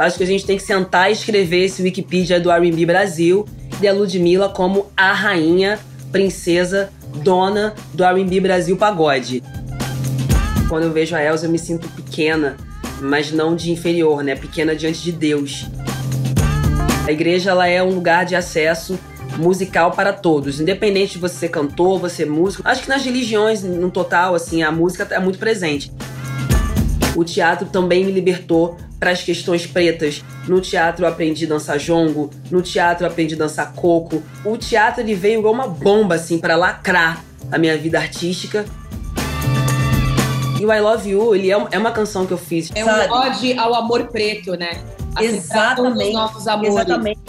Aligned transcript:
Acho 0.00 0.16
que 0.16 0.24
a 0.24 0.26
gente 0.26 0.46
tem 0.46 0.56
que 0.56 0.62
sentar 0.62 1.10
e 1.10 1.12
escrever 1.12 1.66
esse 1.66 1.82
Wikipedia 1.82 2.40
do 2.40 2.50
R&B 2.50 2.86
Brasil 2.86 3.46
e 3.82 3.86
a 3.86 3.92
Ludmilla 3.92 4.48
como 4.48 4.86
a 4.96 5.12
rainha, 5.12 5.78
princesa, 6.10 6.90
dona 7.16 7.74
do 7.92 8.02
R&B 8.02 8.40
Brasil 8.40 8.78
Pagode. 8.78 9.42
Quando 10.70 10.84
eu 10.84 10.90
vejo 10.90 11.14
a 11.14 11.22
Elsa, 11.22 11.44
eu 11.44 11.50
me 11.50 11.58
sinto 11.58 11.86
pequena, 11.88 12.56
mas 13.02 13.30
não 13.30 13.54
de 13.54 13.70
inferior, 13.70 14.24
né? 14.24 14.34
Pequena 14.34 14.74
diante 14.74 15.02
de 15.02 15.12
Deus. 15.12 15.66
A 17.06 17.12
igreja 17.12 17.50
ela 17.50 17.68
é 17.68 17.82
um 17.82 17.90
lugar 17.90 18.24
de 18.24 18.34
acesso 18.34 18.98
musical 19.36 19.90
para 19.90 20.14
todos, 20.14 20.60
independente 20.60 21.12
de 21.12 21.18
você 21.18 21.34
ser 21.34 21.48
cantor, 21.50 21.98
você 22.00 22.16
ser 22.16 22.26
músico. 22.26 22.62
Acho 22.66 22.84
que 22.84 22.88
nas 22.88 23.04
religiões, 23.04 23.62
no 23.62 23.90
total, 23.90 24.34
assim, 24.34 24.62
a 24.62 24.72
música 24.72 25.06
é 25.10 25.20
muito 25.20 25.38
presente. 25.38 25.92
O 27.20 27.24
teatro 27.24 27.68
também 27.68 28.02
me 28.02 28.10
libertou 28.10 28.78
para 28.98 29.10
as 29.10 29.22
questões 29.22 29.66
pretas. 29.66 30.24
No 30.48 30.58
teatro 30.58 31.04
eu 31.04 31.08
aprendi 31.10 31.44
a 31.44 31.48
dançar 31.50 31.78
jongo, 31.78 32.30
no 32.50 32.62
teatro 32.62 33.04
eu 33.04 33.10
aprendi 33.10 33.34
a 33.34 33.36
dançar 33.36 33.74
coco. 33.74 34.22
O 34.42 34.56
teatro 34.56 35.02
ele 35.02 35.14
veio 35.14 35.40
igual 35.40 35.52
uma 35.52 35.68
bomba 35.68 36.14
assim 36.14 36.38
para 36.38 36.56
lacrar 36.56 37.22
a 37.52 37.58
minha 37.58 37.76
vida 37.76 37.98
artística. 37.98 38.64
E 40.58 40.64
o 40.64 40.72
I 40.72 40.80
Love 40.80 41.10
You, 41.10 41.34
ele 41.34 41.52
é, 41.52 41.66
é 41.72 41.78
uma 41.78 41.90
canção 41.90 42.24
que 42.24 42.32
eu 42.32 42.38
fiz. 42.38 42.70
É 42.74 42.82
um 42.82 43.12
ode 43.12 43.52
ao 43.52 43.74
amor 43.74 44.06
preto, 44.06 44.52
né? 44.56 44.82
Exatamente. 45.20 46.14
nossos 46.14 46.48
amores. 46.48 46.72
Exatamente. 46.72 47.20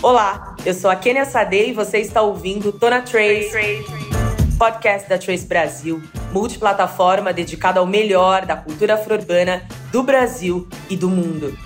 Olá, 0.00 0.54
eu 0.64 0.74
sou 0.74 0.90
a 0.90 0.94
Kenia 0.94 1.24
Sade 1.24 1.70
e 1.70 1.72
você 1.72 1.98
está 1.98 2.22
ouvindo 2.22 2.70
Tona 2.70 3.02
Trace, 3.02 3.84
podcast 4.56 5.08
da 5.08 5.18
Trace 5.18 5.44
Brasil, 5.44 6.00
multiplataforma 6.36 7.32
dedicada 7.32 7.80
ao 7.80 7.86
melhor 7.86 8.44
da 8.44 8.54
cultura 8.54 8.94
afro-urbana 8.94 9.62
do 9.90 10.02
Brasil 10.02 10.68
e 10.90 10.94
do 10.94 11.08
mundo. 11.08 11.56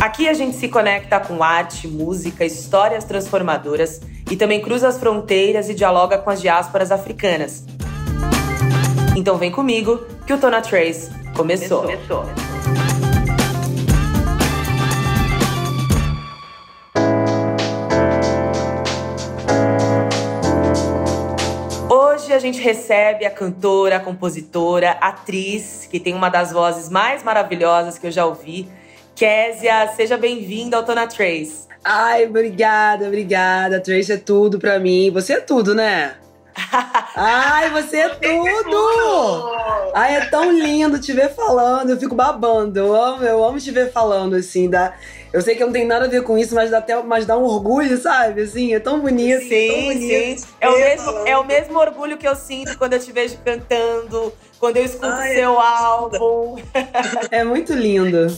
Aqui 0.00 0.26
a 0.26 0.32
gente 0.32 0.56
se 0.56 0.68
conecta 0.68 1.20
com 1.20 1.42
arte, 1.42 1.86
música, 1.86 2.46
histórias 2.46 3.04
transformadoras 3.04 4.00
e 4.30 4.36
também 4.36 4.62
cruza 4.62 4.88
as 4.88 4.98
fronteiras 4.98 5.68
e 5.68 5.74
dialoga 5.74 6.16
com 6.16 6.30
as 6.30 6.40
diásporas 6.40 6.90
africanas. 6.90 7.62
Então 9.14 9.36
vem 9.36 9.50
comigo 9.50 10.02
que 10.26 10.32
o 10.32 10.38
Tona 10.38 10.62
Trace 10.62 11.10
começou. 11.36 11.82
começou. 11.82 12.53
A 22.34 22.38
gente 22.38 22.60
recebe 22.60 23.24
a 23.24 23.30
cantora, 23.30 23.96
a 23.96 24.00
compositora, 24.00 24.92
atriz, 25.00 25.88
que 25.90 26.00
tem 26.00 26.14
uma 26.14 26.28
das 26.28 26.52
vozes 26.52 26.88
mais 26.88 27.22
maravilhosas 27.22 27.96
que 27.98 28.06
eu 28.06 28.10
já 28.10 28.26
ouvi, 28.26 28.68
Késia. 29.14 29.88
Seja 29.94 30.16
bem-vinda 30.16 30.76
ao 30.76 30.82
Tona 30.82 31.06
Trace. 31.06 31.68
Ai, 31.84 32.26
obrigada, 32.26 33.06
obrigada. 33.06 33.80
Trace 33.80 34.12
é 34.12 34.16
tudo 34.16 34.58
pra 34.58 34.78
mim. 34.78 35.10
Você 35.12 35.34
é 35.34 35.40
tudo, 35.40 35.74
né? 35.74 36.16
Ai, 37.16 37.70
você 37.70 37.98
é 37.98 38.08
tudo! 38.08 39.52
Ai, 39.94 40.16
é 40.16 40.26
tão 40.26 40.50
lindo 40.50 40.98
te 40.98 41.12
ver 41.12 41.34
falando. 41.34 41.90
Eu 41.90 42.00
fico 42.00 42.14
babando. 42.14 42.78
Eu 42.78 42.94
amo, 42.94 43.24
eu 43.24 43.44
amo 43.44 43.58
te 43.58 43.70
ver 43.70 43.92
falando, 43.92 44.34
assim. 44.34 44.68
Dá... 44.68 44.94
Eu 45.34 45.42
sei 45.42 45.56
que 45.56 45.64
não 45.64 45.72
tem 45.72 45.84
nada 45.84 46.04
a 46.04 46.08
ver 46.08 46.22
com 46.22 46.38
isso, 46.38 46.54
mas 46.54 46.70
dá 46.70 46.78
até 46.78 47.02
mas 47.02 47.26
dá 47.26 47.36
um 47.36 47.42
orgulho, 47.42 47.98
sabe? 47.98 48.42
Assim, 48.42 48.72
é 48.72 48.78
tão 48.78 49.00
bonito. 49.00 49.42
Sim, 49.42 49.66
tão 49.66 49.82
bonito. 49.82 50.40
sim. 50.40 50.46
É 50.60 50.70
o, 50.70 50.78
mesmo, 50.78 51.10
é 51.26 51.36
o 51.36 51.44
mesmo 51.44 51.76
orgulho 51.76 52.16
que 52.16 52.28
eu 52.28 52.36
sinto 52.36 52.78
quando 52.78 52.92
eu 52.92 53.00
te 53.00 53.10
vejo 53.10 53.36
cantando, 53.44 54.32
quando 54.60 54.76
eu 54.76 54.84
escuto 54.84 55.08
Ai, 55.08 55.34
seu 55.34 55.54
é 55.54 55.66
álbum. 55.66 56.62
É 57.32 57.42
muito 57.42 57.72
lindo. 57.72 58.28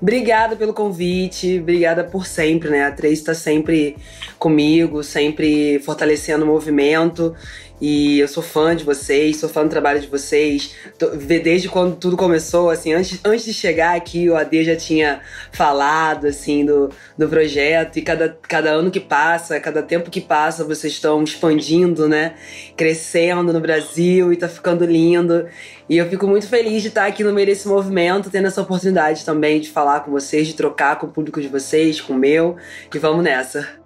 Obrigada 0.00 0.56
pelo 0.56 0.72
convite, 0.72 1.58
obrigada 1.60 2.04
por 2.04 2.26
sempre, 2.26 2.70
né? 2.70 2.86
A 2.86 2.90
Trace 2.90 3.14
está 3.14 3.34
sempre 3.34 3.96
comigo, 4.38 5.02
sempre 5.02 5.78
fortalecendo 5.80 6.46
o 6.46 6.48
movimento. 6.48 7.34
E 7.80 8.18
eu 8.18 8.26
sou 8.28 8.42
fã 8.42 8.74
de 8.74 8.84
vocês, 8.84 9.36
sou 9.36 9.48
fã 9.48 9.62
do 9.62 9.68
trabalho 9.68 10.00
de 10.00 10.06
vocês. 10.06 10.74
Desde 11.42 11.68
quando 11.68 11.96
tudo 11.96 12.16
começou, 12.16 12.70
assim, 12.70 12.94
antes, 12.94 13.20
antes 13.22 13.44
de 13.44 13.52
chegar 13.52 13.94
aqui, 13.94 14.30
o 14.30 14.36
AD 14.36 14.64
já 14.64 14.76
tinha 14.76 15.20
falado, 15.52 16.26
assim, 16.26 16.64
do, 16.64 16.88
do 17.18 17.28
projeto. 17.28 17.98
E 17.98 18.02
cada, 18.02 18.38
cada 18.48 18.70
ano 18.70 18.90
que 18.90 19.00
passa, 19.00 19.60
cada 19.60 19.82
tempo 19.82 20.10
que 20.10 20.22
passa, 20.22 20.64
vocês 20.64 20.94
estão 20.94 21.22
expandindo, 21.22 22.08
né? 22.08 22.34
Crescendo 22.76 23.52
no 23.52 23.60
Brasil 23.60 24.32
e 24.32 24.36
tá 24.36 24.48
ficando 24.48 24.86
lindo. 24.86 25.46
E 25.88 25.98
eu 25.98 26.08
fico 26.08 26.26
muito 26.26 26.48
feliz 26.48 26.80
de 26.82 26.88
estar 26.88 27.06
aqui 27.06 27.22
no 27.22 27.32
meio 27.32 27.46
desse 27.46 27.68
movimento, 27.68 28.30
tendo 28.30 28.46
essa 28.46 28.62
oportunidade 28.62 29.24
também 29.24 29.60
de 29.60 29.68
falar 29.68 30.00
com 30.00 30.10
vocês, 30.10 30.46
de 30.46 30.54
trocar 30.54 30.98
com 30.98 31.06
o 31.06 31.10
público 31.10 31.40
de 31.40 31.48
vocês, 31.48 32.00
com 32.00 32.14
o 32.14 32.18
meu. 32.18 32.56
E 32.92 32.98
vamos 32.98 33.22
nessa. 33.22 33.85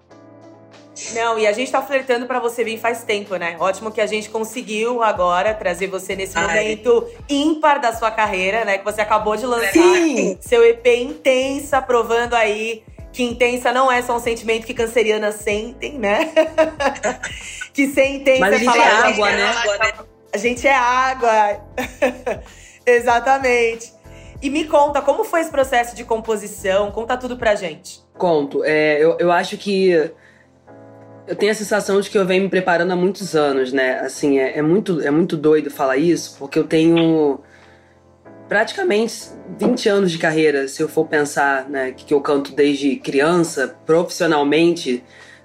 Não, 1.15 1.39
e 1.39 1.47
a 1.47 1.53
gente 1.53 1.71
tá 1.71 1.83
flertando 1.83 2.27
para 2.27 2.39
você 2.39 2.63
vir 2.63 2.79
faz 2.79 3.03
tempo, 3.03 3.37
né? 3.37 3.57
Ótimo 3.59 3.91
que 3.91 4.01
a 4.01 4.07
gente 4.07 4.29
conseguiu 4.29 5.03
agora 5.03 5.55
trazer 5.55 5.87
você 5.87 6.15
nesse 6.15 6.37
Ai. 6.37 6.47
momento 6.47 7.07
ímpar 7.29 7.81
da 7.81 7.93
sua 7.93 8.11
carreira, 8.11 8.65
né? 8.65 8.79
Que 8.79 8.85
você 8.85 9.01
acabou 9.01 9.37
de 9.37 9.47
lançar 9.47 9.73
Sim. 9.73 10.39
seu 10.41 10.65
EP 10.65 10.87
Intensa, 10.87 11.81
provando 11.81 12.35
aí 12.35 12.83
que 13.13 13.25
intensa 13.25 13.73
não 13.73 13.91
é 13.91 14.01
só 14.03 14.17
um 14.17 14.21
sentimento 14.21 14.65
que 14.65 14.75
cancerianas 14.75 15.37
sentem, 15.37 15.99
né? 15.99 16.33
que 17.75 17.89
ser 17.89 18.07
intensa 18.07 18.41
Mas 18.41 18.53
a 18.53 18.57
é 18.57 18.59
gente 18.59 18.73
falar, 18.73 18.87
é 18.87 19.13
água, 19.13 19.31
né? 19.31 19.53
A 20.33 20.39
gente 20.39 20.67
é 20.69 20.75
água. 20.75 21.61
Exatamente. 22.87 23.93
E 24.41 24.49
me 24.49 24.65
conta, 24.65 25.03
como 25.03 25.25
foi 25.25 25.41
esse 25.41 25.51
processo 25.51 25.95
de 25.95 26.05
composição? 26.05 26.91
Conta 26.91 27.17
tudo 27.17 27.37
pra 27.37 27.55
gente. 27.55 28.01
Conto. 28.17 28.63
É, 28.65 29.03
eu, 29.03 29.17
eu 29.19 29.33
acho 29.33 29.57
que 29.59 30.13
eu 31.31 31.37
tenho 31.37 31.53
a 31.53 31.55
sensação 31.55 32.01
de 32.01 32.11
que 32.11 32.19
eu 32.19 32.27
venho 32.27 32.43
me 32.43 32.49
preparando 32.49 32.91
há 32.91 32.97
muitos 32.97 33.37
anos, 33.37 33.73
né? 33.73 34.01
Assim, 34.01 34.41
é, 34.41 34.59
é, 34.59 34.63
muito, 34.63 35.01
é 35.01 35.13
muito 35.13 35.37
doido 35.37 35.71
falar 35.71 35.97
isso, 35.97 36.35
porque 36.37 36.59
eu 36.59 36.65
tenho 36.65 37.39
praticamente 38.49 39.29
20 39.57 39.89
anos 39.89 40.11
de 40.11 40.19
carreira, 40.19 40.67
se 40.67 40.83
eu 40.83 40.89
for 40.89 41.07
pensar, 41.07 41.71
né? 41.71 41.95
Que 41.97 42.13
eu 42.13 42.21
canto 42.21 42.53
desde 42.53 42.97
criança, 42.97 43.79
profissionalmente, 43.87 45.05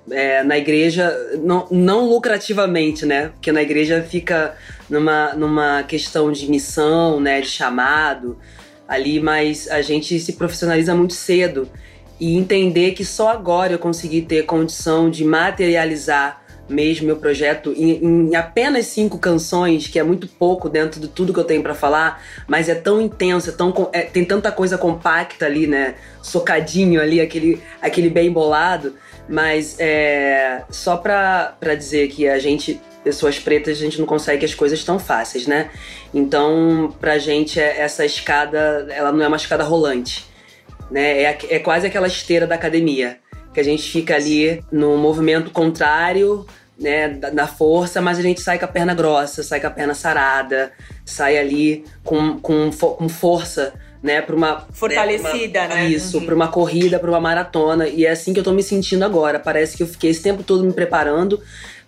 é, 0.09 0.44
na 0.44 0.57
igreja, 0.57 1.16
não, 1.44 1.68
não 1.69 2.09
lucrativamente, 2.09 3.06
né? 3.06 3.28
Porque 3.29 3.52
na 3.52 3.62
igreja 3.62 4.02
fica 4.02 4.56
numa, 4.90 5.35
numa 5.35 5.84
questão 5.84 6.31
de 6.31 6.50
missão, 6.50 7.19
né? 7.19 7.41
De 7.41 7.47
chamado 7.47 8.40
ali, 8.88 9.19
mas 9.19 9.69
a 9.69 9.84
gente 9.84 10.19
se 10.19 10.34
profissionaliza 10.34 10.96
muito 10.96 11.13
cedo 11.13 11.69
e 12.20 12.36
entender 12.36 12.92
que 12.92 13.03
só 13.03 13.30
agora 13.30 13.74
eu 13.74 13.80
consegui 13.80 14.22
ter 14.22 14.46
condição 14.46 15.09
de 15.09 15.24
materializar 15.26 16.46
mesmo 16.68 17.06
meu 17.06 17.18
projeto 17.18 17.74
em, 17.76 18.03
em, 18.03 18.36
apenas 18.36 18.88
cinco 18.88 19.18
canções, 19.18 19.88
que 19.88 20.00
é 20.00 20.03
muito 20.03 20.28
pouco 20.28 20.68
dentro 20.68 21.00
de 21.00 21.08
tudo 21.08 21.34
que 21.34 21.40
eu 21.40 21.44
tenho 21.44 21.62
para 21.62 21.76
falar, 21.76 22.24
mas 22.48 22.70
é 22.70 22.76
tão 22.76 23.00
intenso, 23.02 23.50
é 23.50 23.53
tão, 23.53 23.90
é, 23.94 24.02
tem 24.02 24.26
tanta 24.26 24.52
coisa 24.52 24.78
compacta 24.78 25.46
ali, 25.46 25.68
né? 25.68 25.96
Socadinho 26.22 27.02
ali, 27.02 27.22
aquele, 27.22 27.62
aquele 27.81 28.09
bem 28.09 28.32
bolado. 28.32 28.96
Mas 29.28 29.76
é, 29.80 30.64
só 30.70 30.97
pra, 30.97 31.56
pra 31.59 31.74
dizer 31.74 32.09
que 32.09 32.28
a 32.28 32.38
gente, 32.38 32.80
pessoas 33.03 33.40
pretas, 33.40 33.78
a 33.78 33.82
gente 33.82 34.00
não 34.00 34.06
consegue 34.06 34.46
as 34.46 34.53
coisas 34.53 34.84
tão 34.84 35.00
fáceis, 35.00 35.47
né? 35.47 35.72
Então, 36.14 36.94
pra 37.00 37.18
gente, 37.18 37.59
é, 37.59 37.82
essa 37.82 38.06
escada, 38.06 38.88
ela 38.90 39.12
não 39.12 39.24
é 39.24 39.28
uma 39.28 39.38
escada 39.38 39.64
rolante 39.64 40.34
né? 40.90 41.23
É, 41.23 41.38
é 41.50 41.59
quase 41.59 41.88
aquela 41.88 42.07
esteira 42.07 42.46
da 42.46 42.56
academia, 42.56 43.18
que 43.53 43.59
a 43.59 43.63
gente 43.63 43.84
fica 43.90 44.16
ali 44.16 44.63
no 44.72 44.97
movimento 44.97 45.51
contrário, 45.51 46.46
né, 46.78 47.07
da, 47.09 47.29
da, 47.29 47.47
força, 47.47 48.01
mas 48.01 48.19
a 48.19 48.22
gente 48.22 48.41
sai 48.41 48.59
com 48.59 48.66
a 48.66 48.68
perna 48.68 48.94
grossa, 48.94 49.41
sai 49.44 49.62
com 49.62 49.68
a 49.68 49.72
perna 49.72 49.94
sarada, 49.94 50.72
sai 51.06 51.38
ali 51.38 51.85
com, 52.03 52.38
com, 52.40 52.70
com 52.70 53.09
força, 53.09 53.73
né, 54.03 54.22
para 54.22 54.35
uma 54.35 54.67
fortalecida, 54.72 55.67
né? 55.67 55.76
né? 55.76 55.90
Isso, 55.90 56.20
uhum. 56.20 56.26
para 56.26 56.35
uma 56.35 56.47
corrida, 56.49 56.99
para 56.99 57.09
uma 57.09 57.20
maratona, 57.20 57.88
e 57.88 58.05
é 58.05 58.11
assim 58.11 58.34
que 58.34 58.40
eu 58.40 58.43
tô 58.43 58.52
me 58.52 58.61
sentindo 58.61 59.03
agora. 59.03 59.40
Parece 59.40 59.78
que 59.78 59.84
eu 59.84 59.88
fiquei 59.88 60.11
esse 60.11 60.22
tempo 60.22 60.43
todo 60.43 60.64
me 60.64 60.73
preparando 60.73 61.41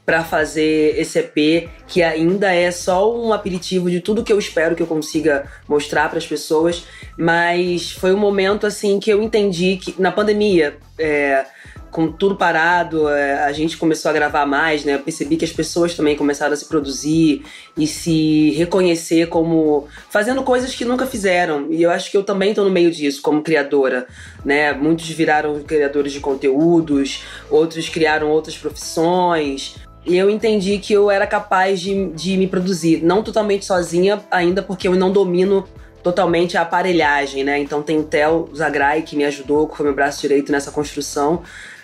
para 0.08 0.24
fazer 0.24 0.98
esse 0.98 1.20
EP, 1.20 1.70
que 1.86 2.02
ainda 2.02 2.50
é 2.54 2.72
só 2.72 3.14
um 3.14 3.34
aperitivo 3.34 3.92
de 3.92 4.00
tudo 4.00 4.24
que 4.24 4.32
eu 4.32 4.40
espero 4.40 4.74
que 4.74 4.82
eu 4.82 4.88
consiga 4.88 5.46
mostrar 5.68 6.08
para 6.08 6.18
as 6.18 6.26
pessoas. 6.26 6.86
Mas 7.18 7.92
foi 7.92 8.14
um 8.14 8.18
momento 8.18 8.66
assim 8.66 9.02
que 9.02 9.12
eu 9.12 9.22
entendi 9.22 9.76
que 9.76 10.02
na 10.02 10.10
pandemia. 10.10 10.78
É, 10.98 11.46
com 11.90 12.12
tudo 12.12 12.36
parado, 12.36 13.10
é, 13.10 13.46
a 13.46 13.52
gente 13.52 13.78
começou 13.78 14.12
a 14.12 14.14
gravar 14.14 14.46
mais, 14.46 14.84
né? 14.84 14.96
Eu 14.96 15.00
percebi 15.00 15.38
que 15.38 15.46
as 15.46 15.52
pessoas 15.52 15.96
também 15.96 16.16
começaram 16.16 16.54
a 16.54 16.56
se 16.56 16.66
produzir 16.66 17.44
e 17.76 17.88
se 17.88 18.52
reconhecer 18.52 19.28
como 19.30 19.88
fazendo 20.10 20.44
coisas 20.44 20.76
que 20.76 20.86
nunca 20.86 21.08
fizeram. 21.08 21.72
E 21.72 21.82
eu 21.82 21.90
acho 21.90 22.12
que 22.12 22.18
eu 22.18 22.24
também 22.24 22.50
estou 22.50 22.66
no 22.66 22.70
meio 22.70 22.92
disso 22.92 23.22
como 23.22 23.42
criadora, 23.42 24.06
né? 24.44 24.74
Muitos 24.74 25.10
viraram 25.10 25.60
criadores 25.64 26.12
de 26.12 26.20
conteúdos, 26.20 27.24
outros 27.50 27.90
criaram 27.90 28.30
outras 28.30 28.58
profissões, 28.58 29.76
eu 30.16 30.30
entendi 30.30 30.78
que 30.78 30.94
eu 30.94 31.12
era 31.12 31.28
capaz 31.28 31.80
de, 31.82 32.10
de 32.12 32.38
me 32.38 32.48
produzir, 32.48 33.04
não 33.04 33.22
totalmente 33.22 33.66
sozinha, 33.66 34.22
ainda 34.32 34.62
porque 34.62 34.88
eu 34.88 34.96
não 34.96 35.12
domino 35.12 35.68
totalmente 36.02 36.58
a 36.58 36.62
aparelhagem, 36.62 37.44
né? 37.44 37.60
Então 37.60 37.82
tem 37.82 38.00
o 38.00 38.04
Theo 38.04 38.50
Zagrai 38.56 39.02
que 39.02 39.16
me 39.16 39.26
ajudou, 39.26 39.68
que 39.68 39.76
foi 39.76 39.86
meu 39.86 39.96
braço 39.96 40.22
direito 40.22 40.52
nessa 40.52 40.72
construção, 40.72 41.42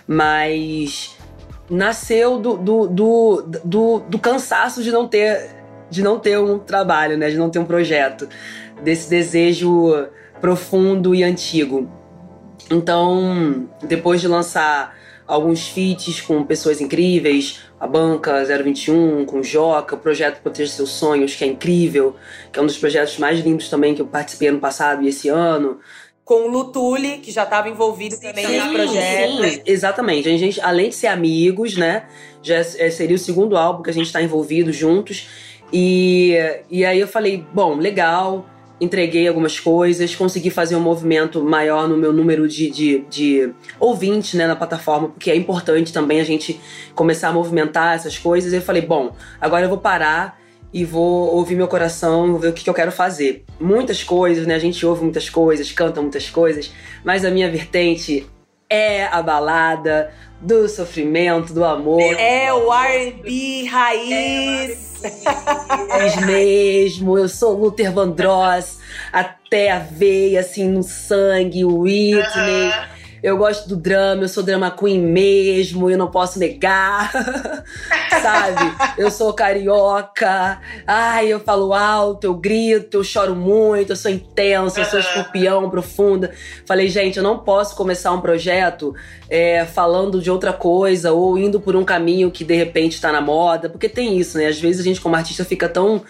mas 0.08 1.18
nasceu 1.70 2.38
do, 2.38 2.56
do, 2.56 2.88
do, 2.88 3.44
do, 3.64 4.00
do 4.00 4.20
cansaço 4.20 4.81
de 4.84 4.92
não 4.92 5.08
ter 5.08 5.62
de 5.90 6.02
não 6.02 6.18
ter 6.18 6.40
um 6.40 6.58
trabalho, 6.58 7.18
né? 7.18 7.30
De 7.30 7.38
não 7.38 7.50
ter 7.50 7.60
um 7.60 7.66
projeto, 7.66 8.28
desse 8.81 9.10
desejo 9.10 10.08
profundo 10.42 11.14
e 11.14 11.24
antigo. 11.24 11.88
Então, 12.72 13.68
depois 13.84 14.19
de 14.19 14.28
lançar 14.28 14.96
alguns 15.28 15.68
feats 15.68 16.22
com 16.22 16.44
pessoas 16.44 16.81
incríveis, 16.81 17.62
a 17.80 17.88
Banca 17.88 18.44
021, 18.44 19.25
com 19.25 19.40
o 19.40 19.44
Joca, 19.44 19.96
o 19.96 20.00
projeto 20.00 20.42
Proteger 20.42 20.70
Seus 20.70 20.90
Sonhos, 20.90 21.36
que 21.36 21.44
é 21.44 21.48
incrível, 21.48 22.16
que 22.52 22.60
é 22.60 22.62
um 22.62 22.66
dos 22.66 22.78
projetos 22.78 23.18
mais 23.18 23.40
lindos 23.40 23.70
também 23.70 23.96
que 23.96 24.02
eu 24.02 24.08
participei 24.08 24.50
ano 24.50 24.60
passado 24.60 25.04
e 25.04 25.08
esse 25.08 25.30
ano. 25.30 25.80
Com 26.24 26.46
o 26.46 26.48
Lutuli, 26.48 27.18
que 27.18 27.31
já 27.31 27.44
estava 27.44 27.68
envolvido 27.68 28.16
sim, 28.16 28.22
também 28.22 28.46
sim, 28.46 28.54
nesse 28.54 28.70
projeto. 28.70 29.44
Sim, 29.44 29.62
exatamente. 29.66 30.30
A 30.30 30.38
gente, 30.38 30.62
além 30.62 30.90
de 30.90 30.96
ser 30.96 31.08
amigos, 31.08 31.76
né? 31.76 32.06
Já 32.42 32.56
é, 32.56 32.90
seria 32.90 33.16
o 33.16 33.19
segundo 33.19 33.58
álbum 33.58 33.84
que 33.84 33.90
a 33.90 33.94
gente 33.94 34.06
está 34.06 34.22
envolvido 34.22 34.72
juntos. 34.72 35.28
E, 35.72 36.38
e 36.69 36.86
aí 36.86 37.00
eu 37.00 37.08
falei, 37.08 37.46
bom, 37.54 37.76
legal, 37.76 38.46
entreguei 38.83 39.27
algumas 39.27 39.59
coisas, 39.59 40.15
consegui 40.15 40.50
fazer 40.50 40.75
um 40.75 40.80
movimento 40.80 41.44
maior 41.44 41.88
no 41.88 41.97
meu 41.97 42.12
número 42.12 42.47
de, 42.47 42.69
de, 42.69 43.06
de 43.09 43.53
ouvintes 43.80 44.33
né, 44.33 44.45
na 44.45 44.56
plataforma, 44.56 45.09
porque 45.09 45.31
é 45.31 45.35
importante 45.35 45.94
também 45.94 46.19
a 46.19 46.24
gente 46.24 46.59
começar 46.94 47.30
a 47.30 47.33
movimentar 47.33 47.95
essas 47.95 48.18
coisas. 48.18 48.53
E 48.53 48.57
eu 48.57 48.62
falei, 48.62 48.81
bom, 48.81 49.15
agora 49.39 49.65
eu 49.65 49.69
vou 49.69 49.77
parar 49.77 50.39
e 50.74 50.83
vou 50.83 51.35
ouvir 51.35 51.56
meu 51.56 51.68
coração, 51.68 52.31
vou 52.31 52.39
ver 52.39 52.47
o 52.47 52.53
que, 52.53 52.63
que 52.63 52.69
eu 52.69 52.74
quero 52.74 52.91
fazer. 52.91 53.45
Muitas 53.59 54.03
coisas, 54.03 54.47
né? 54.47 54.56
A 54.56 54.59
gente 54.59 54.83
ouve 54.85 55.03
muitas 55.03 55.30
coisas, 55.30 55.71
canta 55.71 56.01
muitas 56.01 56.30
coisas, 56.30 56.71
mas 57.03 57.24
a 57.24 57.30
minha 57.30 57.50
vertente 57.50 58.27
é 58.74 59.06
a 59.06 59.22
balada 59.22 60.12
do 60.42 60.68
sofrimento, 60.68 61.54
do 61.54 61.64
amor. 61.64 62.02
É 62.02 62.52
o 62.52 62.74
R&B 62.74 63.66
raiz. 63.66 65.04
É 65.04 66.25
mesmo, 66.25 67.18
eu 67.18 67.30
sou 67.30 67.54
Luther 67.56 67.92
Vandross, 67.92 68.80
até 69.12 69.70
a 69.70 69.80
veia, 69.80 70.40
assim, 70.40 70.68
no 70.68 70.81
sangue, 70.81 71.64
Whitney. 71.64 72.72
Eu 73.24 73.38
gosto 73.38 73.70
do 73.70 73.78
drama, 73.78 74.24
eu 74.24 74.28
sou 74.28 74.44
drama 74.44 74.70
queen 74.70 75.00
mesmo, 75.00 75.90
eu 75.90 75.98
não 75.98 76.12
posso 76.12 76.38
negar. 76.38 77.10
Sabe? 78.22 78.75
Eu 78.98 79.10
sou 79.10 79.31
carioca. 79.31 80.60
Ai, 80.86 81.30
eu 81.30 81.40
falo 81.40 81.74
alto, 81.74 82.25
eu 82.25 82.34
grito, 82.34 82.98
eu 82.98 83.04
choro 83.04 83.34
muito, 83.34 83.94
eu 83.94 83.96
sou 83.96 84.12
intensa, 84.12 84.81
eu 84.81 84.86
sou 84.86 85.00
escorpião 85.00 85.70
profunda. 85.70 86.31
Falei, 86.66 86.90
gente, 86.90 87.16
eu 87.16 87.24
não 87.24 87.40
posso 87.40 87.78
começar 87.78 88.12
um 88.12 88.20
projeto 88.20 88.94
é, 89.30 89.64
falando 89.64 90.22
de 90.22 90.30
outra 90.30 90.52
coisa 90.52 91.14
ou 91.14 91.38
indo 91.38 91.62
por 91.62 91.78
um 91.78 91.86
caminho 91.86 92.30
que 92.30 92.44
de 92.44 92.56
repente 92.56 93.00
tá 93.00 93.10
na 93.10 93.22
moda, 93.22 93.69
porque 93.69 93.88
tem 93.88 94.18
isso, 94.18 94.38
né? 94.38 94.48
Às 94.48 94.60
vezes 94.60 94.81
a 94.81 94.84
gente, 94.84 95.00
como 95.00 95.16
artista, 95.16 95.46
fica 95.46 95.69
tão 95.69 96.02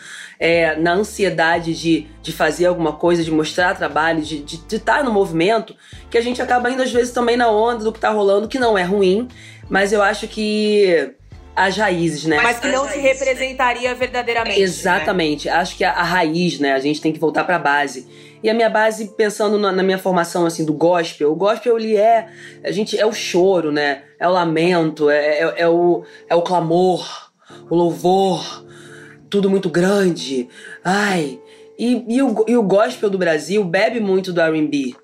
é, 0.44 0.76
na 0.76 0.92
ansiedade 0.92 1.74
de, 1.74 2.06
de 2.22 2.34
fazer 2.34 2.66
alguma 2.66 2.92
coisa, 2.92 3.24
de 3.24 3.32
mostrar 3.32 3.78
trabalho, 3.78 4.22
de 4.22 4.36
estar 4.36 4.58
de, 4.58 4.68
de 4.68 4.80
tá 4.80 5.02
no 5.02 5.10
movimento, 5.10 5.74
que 6.10 6.18
a 6.18 6.22
gente 6.22 6.42
acaba 6.42 6.70
indo 6.70 6.84
às 6.84 6.92
vezes 6.92 7.14
também 7.14 7.38
na 7.38 7.50
onda 7.50 7.86
do 7.86 7.94
que 7.94 8.00
tá 8.00 8.10
rolando, 8.10 8.50
que 8.50 8.60
não 8.60 8.78
é 8.78 8.84
ruim, 8.84 9.30
mas 9.70 9.94
eu 9.94 10.04
acho 10.04 10.28
que 10.28 11.16
as 11.56 11.78
raízes, 11.78 12.26
né? 12.26 12.42
Mas 12.44 12.60
que 12.60 12.68
não 12.68 12.86
se 12.90 13.00
representaria 13.00 13.96
verdadeiramente. 13.96 14.58
Né? 14.58 14.64
Exatamente. 14.66 15.48
Né? 15.48 15.54
Acho 15.54 15.78
que 15.78 15.84
a, 15.86 15.92
a, 15.92 16.04
raiz, 16.04 16.60
né? 16.60 16.74
A 16.74 16.80
gente 16.80 17.00
tem 17.00 17.14
que 17.14 17.20
voltar 17.20 17.46
para 17.46 17.56
a 17.56 17.60
base. 17.60 18.06
E 18.44 18.50
a 18.50 18.54
minha 18.54 18.70
base, 18.70 19.16
pensando 19.16 19.58
na, 19.58 19.72
na, 19.72 19.82
minha 19.82 19.98
formação 19.98 20.46
assim 20.46 20.66
do 20.66 20.74
gospel, 20.74 21.32
o 21.32 21.36
gospel 21.36 21.80
ele 21.80 21.96
é, 21.96 22.28
a 22.66 22.72
gente 22.72 23.00
é 23.00 23.06
o 23.06 23.14
choro, 23.14 23.72
né? 23.72 24.02
É 24.20 24.28
o 24.28 24.32
lamento, 24.32 25.10
é, 25.10 25.40
é, 25.40 25.54
é 25.60 25.70
o 25.70 26.04
é 26.28 26.36
o 26.36 26.42
clamor, 26.42 27.32
o 27.70 27.76
louvor, 27.76 28.63
tudo 29.34 29.50
muito 29.50 29.68
grande. 29.68 30.48
Ai. 30.86 31.40
E, 31.78 32.06
e, 32.08 32.22
o, 32.22 32.46
e 32.48 32.56
o 32.56 32.62
gospel 32.62 33.10
do 33.10 33.18
Brasil 33.18 33.64
bebe 33.64 34.00
muito 34.00 34.32
do 34.32 34.40
RB. 34.40 34.96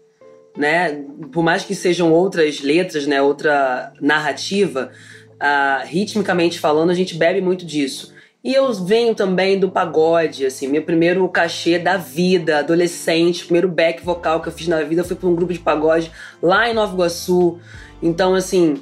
Né? 0.56 1.04
Por 1.32 1.44
mais 1.44 1.66
que 1.66 1.74
sejam 1.74 2.14
outras 2.14 2.62
letras, 2.62 3.08
né? 3.08 3.20
outra 3.20 3.92
narrativa, 4.00 4.92
uh, 5.34 5.88
ritmicamente 5.88 6.60
falando, 6.60 6.92
a 6.92 6.94
gente 6.94 7.16
bebe 7.16 7.42
muito 7.42 7.66
disso. 7.66 8.14
E 8.44 8.54
eu 8.54 8.72
venho 8.72 9.16
também 9.16 9.60
do 9.60 9.72
pagode, 9.72 10.46
assim, 10.46 10.68
meu 10.68 10.84
primeiro 10.84 11.28
cachê 11.28 11.80
da 11.80 11.98
vida, 11.98 12.60
adolescente, 12.60 13.44
primeiro 13.44 13.68
back 13.68 14.06
vocal 14.06 14.42
que 14.42 14.48
eu 14.48 14.54
fiz 14.54 14.68
na 14.68 14.82
vida 14.84 15.04
foi 15.04 15.16
para 15.16 15.28
um 15.28 15.36
grupo 15.36 15.52
de 15.52 15.60
pagode 15.60 16.12
lá 16.42 16.70
em 16.70 16.74
Nova 16.74 16.94
Iguaçu. 16.94 17.60
Então, 18.02 18.36
assim, 18.36 18.76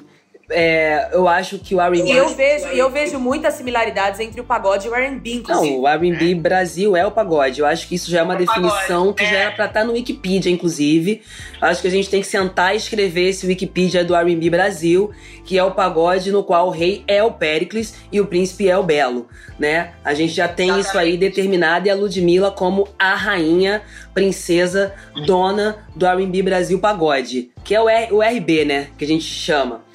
é, 0.49 1.09
eu 1.11 1.27
acho 1.27 1.59
que 1.59 1.75
o 1.75 1.81
R&B... 1.81 2.09
E 2.09 2.15
eu 2.15 2.29
vejo, 2.29 2.67
eu 2.67 2.89
vejo 2.89 3.19
muitas 3.19 3.55
similaridades 3.55 4.19
entre 4.19 4.39
o 4.39 4.43
pagode 4.43 4.87
e 4.87 4.89
o 4.89 4.95
R&B, 4.95 5.33
inclusive. 5.33 5.71
Não, 5.71 5.81
o 5.81 5.87
R&B 5.87 6.31
é. 6.31 6.35
Brasil 6.35 6.95
é 6.95 7.05
o 7.05 7.11
pagode. 7.11 7.59
Eu 7.59 7.65
acho 7.65 7.87
que 7.87 7.95
isso 7.95 8.09
já 8.09 8.19
é 8.19 8.23
uma 8.23 8.35
é 8.35 8.37
definição 8.37 9.07
pagode. 9.07 9.15
que 9.15 9.23
é. 9.23 9.29
já 9.29 9.37
era 9.37 9.51
pra 9.51 9.65
estar 9.65 9.81
tá 9.81 9.85
no 9.85 9.93
Wikipedia, 9.93 10.51
inclusive. 10.51 11.21
Eu 11.61 11.67
acho 11.67 11.81
que 11.81 11.87
a 11.87 11.91
gente 11.91 12.09
tem 12.09 12.21
que 12.21 12.27
sentar 12.27 12.73
e 12.73 12.77
escrever 12.77 13.29
esse 13.29 13.45
Wikipedia 13.45 14.05
do 14.05 14.15
R&B 14.15 14.49
Brasil, 14.49 15.11
que 15.43 15.57
é 15.57 15.63
o 15.63 15.71
pagode 15.71 16.31
no 16.31 16.43
qual 16.43 16.67
o 16.67 16.71
rei 16.71 17.03
é 17.07 17.21
o 17.21 17.31
Péricles 17.31 17.95
e 18.11 18.21
o 18.21 18.25
príncipe 18.25 18.69
é 18.69 18.77
o 18.77 18.83
Belo, 18.83 19.27
né? 19.59 19.91
A 20.03 20.13
gente 20.13 20.33
já 20.33 20.47
tem 20.47 20.67
Exatamente. 20.67 20.87
isso 20.87 20.97
aí 20.97 21.17
determinado 21.17 21.87
e 21.87 21.89
a 21.89 21.95
Ludmilla 21.95 22.51
como 22.51 22.87
a 22.97 23.15
rainha, 23.15 23.81
princesa, 24.13 24.93
dona 25.25 25.85
do 25.95 26.05
R&B 26.05 26.41
Brasil 26.41 26.79
Pagode, 26.79 27.49
que 27.63 27.75
é 27.75 27.81
o, 27.81 27.89
R, 27.89 28.13
o 28.13 28.21
RB, 28.21 28.63
né? 28.63 28.87
Que 28.97 29.03
a 29.03 29.07
gente 29.07 29.25
chama. 29.25 29.86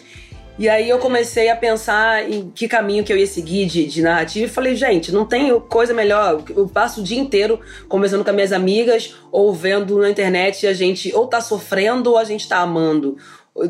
E 0.63 0.69
aí 0.69 0.89
eu 0.89 1.01
comecei 1.01 1.51
a 1.51 1.57
pensar 1.57 2.31
em 2.31 2.49
que 2.49 2.69
caminho 2.69 3.03
que 3.03 3.13
eu 3.13 3.17
ia 3.17 3.27
seguir 3.27 3.67
de, 3.67 3.85
de 3.85 4.01
narrativa 4.01 4.47
e 4.47 4.49
falei, 4.49 4.77
gente, 4.77 5.11
não 5.11 5.25
tem 5.25 5.59
coisa 5.59 5.93
melhor. 5.93 6.41
Eu 6.51 6.69
passo 6.69 7.01
o 7.01 7.03
dia 7.03 7.19
inteiro 7.19 7.59
conversando 7.89 8.23
com 8.23 8.31
as 8.31 8.37
minhas 8.37 8.53
amigas 8.53 9.17
ou 9.33 9.53
vendo 9.53 9.99
na 9.99 10.09
internet 10.09 10.65
a 10.69 10.73
gente 10.73 11.13
ou 11.13 11.27
tá 11.27 11.41
sofrendo 11.41 12.11
ou 12.11 12.17
a 12.17 12.23
gente 12.23 12.49
tá 12.49 12.59
amando. 12.59 13.17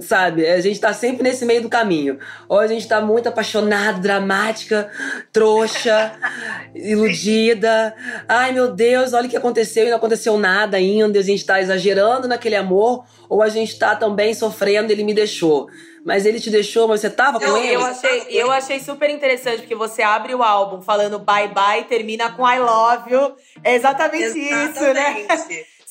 Sabe? 0.03 0.47
A 0.47 0.61
gente 0.61 0.79
tá 0.79 0.93
sempre 0.93 1.23
nesse 1.23 1.47
meio 1.47 1.63
do 1.63 1.71
caminho. 1.71 2.19
Ou 2.47 2.59
a 2.59 2.67
gente 2.67 2.87
tá 2.87 3.01
muito 3.01 3.27
apaixonada, 3.27 3.99
dramática, 3.99 4.91
trouxa, 5.33 6.13
iludida. 6.77 7.95
Ai 8.29 8.53
meu 8.53 8.71
Deus, 8.71 9.15
olha 9.15 9.29
o 9.29 9.31
que 9.31 9.37
aconteceu 9.39 9.87
e 9.87 9.89
não 9.89 9.97
aconteceu 9.97 10.37
nada 10.37 10.77
ainda. 10.77 11.19
A 11.19 11.23
gente 11.23 11.47
tá 11.47 11.59
exagerando 11.59 12.29
naquele 12.29 12.55
amor. 12.55 13.07
Ou 13.31 13.41
a 13.41 13.49
gente 13.49 13.79
tá 13.79 13.97
também 13.97 14.35
sofrendo, 14.35 14.93
ele 14.93 15.05
me 15.05 15.15
deixou 15.15 15.71
mas 16.05 16.27
ele 16.27 16.41
te 16.41 16.51
deixou, 16.51 16.89
mas 16.89 17.01
você 17.01 17.11
tava 17.11 17.39
com 17.39 17.57
ele? 17.57 17.75
Eu 17.75 17.85
achei, 17.85 18.27
eu 18.31 18.51
achei 18.51 18.81
super 18.81 19.09
interessante, 19.11 19.59
porque 19.59 19.75
você 19.75 20.03
abre 20.03 20.35
o 20.35 20.43
álbum 20.43 20.83
falando 20.83 21.19
bye 21.19 21.49
bye, 21.49 21.85
termina 21.85 22.31
com 22.31 22.49
I 22.49 22.59
love 22.59 23.13
you. 23.13 23.37
É 23.63 23.75
exatamente, 23.75 24.39
exatamente. 24.39 24.71
isso, 24.71 24.85
né? 24.93 25.27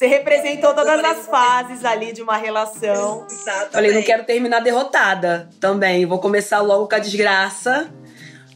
Você 0.01 0.08
representou 0.08 0.74
todas 0.74 1.03
as 1.03 1.27
fases 1.27 1.86
ali 1.86 2.12
de 2.12 2.24
uma 2.24 2.36
relação. 2.36 3.27
Exatamente. 3.30 3.72
Falei, 3.72 3.94
não 3.94 4.01
quero 4.01 4.24
terminar 4.24 4.60
derrotada 4.60 5.48
também. 5.60 6.08
Vou 6.08 6.18
começar 6.18 6.60
logo 6.60 6.88
com 6.88 6.96
a 6.96 6.98
desgraça 6.98 7.88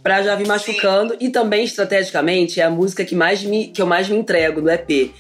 pra 0.02 0.24
já 0.24 0.36
vir 0.36 0.48
machucando. 0.48 1.14
Sim. 1.14 1.20
E 1.22 1.30
também, 1.30 1.64
estrategicamente, 1.64 2.60
é 2.60 2.64
a 2.64 2.70
música 2.72 3.06
que, 3.06 3.14
mais 3.14 3.44
me, 3.44 3.68
que 3.68 3.80
eu 3.80 3.86
mais 3.86 4.10
me 4.10 4.18
entrego 4.18 4.60
no 4.60 4.72
EP. 4.72 5.14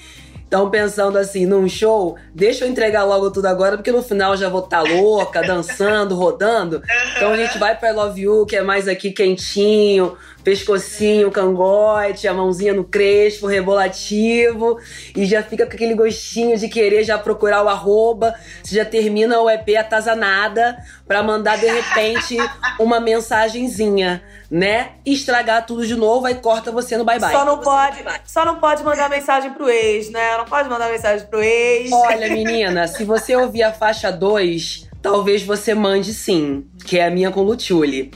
Então, 0.47 0.69
pensando 0.69 1.17
assim, 1.17 1.45
num 1.45 1.67
show, 1.67 2.15
deixa 2.33 2.65
eu 2.65 2.69
entregar 2.69 3.03
logo 3.03 3.31
tudo 3.31 3.47
agora, 3.47 3.77
porque 3.77 3.91
no 3.91 4.03
final 4.03 4.37
já 4.37 4.47
vou 4.47 4.63
estar 4.63 4.83
tá 4.83 4.89
louca, 4.89 5.41
dançando, 5.45 6.15
rodando. 6.15 6.81
Então 7.15 7.31
a 7.31 7.37
gente 7.37 7.57
vai 7.57 7.75
pra 7.75 7.89
I 7.89 7.93
Love 7.93 8.21
You, 8.21 8.45
que 8.45 8.55
é 8.55 8.61
mais 8.61 8.87
aqui 8.87 9.11
quentinho, 9.11 10.15
pescocinho, 10.45 11.31
cangote, 11.31 12.27
a 12.27 12.33
mãozinha 12.33 12.71
no 12.71 12.83
crespo, 12.83 13.47
rebolativo, 13.47 14.77
e 15.15 15.25
já 15.25 15.41
fica 15.41 15.65
com 15.65 15.73
aquele 15.73 15.95
gostinho 15.95 16.55
de 16.55 16.69
querer 16.69 17.03
já 17.03 17.17
procurar 17.17 17.63
o 17.63 17.67
arroba, 17.67 18.35
você 18.63 18.75
já 18.75 18.85
termina 18.85 19.41
o 19.41 19.49
EP 19.49 19.69
atazanada 19.77 20.77
para 21.07 21.23
mandar 21.23 21.57
de 21.57 21.65
repente 21.65 22.37
uma 22.79 22.99
mensagenzinha, 22.99 24.23
né? 24.49 24.91
Estragar 25.03 25.65
tudo 25.65 25.85
de 25.85 25.95
novo, 25.95 26.27
aí 26.27 26.35
corta 26.35 26.71
você 26.71 26.95
no 26.95 27.03
bye 27.03 27.19
bye. 27.19 27.31
Só 27.31 27.43
não 27.43 27.57
pode, 27.57 28.03
só 28.23 28.45
não 28.45 28.59
pode 28.59 28.83
mandar 28.83 29.09
mensagem 29.09 29.51
pro 29.51 29.67
ex, 29.67 30.11
né? 30.11 30.37
Não 30.37 30.45
pode 30.45 30.69
mandar 30.69 30.91
mensagem 30.91 31.25
pro 31.25 31.41
ex. 31.41 31.91
Olha, 31.91 32.29
menina, 32.29 32.87
se 32.87 33.03
você 33.03 33.35
ouvir 33.35 33.63
a 33.63 33.73
faixa 33.73 34.11
2, 34.11 34.89
talvez 35.01 35.41
você 35.41 35.73
mande 35.73 36.13
sim, 36.13 36.67
que 36.85 36.99
é 36.99 37.07
a 37.07 37.09
minha 37.09 37.31
com 37.31 37.41
Lutiuli. 37.41 38.11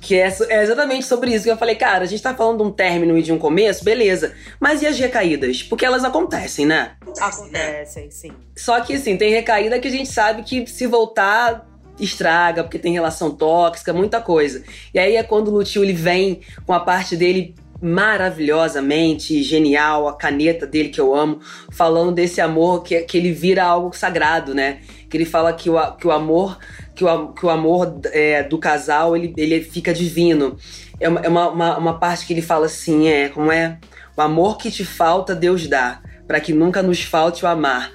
Que 0.00 0.16
é, 0.16 0.32
é, 0.48 0.62
exatamente 0.62 1.06
sobre 1.06 1.34
isso 1.34 1.44
que 1.44 1.50
eu 1.50 1.56
falei, 1.56 1.74
cara, 1.74 2.04
a 2.04 2.06
gente 2.06 2.22
tá 2.22 2.34
falando 2.34 2.58
de 2.58 2.62
um 2.64 2.70
término 2.70 3.18
e 3.18 3.22
de 3.22 3.32
um 3.32 3.38
começo, 3.38 3.84
beleza. 3.84 4.32
Mas 4.60 4.80
e 4.80 4.86
as 4.86 4.98
recaídas? 4.98 5.62
Porque 5.62 5.84
elas 5.84 6.04
acontecem, 6.04 6.64
né? 6.66 6.92
Acontecem, 7.20 8.10
sim. 8.10 8.32
Só 8.56 8.80
que, 8.80 8.94
assim, 8.94 9.16
tem 9.16 9.30
recaída 9.30 9.78
que 9.78 9.88
a 9.88 9.90
gente 9.90 10.08
sabe 10.08 10.42
que 10.44 10.66
se 10.66 10.86
voltar, 10.86 11.66
estraga, 11.98 12.62
porque 12.62 12.78
tem 12.78 12.92
relação 12.92 13.30
tóxica, 13.30 13.92
muita 13.92 14.20
coisa. 14.20 14.62
E 14.94 14.98
aí 14.98 15.16
é 15.16 15.22
quando 15.22 15.48
o 15.48 15.50
Lutil 15.52 15.82
ele 15.82 15.92
vem 15.92 16.40
com 16.64 16.72
a 16.72 16.80
parte 16.80 17.16
dele 17.16 17.54
maravilhosamente 17.80 19.40
genial, 19.42 20.08
a 20.08 20.16
caneta 20.16 20.66
dele 20.66 20.88
que 20.88 21.00
eu 21.00 21.14
amo, 21.14 21.40
falando 21.70 22.12
desse 22.12 22.40
amor 22.40 22.82
que, 22.82 23.00
que 23.02 23.16
ele 23.16 23.32
vira 23.32 23.64
algo 23.64 23.96
sagrado, 23.96 24.54
né? 24.54 24.80
Que 25.08 25.16
ele 25.16 25.24
fala 25.24 25.52
que 25.52 25.70
o, 25.70 25.92
que 25.92 26.06
o 26.06 26.10
amor 26.10 26.58
que 26.98 27.04
o, 27.04 27.28
que 27.28 27.46
o 27.46 27.48
amor 27.48 28.00
é, 28.06 28.42
do 28.42 28.58
casal 28.58 29.16
ele, 29.16 29.32
ele 29.36 29.62
fica 29.62 29.94
divino. 29.94 30.56
É, 30.98 31.08
uma, 31.08 31.20
é 31.20 31.28
uma, 31.28 31.78
uma, 31.78 31.98
parte 31.98 32.26
que 32.26 32.32
ele 32.32 32.42
fala 32.42 32.66
assim, 32.66 33.06
é 33.06 33.28
como 33.28 33.52
é? 33.52 33.78
O 34.16 34.20
amor 34.20 34.58
que 34.58 34.68
te 34.68 34.84
falta, 34.84 35.32
Deus 35.32 35.68
dá, 35.68 36.02
para 36.26 36.40
que 36.40 36.52
nunca 36.52 36.82
nos 36.82 37.00
falte 37.00 37.44
o 37.44 37.48
amar. 37.48 37.92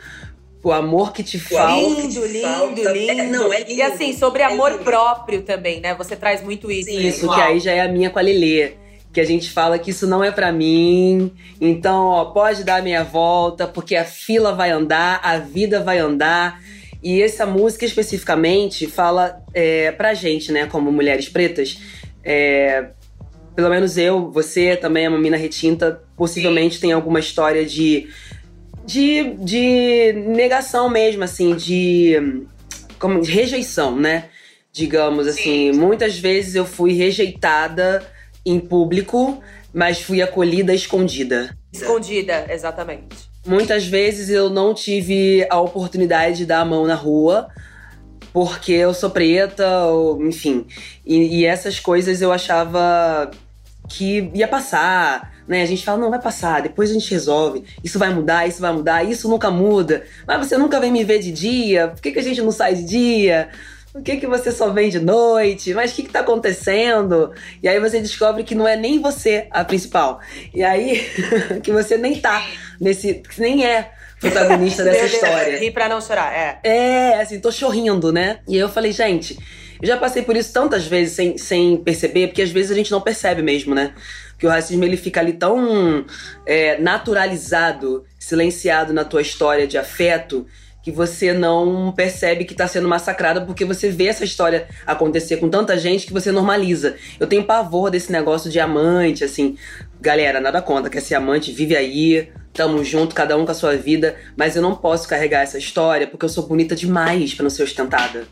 O 0.64 0.72
amor 0.72 1.12
que 1.12 1.22
te 1.22 1.38
falta. 1.38 1.74
Lindo, 1.74 2.26
lindo, 2.26 2.48
falta. 2.48 2.92
lindo. 2.94 3.12
É, 3.12 3.28
não, 3.28 3.52
é 3.52 3.60
lindo. 3.60 3.72
E 3.72 3.82
assim, 3.82 4.14
sobre 4.14 4.42
é 4.42 4.46
amor 4.46 4.80
próprio 4.80 5.42
também, 5.42 5.82
né? 5.82 5.94
Você 5.96 6.16
traz 6.16 6.42
muito 6.42 6.72
isso. 6.72 6.90
Sim, 6.90 7.06
isso, 7.06 7.34
que 7.34 7.42
aí 7.42 7.60
já 7.60 7.74
é 7.74 7.82
a 7.82 7.90
minha 7.90 8.10
com 8.10 8.20
a 8.20 8.22
Lelê 8.22 8.76
que 9.12 9.22
a 9.22 9.26
gente 9.26 9.52
fala 9.52 9.78
que 9.78 9.92
isso 9.92 10.08
não 10.08 10.24
é 10.24 10.32
para 10.32 10.52
mim. 10.52 11.32
Então, 11.62 12.08
ó, 12.08 12.26
pode 12.26 12.64
dar 12.64 12.82
meia 12.82 13.04
volta, 13.04 13.68
porque 13.68 13.96
a 13.96 14.04
fila 14.04 14.54
vai 14.54 14.72
andar, 14.72 15.20
a 15.22 15.38
vida 15.38 15.84
vai 15.84 16.00
andar. 16.00 16.60
E 17.04 17.22
essa 17.22 17.46
música 17.46 17.84
especificamente 17.84 18.88
fala 18.88 19.44
é, 19.54 19.92
pra 19.92 20.14
gente, 20.14 20.52
né, 20.54 20.68
como 20.68 20.90
mulheres 20.90 21.28
pretas. 21.28 21.78
É, 22.24 22.86
pelo 23.54 23.70
menos 23.70 23.98
eu, 23.98 24.32
você 24.32 24.78
também 24.78 25.06
é 25.06 25.10
uma 25.10 25.20
mina 25.20 25.36
retinta, 25.36 26.02
possivelmente 26.16 26.80
tem 26.80 26.94
alguma 26.94 27.20
história 27.20 27.66
de, 27.66 28.08
de, 28.86 29.36
de 29.40 30.14
negação 30.14 30.90
mesmo, 30.90 31.26
assim, 31.26 31.56
de, 31.56 32.46
como, 32.98 33.22
de 33.22 33.32
rejeição, 33.32 33.96
né? 33.96 34.30
Digamos 34.72 35.28
assim, 35.28 35.72
muitas 35.74 36.18
vezes 36.18 36.56
eu 36.56 36.66
fui 36.66 36.94
rejeitada 36.94 38.02
em 38.46 38.60
público, 38.60 39.44
mas 39.74 40.02
fui 40.02 40.22
acolhida 40.22 40.74
escondida. 40.74 41.56
Escondida, 41.72 42.46
exatamente. 42.50 43.33
Muitas 43.46 43.86
vezes 43.86 44.30
eu 44.30 44.50
não 44.50 44.74
tive 44.74 45.46
a 45.50 45.60
oportunidade 45.60 46.38
de 46.38 46.46
dar 46.46 46.62
a 46.62 46.66
mão 46.66 46.86
na 46.88 46.96
rua, 46.96 47.50
porque 48.32 48.72
eu 48.72 48.94
sou 48.94 49.10
preta, 49.10 49.86
ou, 49.86 50.26
enfim. 50.26 50.66
E, 51.06 51.40
e, 51.40 51.46
essas 51.46 51.80
coisas 51.80 52.22
eu 52.22 52.32
achava 52.32 53.30
que 53.90 54.32
ia 54.34 54.48
passar, 54.48 55.34
né? 55.48 55.62
A 55.62 55.66
gente 55.66 55.84
fala, 55.84 56.00
não, 56.00 56.10
vai 56.10 56.22
passar, 56.22 56.62
depois 56.62 56.90
a 56.90 56.94
gente 56.94 57.12
resolve. 57.12 57.64
Isso 57.84 58.00
vai 58.00 58.14
mudar, 58.14 58.48
isso 58.48 58.62
vai 58.62 58.72
mudar, 58.72 59.04
isso 59.04 59.30
nunca 59.30 59.52
muda. 59.52 60.04
Mas 60.26 60.48
você 60.48 60.58
nunca 60.58 60.80
vem 60.80 60.92
me 60.92 61.04
ver 61.04 61.20
de 61.20 61.32
dia, 61.32 61.90
por 61.90 62.02
que, 62.02 62.12
que 62.12 62.20
a 62.20 62.24
gente 62.24 62.42
não 62.42 62.52
sai 62.52 62.76
de 62.76 62.86
dia? 62.86 63.50
Por 63.94 64.02
que, 64.02 64.18
que 64.18 64.26
você 64.26 64.52
só 64.52 64.72
vem 64.72 64.90
de 64.90 65.00
noite? 65.00 65.72
Mas 65.76 65.92
o 65.92 65.96
que, 65.96 66.04
que 66.04 66.10
tá 66.10 66.22
acontecendo? 66.22 67.32
E 67.62 67.70
aí 67.70 67.80
você 67.80 68.02
descobre 68.02 68.44
que 68.44 68.56
não 68.56 68.68
é 68.68 68.76
nem 68.76 69.00
você 69.00 69.46
a 69.52 69.64
principal. 69.64 70.20
E 70.52 70.64
aí 70.64 71.00
que 71.62 71.72
você 71.72 71.96
nem 71.96 72.20
tá 72.20 72.44
nesse. 72.82 73.14
Que 73.14 73.40
nem 73.40 73.64
é 73.64 73.92
protagonista 74.20 74.82
dessa 74.84 75.06
história. 75.06 75.60
Ri 75.60 75.70
pra 75.70 75.88
não 75.88 76.02
chorar, 76.02 76.34
é. 76.34 76.60
É, 76.64 77.22
assim, 77.22 77.40
tô 77.40 77.52
chorrindo, 77.52 78.12
né? 78.12 78.40
E 78.48 78.56
aí 78.56 78.62
eu 78.62 78.70
falei, 78.70 78.92
gente, 78.92 79.38
eu 79.80 79.88
já 79.88 79.96
passei 79.96 80.24
por 80.24 80.36
isso 80.36 80.52
tantas 80.52 80.88
vezes 80.88 81.14
sem, 81.14 81.38
sem 81.38 81.78
perceber, 81.78 82.28
porque 82.28 82.42
às 82.42 82.50
vezes 82.50 82.72
a 82.72 82.76
gente 82.76 82.92
não 82.92 83.00
percebe 83.00 83.44
mesmo, 83.44 83.76
né? 83.76 83.94
Que 84.40 84.48
o 84.48 84.50
racismo 84.50 84.84
ele 84.84 84.98
fica 84.98 85.20
ali 85.20 85.34
tão 85.34 86.04
é, 86.48 86.80
naturalizado, 86.80 88.04
silenciado 88.18 88.92
na 88.92 89.06
tua 89.06 89.22
história 89.22 89.68
de 89.68 89.78
afeto 89.78 90.48
que 90.84 90.92
você 90.92 91.32
não 91.32 91.94
percebe 91.94 92.44
que 92.44 92.52
está 92.52 92.68
sendo 92.68 92.90
massacrada 92.90 93.42
porque 93.42 93.64
você 93.64 93.90
vê 93.90 94.08
essa 94.08 94.26
história 94.26 94.68
acontecer 94.86 95.38
com 95.38 95.50
tanta 95.50 95.80
gente 95.80 96.06
que 96.06 96.12
você 96.12 96.30
normaliza. 96.30 96.98
Eu 97.18 97.26
tenho 97.26 97.46
pavor 97.46 97.90
desse 97.90 98.12
negócio 98.12 98.52
de 98.52 98.60
amante, 98.60 99.24
assim. 99.24 99.58
Galera, 100.02 100.42
nada 100.42 100.62
contra 100.62 100.90
que 100.90 100.98
esse 100.98 101.16
amante 101.16 101.54
vive 101.54 101.74
aí, 101.78 102.30
tamo 102.52 102.84
junto, 102.84 103.16
cada 103.16 103.38
um 103.38 103.46
com 103.46 103.52
a 103.52 103.56
sua 103.56 103.78
vida, 103.78 104.18
mas 104.36 104.58
eu 104.58 104.62
não 104.62 104.76
posso 104.76 105.08
carregar 105.08 105.42
essa 105.42 105.58
história 105.58 106.06
porque 106.06 106.26
eu 106.26 106.30
sou 106.30 106.46
bonita 106.46 106.76
demais 106.76 107.34
para 107.34 107.44
não 107.44 107.50
ser 107.50 107.64
ostentada. 107.64 108.28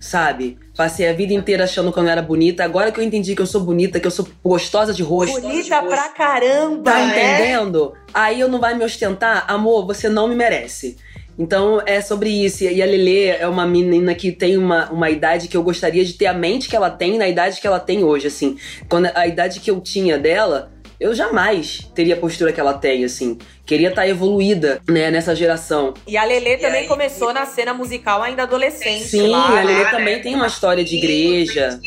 Sabe? 0.00 0.58
Passei 0.74 1.08
a 1.08 1.12
vida 1.12 1.34
inteira 1.34 1.64
achando 1.64 1.92
que 1.92 1.98
eu 1.98 2.02
não 2.02 2.10
era 2.10 2.22
bonita. 2.22 2.64
Agora 2.64 2.90
que 2.90 3.00
eu 3.00 3.04
entendi 3.04 3.34
que 3.34 3.42
eu 3.42 3.46
sou 3.46 3.60
bonita, 3.60 4.00
que 4.00 4.06
eu 4.06 4.10
sou 4.10 4.26
gostosa 4.42 4.94
de 4.94 5.02
rosto. 5.02 5.40
Bonita 5.40 5.80
de 5.80 5.88
pra 5.88 6.08
caramba! 6.10 6.90
Tá 6.90 6.98
né? 6.98 7.38
entendendo? 7.38 7.92
Aí 8.14 8.40
eu 8.40 8.48
não 8.48 8.60
vai 8.60 8.74
me 8.74 8.84
ostentar? 8.84 9.44
Amor, 9.48 9.86
você 9.86 10.08
não 10.08 10.28
me 10.28 10.34
merece. 10.34 10.96
Então 11.38 11.82
é 11.84 12.00
sobre 12.00 12.30
isso. 12.30 12.64
E 12.64 12.82
a 12.82 12.86
Lele 12.86 13.26
é 13.26 13.46
uma 13.46 13.66
menina 13.66 14.14
que 14.14 14.32
tem 14.32 14.56
uma, 14.56 14.90
uma 14.90 15.10
idade 15.10 15.48
que 15.48 15.56
eu 15.56 15.62
gostaria 15.62 16.04
de 16.04 16.14
ter 16.14 16.26
a 16.26 16.32
mente 16.32 16.68
que 16.68 16.76
ela 16.76 16.90
tem 16.90 17.18
na 17.18 17.28
idade 17.28 17.60
que 17.60 17.66
ela 17.66 17.80
tem 17.80 18.02
hoje, 18.02 18.26
assim. 18.26 18.56
Quando 18.88 19.10
a 19.14 19.26
idade 19.26 19.60
que 19.60 19.70
eu 19.70 19.80
tinha 19.80 20.18
dela, 20.18 20.72
eu 20.98 21.14
jamais 21.14 21.90
teria 21.94 22.14
a 22.14 22.18
postura 22.18 22.52
que 22.52 22.60
ela 22.60 22.74
tem, 22.74 23.04
assim. 23.04 23.38
Queria 23.66 23.88
estar 23.88 24.02
tá 24.02 24.08
evoluída, 24.08 24.80
né, 24.88 25.10
nessa 25.10 25.34
geração. 25.34 25.92
E 26.06 26.16
a 26.16 26.24
Lele 26.24 26.56
também 26.56 26.82
aí, 26.82 26.88
começou 26.88 27.32
na 27.32 27.44
cena 27.44 27.74
musical 27.74 28.22
ainda 28.22 28.44
adolescente. 28.44 29.04
Sim, 29.04 29.28
lá, 29.28 29.58
a 29.58 29.62
Lele 29.62 29.84
né? 29.84 29.90
também 29.90 30.22
tem 30.22 30.34
uma 30.34 30.46
história 30.46 30.82
de 30.82 30.96
igreja. 30.96 31.78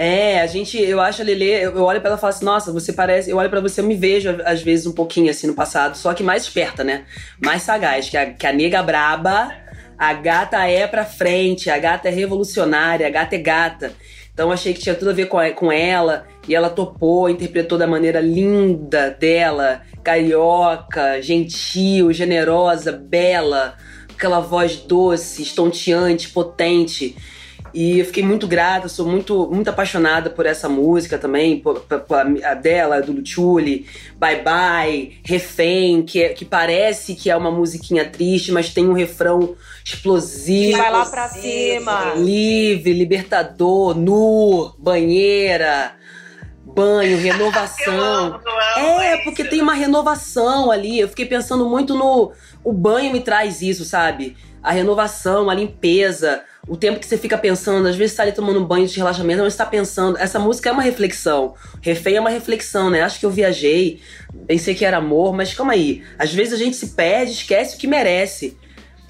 É, 0.00 0.40
a 0.40 0.46
gente, 0.46 0.80
eu 0.80 1.00
acho 1.00 1.22
a 1.22 1.24
Lele, 1.24 1.50
eu, 1.50 1.74
eu 1.74 1.82
olho 1.82 2.00
para 2.00 2.10
ela 2.10 2.16
e 2.16 2.20
falo 2.20 2.32
assim, 2.32 2.44
nossa, 2.44 2.72
você 2.72 2.92
parece, 2.92 3.30
eu 3.30 3.36
olho 3.36 3.50
para 3.50 3.60
você, 3.60 3.80
eu 3.80 3.84
me 3.84 3.96
vejo 3.96 4.30
às 4.44 4.62
vezes 4.62 4.86
um 4.86 4.92
pouquinho 4.92 5.28
assim 5.28 5.48
no 5.48 5.54
passado, 5.54 5.96
só 5.96 6.14
que 6.14 6.22
mais 6.22 6.44
esperta, 6.44 6.84
né? 6.84 7.04
Mais 7.42 7.62
sagaz, 7.62 8.08
que 8.08 8.16
a, 8.16 8.32
que 8.32 8.46
a 8.46 8.52
nega 8.52 8.80
braba, 8.80 9.52
a 9.98 10.12
gata 10.12 10.64
é 10.68 10.86
pra 10.86 11.04
frente, 11.04 11.68
a 11.68 11.76
gata 11.78 12.06
é 12.06 12.12
revolucionária, 12.12 13.08
a 13.08 13.10
gata 13.10 13.34
é 13.34 13.38
gata. 13.38 13.92
Então 14.32 14.52
achei 14.52 14.72
que 14.72 14.78
tinha 14.78 14.94
tudo 14.94 15.10
a 15.10 15.14
ver 15.14 15.26
com, 15.26 15.38
com 15.56 15.72
ela 15.72 16.28
e 16.46 16.54
ela 16.54 16.70
topou, 16.70 17.28
interpretou 17.28 17.76
da 17.76 17.88
maneira 17.88 18.20
linda 18.20 19.10
dela, 19.10 19.82
carioca, 20.04 21.20
gentil, 21.20 22.12
generosa, 22.12 22.92
bela, 22.92 23.74
aquela 24.14 24.38
voz 24.38 24.76
doce, 24.76 25.42
estonteante, 25.42 26.28
potente. 26.28 27.16
E 27.72 27.98
eu 27.98 28.04
fiquei 28.04 28.22
muito 28.22 28.46
grata, 28.46 28.88
sou 28.88 29.06
muito, 29.06 29.48
muito 29.50 29.68
apaixonada 29.68 30.30
por 30.30 30.46
essa 30.46 30.68
música 30.68 31.18
também, 31.18 31.58
por, 31.58 31.80
por, 31.80 32.00
por 32.00 32.44
a 32.44 32.54
dela, 32.54 33.00
do 33.00 33.12
Luchuli, 33.12 33.86
Bye 34.16 34.42
Bye, 34.42 35.18
Refém, 35.22 36.02
que, 36.02 36.22
é, 36.22 36.28
que 36.30 36.44
parece 36.44 37.14
que 37.14 37.30
é 37.30 37.36
uma 37.36 37.50
musiquinha 37.50 38.04
triste, 38.04 38.52
mas 38.52 38.72
tem 38.72 38.88
um 38.88 38.92
refrão 38.92 39.54
explosivo. 39.84 40.76
Que 40.76 40.82
vai 40.82 40.92
lá 40.92 41.06
pra 41.06 41.28
cima. 41.28 42.14
Livre, 42.16 42.92
libertador, 42.92 43.94
nu, 43.94 44.72
banheira 44.78 45.98
banho, 46.78 47.18
renovação. 47.20 47.94
eu 47.94 48.04
amo, 48.04 48.40
eu 48.44 48.90
amo 48.92 49.00
é, 49.00 49.16
porque 49.24 49.42
tem 49.42 49.60
uma 49.60 49.74
renovação 49.74 50.70
ali. 50.70 51.00
Eu 51.00 51.08
fiquei 51.08 51.26
pensando 51.26 51.68
muito 51.68 51.94
no. 51.94 52.32
O 52.62 52.72
banho 52.72 53.12
me 53.12 53.20
traz 53.20 53.62
isso, 53.62 53.84
sabe? 53.84 54.36
A 54.62 54.72
renovação, 54.72 55.48
a 55.48 55.54
limpeza, 55.54 56.42
o 56.68 56.76
tempo 56.76 57.00
que 57.00 57.06
você 57.06 57.16
fica 57.16 57.38
pensando, 57.38 57.88
às 57.88 57.96
vezes 57.96 58.12
você 58.12 58.16
tá 58.18 58.22
ali 58.24 58.32
tomando 58.32 58.60
um 58.60 58.64
banho 58.64 58.86
de 58.86 58.96
relaxamento, 58.96 59.42
mas 59.42 59.54
você 59.54 59.58
tá 59.58 59.66
pensando. 59.66 60.18
Essa 60.18 60.38
música 60.38 60.68
é 60.68 60.72
uma 60.72 60.82
reflexão. 60.82 61.54
Refém 61.80 62.16
é 62.16 62.20
uma 62.20 62.30
reflexão, 62.30 62.90
né? 62.90 63.02
Acho 63.02 63.18
que 63.18 63.26
eu 63.26 63.30
viajei, 63.30 64.00
pensei 64.46 64.74
que 64.74 64.84
era 64.84 64.98
amor, 64.98 65.34
mas 65.34 65.54
calma 65.54 65.72
aí. 65.72 66.02
Às 66.18 66.32
vezes 66.32 66.52
a 66.52 66.56
gente 66.56 66.76
se 66.76 66.88
perde, 66.88 67.32
esquece 67.32 67.76
o 67.76 67.78
que 67.78 67.86
merece. 67.86 68.56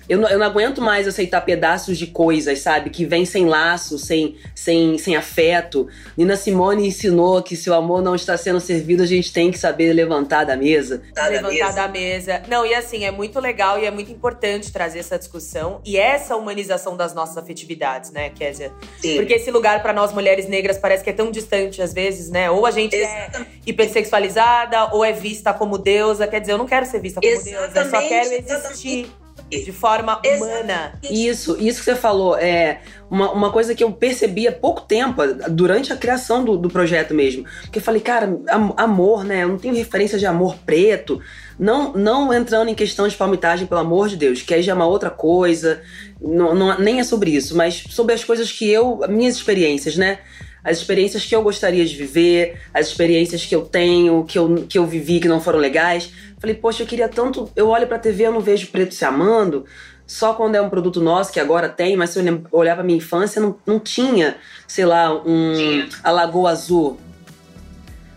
Eu 0.09 0.19
não, 0.19 0.29
eu 0.29 0.39
não 0.39 0.47
aguento 0.47 0.81
mais 0.81 1.07
aceitar 1.07 1.41
pedaços 1.43 1.99
de 1.99 2.07
coisas, 2.07 2.61
sabe? 2.61 2.91
Que 2.91 3.05
vem 3.05 3.25
sem 3.25 3.47
laço, 3.47 3.99
sem, 3.99 4.37
sem, 4.55 4.97
sem 4.97 5.17
afeto. 5.17 5.87
Nina 6.17 6.37
Simone 6.37 6.87
ensinou 6.87 7.43
que 7.43 7.55
se 7.55 7.69
o 7.69 7.75
amor 7.75 8.03
não 8.03 8.15
está 8.15 8.37
sendo 8.37 8.61
servido, 8.61 9.03
a 9.03 9.07
gente 9.07 9.33
tem 9.33 9.51
que 9.51 9.59
saber 9.59 9.93
levantar 9.93 10.45
da 10.45 10.57
mesa. 10.57 11.03
Levantar 11.17 11.75
da 11.75 11.89
mesa. 11.89 12.43
Não, 12.49 12.65
e 12.65 12.75
assim, 12.75 13.05
é 13.05 13.11
muito 13.11 13.39
legal 13.39 13.79
e 13.79 13.85
é 13.85 13.91
muito 13.91 14.11
importante 14.11 14.73
trazer 14.73 15.01
essa 15.01 15.19
discussão 15.19 15.81
e 15.85 15.97
essa 15.97 16.37
humanização 16.37 16.97
das 16.97 17.15
nossas 17.15 17.37
afetividades, 17.37 18.11
né, 18.11 18.31
Kézia? 18.31 18.73
Sim. 19.01 19.17
Porque 19.17 19.35
esse 19.35 19.51
lugar 19.51 19.83
para 19.83 19.93
nós 19.93 20.13
mulheres 20.13 20.49
negras 20.49 20.79
parece 20.79 21.05
que 21.05 21.11
é 21.11 21.13
tão 21.13 21.31
distante 21.31 21.83
às 21.83 21.93
vezes, 21.93 22.31
né? 22.31 22.51
Ou 22.51 22.65
a 22.65 22.71
gente 22.71 22.97
é 22.97 23.31
hipersexualizada 23.67 24.95
ou 24.95 25.05
é 25.05 25.13
vista 25.13 25.53
como 25.53 25.77
deusa. 25.77 26.27
Quer 26.27 26.41
dizer, 26.41 26.53
eu 26.53 26.59
não 26.59 26.67
quero 26.67 26.87
ser 26.87 27.01
vista 27.01 27.21
como 27.21 27.33
Exatamente. 27.33 27.73
deusa, 27.73 27.81
eu 27.81 27.91
só 27.91 28.09
quero 28.09 28.33
existir. 28.33 28.99
Exatamente 28.99 29.28
de 29.51 29.73
forma 29.73 30.21
humana. 30.25 30.99
Isso, 31.03 31.57
isso 31.59 31.79
que 31.79 31.85
você 31.85 31.95
falou 31.95 32.37
é 32.37 32.81
uma, 33.11 33.33
uma 33.33 33.51
coisa 33.51 33.75
que 33.75 33.83
eu 33.83 33.91
percebi 33.91 34.47
há 34.47 34.53
pouco 34.53 34.83
tempo, 34.83 35.23
durante 35.51 35.93
a 35.93 35.97
criação 35.97 36.45
do, 36.45 36.57
do 36.57 36.69
projeto 36.69 37.15
mesmo. 37.15 37.45
Porque 37.63 37.79
eu 37.79 37.83
falei, 37.83 38.01
cara, 38.01 38.39
amor, 38.77 39.25
né? 39.25 39.45
Eu 39.45 39.49
não 39.49 39.59
tenho 39.59 39.75
referência 39.75 40.19
de 40.19 40.27
amor 40.27 40.57
preto. 40.67 41.21
Não, 41.59 41.93
não 41.93 42.33
entrando 42.33 42.69
em 42.69 42.75
questão 42.75 43.09
de 43.09 43.17
palmitagem, 43.17 43.67
pelo 43.67 43.81
amor 43.81 44.09
de 44.09 44.17
Deus, 44.17 44.43
que 44.43 44.55
aí 44.55 44.63
já 44.63 44.73
é 44.73 44.75
uma 44.75 44.87
outra 44.87 45.11
coisa. 45.11 45.81
Não, 46.21 46.55
não, 46.55 46.79
nem 46.79 47.01
é 47.01 47.05
sobre 47.05 47.31
isso, 47.31 47.57
mas 47.57 47.85
sobre 47.91 48.15
as 48.15 48.23
coisas 48.23 48.53
que 48.53 48.69
eu. 48.69 49.01
minhas 49.09 49.37
experiências, 49.37 49.97
né? 49.97 50.19
as 50.63 50.79
experiências 50.79 51.25
que 51.25 51.35
eu 51.35 51.43
gostaria 51.43 51.85
de 51.85 51.97
viver, 51.97 52.61
as 52.75 52.89
experiências 52.89 53.47
que 53.47 53.55
eu 53.55 53.63
tenho, 53.63 54.25
que 54.25 54.39
eu, 54.39 54.67
que 54.69 54.79
eu 54.79 54.87
vivi 54.87 55.19
que 55.19 55.29
não 55.29 55.41
foram 55.41 55.59
legais. 55.59 56.13
Falei, 56.41 56.55
poxa, 56.55 56.83
eu 56.83 56.87
queria 56.87 57.09
tanto. 57.09 57.51
Eu 57.57 57.69
olho 57.69 57.87
pra 57.87 57.99
TV, 57.99 58.27
eu 58.27 58.33
não 58.33 58.41
vejo 58.41 58.69
preto 58.69 58.95
se 58.95 59.05
amando, 59.05 59.65
só 60.07 60.33
quando 60.33 60.55
é 60.55 60.63
um 60.63 60.71
produto 60.71 61.01
nosso, 61.01 61.31
que 61.31 61.39
agora 61.39 61.69
tem, 61.69 61.95
mas 61.95 62.11
se 62.11 62.19
eu 62.19 62.43
olhar 62.51 62.75
pra 62.75 62.83
minha 62.83 62.97
infância, 62.97 63.43
não, 63.43 63.57
não 63.67 63.79
tinha, 63.79 64.39
sei 64.67 64.87
lá, 64.87 65.13
um. 65.15 65.87
A 66.03 66.11
Lagoa 66.11 66.51
Azul. 66.51 66.99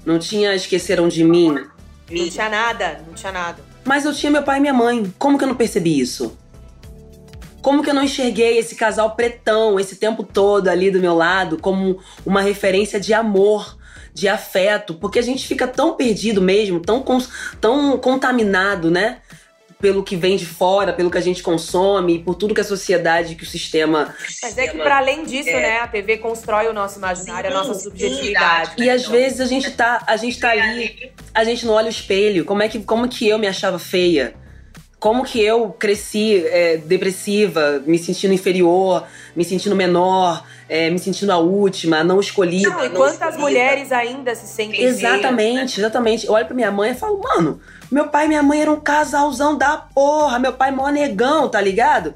não 0.05 0.17
tinha 0.17 0.55
Esqueceram 0.55 1.07
de 1.09 1.23
Mim. 1.23 1.65
Não 2.09 2.29
tinha 2.29 2.49
nada, 2.49 3.03
não 3.05 3.13
tinha 3.13 3.31
nada. 3.31 3.61
Mas 3.83 4.05
eu 4.05 4.13
tinha 4.13 4.31
meu 4.31 4.43
pai 4.43 4.57
e 4.57 4.61
minha 4.61 4.73
mãe. 4.73 5.13
Como 5.19 5.37
que 5.37 5.43
eu 5.43 5.47
não 5.47 5.55
percebi 5.55 5.99
isso? 5.99 6.37
Como 7.61 7.83
que 7.83 7.89
eu 7.89 7.93
não 7.93 8.03
enxerguei 8.03 8.57
esse 8.57 8.75
casal 8.75 9.11
pretão 9.15 9.79
esse 9.79 9.95
tempo 9.97 10.23
todo 10.23 10.67
ali 10.67 10.89
do 10.89 10.99
meu 10.99 11.13
lado 11.13 11.57
como 11.59 11.99
uma 12.25 12.41
referência 12.41 12.99
de 12.99 13.13
amor, 13.13 13.77
de 14.13 14.27
afeto? 14.27 14.93
Porque 14.93 15.19
a 15.19 15.21
gente 15.23 15.47
fica 15.47 15.67
tão 15.67 15.95
perdido 15.95 16.41
mesmo, 16.41 16.79
tão, 16.79 17.03
tão 17.59 17.97
contaminado, 17.97 18.89
né? 18.91 19.19
pelo 19.81 20.03
que 20.03 20.15
vem 20.15 20.37
de 20.37 20.45
fora, 20.45 20.93
pelo 20.93 21.09
que 21.09 21.17
a 21.17 21.21
gente 21.21 21.41
consome, 21.41 22.19
por 22.19 22.35
tudo 22.35 22.53
que 22.53 22.61
a 22.61 22.63
sociedade, 22.63 23.35
que 23.35 23.43
o 23.43 23.47
sistema. 23.47 24.15
Mas 24.41 24.57
é 24.57 24.67
que 24.67 24.77
para 24.77 24.97
além 24.97 25.25
disso, 25.25 25.49
é. 25.49 25.59
né, 25.59 25.79
a 25.79 25.87
TV 25.87 26.19
constrói 26.19 26.67
o 26.67 26.73
nosso 26.73 26.99
imaginário, 26.99 27.49
sim, 27.49 27.57
a 27.57 27.59
nossa 27.59 27.73
subjetividade. 27.73 28.75
E 28.77 28.89
às 28.89 29.07
vezes 29.07 29.41
a 29.41 29.45
gente 29.45 29.71
tá, 29.71 30.03
a 30.05 30.15
gente 30.15 30.39
tá 30.39 30.51
ali, 30.51 31.11
a 31.33 31.43
gente 31.43 31.65
não 31.65 31.73
olha 31.73 31.87
o 31.87 31.89
espelho. 31.89 32.45
Como 32.45 32.61
é 32.61 32.69
que, 32.69 32.79
como 32.83 33.09
que 33.09 33.27
eu 33.27 33.39
me 33.39 33.47
achava 33.47 33.79
feia? 33.79 34.35
Como 35.01 35.23
que 35.23 35.41
eu 35.41 35.71
cresci 35.79 36.45
é, 36.45 36.77
depressiva, 36.77 37.81
me 37.87 37.97
sentindo 37.97 38.35
inferior, 38.35 39.03
me 39.35 39.43
sentindo 39.43 39.75
menor, 39.75 40.45
é, 40.69 40.91
me 40.91 40.99
sentindo 40.99 41.31
a 41.31 41.39
última, 41.39 42.03
não 42.03 42.19
escolhida. 42.19 42.69
Não, 42.69 42.85
e 42.85 42.89
quantas 42.91 43.35
mulheres 43.35 43.91
ainda 43.91 44.35
se 44.35 44.45
sentem 44.45 44.83
Exatamente, 44.83 45.79
exatamente. 45.79 46.27
Eu 46.27 46.33
olho 46.33 46.45
pra 46.45 46.53
minha 46.53 46.69
mãe 46.69 46.91
e 46.91 46.93
falo, 46.93 47.19
mano, 47.19 47.59
meu 47.91 48.09
pai 48.09 48.25
e 48.25 48.27
minha 48.27 48.43
mãe 48.43 48.61
eram 48.61 48.75
um 48.75 48.79
casalzão 48.79 49.57
da 49.57 49.75
porra. 49.75 50.37
Meu 50.37 50.53
pai 50.53 50.69
mó 50.69 50.87
negão, 50.89 51.49
tá 51.49 51.59
ligado? 51.59 52.13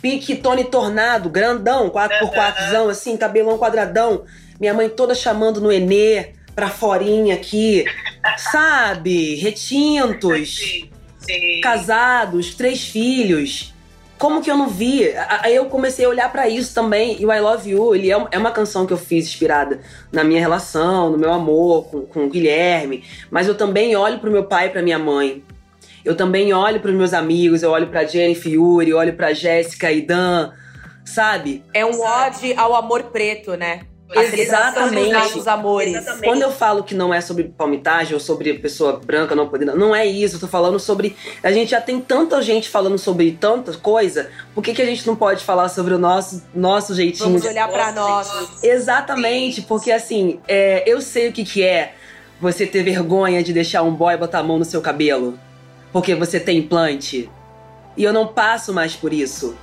Pique 0.00 0.36
Tony 0.36 0.62
Tornado, 0.62 1.28
grandão, 1.28 1.90
4x4zão, 1.90 2.88
assim, 2.88 3.16
cabelão 3.16 3.58
quadradão. 3.58 4.22
Minha 4.60 4.74
mãe 4.74 4.88
toda 4.88 5.12
chamando 5.12 5.60
no 5.60 5.72
Enê, 5.72 6.34
pra 6.54 6.68
forinha 6.68 7.34
aqui. 7.34 7.84
Sabe? 8.36 9.34
Retintos. 9.34 10.88
Casados, 11.62 12.54
três 12.54 12.86
filhos. 12.86 13.74
Como 14.18 14.42
que 14.42 14.50
eu 14.50 14.56
não 14.56 14.68
vi? 14.68 15.12
Aí 15.42 15.54
eu 15.54 15.66
comecei 15.66 16.04
a 16.04 16.08
olhar 16.08 16.32
para 16.32 16.48
isso 16.48 16.74
também. 16.74 17.20
E 17.20 17.24
o 17.24 17.32
I 17.32 17.40
Love 17.40 17.70
You, 17.70 17.94
ele 17.94 18.10
é, 18.10 18.26
é 18.32 18.38
uma 18.38 18.50
canção 18.50 18.84
que 18.84 18.92
eu 18.92 18.98
fiz 18.98 19.26
inspirada 19.26 19.80
na 20.10 20.24
minha 20.24 20.40
relação, 20.40 21.10
no 21.10 21.18
meu 21.18 21.32
amor 21.32 21.84
com, 21.84 22.02
com 22.02 22.24
o 22.24 22.28
Guilherme. 22.28 23.04
Mas 23.30 23.46
eu 23.46 23.54
também 23.54 23.94
olho 23.94 24.18
pro 24.18 24.30
meu 24.30 24.44
pai 24.44 24.66
e 24.66 24.70
pra 24.70 24.82
minha 24.82 24.98
mãe. 24.98 25.44
Eu 26.04 26.16
também 26.16 26.52
olho 26.52 26.80
pros 26.80 26.94
meus 26.94 27.12
amigos, 27.12 27.62
eu 27.62 27.70
olho 27.70 27.88
pra 27.88 28.04
Jennifer 28.04 28.52
Yuri, 28.52 28.92
olho 28.92 29.12
pra 29.12 29.32
Jéssica 29.32 29.92
e 29.92 30.00
Dan, 30.00 30.52
sabe? 31.04 31.62
É 31.72 31.84
um 31.84 32.00
ode 32.00 32.54
ao 32.54 32.74
amor 32.74 33.04
preto, 33.04 33.56
né? 33.56 33.82
Exatamente. 34.14 35.12
nossos 35.12 35.46
amores. 35.46 35.94
Exatamente. 35.94 36.24
Quando 36.24 36.42
eu 36.42 36.50
falo 36.50 36.82
que 36.82 36.94
não 36.94 37.12
é 37.12 37.20
sobre 37.20 37.44
palmitagem 37.44 38.14
ou 38.14 38.20
sobre 38.20 38.54
pessoa 38.54 39.00
branca 39.04 39.34
não 39.34 39.48
podendo, 39.48 39.76
não 39.76 39.94
é 39.94 40.06
isso. 40.06 40.36
Eu 40.36 40.40
tô 40.40 40.48
falando 40.48 40.78
sobre. 40.78 41.16
A 41.42 41.52
gente 41.52 41.70
já 41.70 41.80
tem 41.80 42.00
tanta 42.00 42.40
gente 42.40 42.68
falando 42.68 42.98
sobre 42.98 43.32
tanta 43.32 43.72
coisa. 43.74 44.30
Por 44.54 44.62
que, 44.62 44.72
que 44.72 44.82
a 44.82 44.86
gente 44.86 45.06
não 45.06 45.14
pode 45.14 45.44
falar 45.44 45.68
sobre 45.68 45.94
o 45.94 45.98
nosso, 45.98 46.42
nosso 46.54 46.94
jeitinho? 46.94 47.26
Vamos 47.26 47.44
olhar 47.44 47.68
para 47.68 47.92
nós. 47.92 48.30
Exatamente, 48.62 49.62
porque 49.62 49.92
assim, 49.92 50.40
é, 50.48 50.82
eu 50.86 51.00
sei 51.00 51.28
o 51.28 51.32
que, 51.32 51.44
que 51.44 51.62
é 51.62 51.94
você 52.40 52.66
ter 52.66 52.82
vergonha 52.82 53.42
de 53.42 53.52
deixar 53.52 53.82
um 53.82 53.94
boy 53.94 54.16
botar 54.16 54.38
a 54.38 54.42
mão 54.42 54.58
no 54.58 54.64
seu 54.64 54.80
cabelo. 54.80 55.38
Porque 55.92 56.14
você 56.14 56.38
tem 56.38 56.58
implante. 56.58 57.30
E 57.96 58.04
eu 58.04 58.12
não 58.12 58.28
passo 58.28 58.72
mais 58.72 58.94
por 58.94 59.12
isso. 59.12 59.56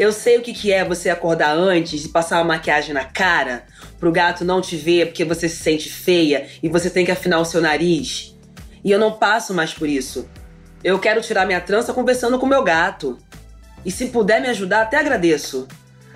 Eu 0.00 0.12
sei 0.12 0.38
o 0.38 0.40
que, 0.40 0.54
que 0.54 0.72
é 0.72 0.82
você 0.82 1.10
acordar 1.10 1.54
antes 1.54 2.06
e 2.06 2.08
passar 2.08 2.38
uma 2.38 2.54
maquiagem 2.54 2.94
na 2.94 3.04
cara 3.04 3.64
pro 3.98 4.10
gato 4.10 4.46
não 4.46 4.62
te 4.62 4.74
ver 4.74 5.08
porque 5.08 5.26
você 5.26 5.46
se 5.46 5.56
sente 5.56 5.90
feia 5.90 6.48
e 6.62 6.70
você 6.70 6.88
tem 6.88 7.04
que 7.04 7.10
afinar 7.10 7.38
o 7.38 7.44
seu 7.44 7.60
nariz. 7.60 8.34
E 8.82 8.90
eu 8.90 8.98
não 8.98 9.12
passo 9.12 9.52
mais 9.52 9.74
por 9.74 9.86
isso. 9.86 10.26
Eu 10.82 10.98
quero 10.98 11.20
tirar 11.20 11.44
minha 11.44 11.60
trança 11.60 11.92
conversando 11.92 12.38
com 12.38 12.46
meu 12.46 12.62
gato. 12.62 13.18
E 13.84 13.90
se 13.90 14.06
puder 14.06 14.40
me 14.40 14.48
ajudar, 14.48 14.80
até 14.80 14.96
agradeço. 14.96 15.68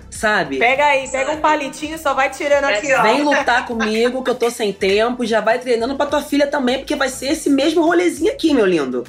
Sabe? 0.09 0.57
Pega 0.57 0.83
aí, 0.83 1.07
pega 1.07 1.33
um 1.33 1.39
palitinho, 1.39 1.99
só 1.99 2.15
vai 2.15 2.31
tirando 2.31 2.63
aqui, 2.63 2.91
ó. 2.91 3.03
Vem 3.03 3.21
lutar 3.21 3.67
comigo, 3.67 4.23
que 4.23 4.31
eu 4.31 4.35
tô 4.35 4.49
sem 4.49 4.73
tempo. 4.73 5.23
Já 5.27 5.41
vai 5.41 5.59
treinando 5.59 5.95
pra 5.95 6.07
tua 6.07 6.23
filha 6.23 6.47
também, 6.47 6.79
porque 6.79 6.95
vai 6.95 7.09
ser 7.09 7.27
esse 7.27 7.51
mesmo 7.51 7.85
rolezinho 7.85 8.33
aqui, 8.33 8.51
meu 8.51 8.65
lindo. 8.65 9.03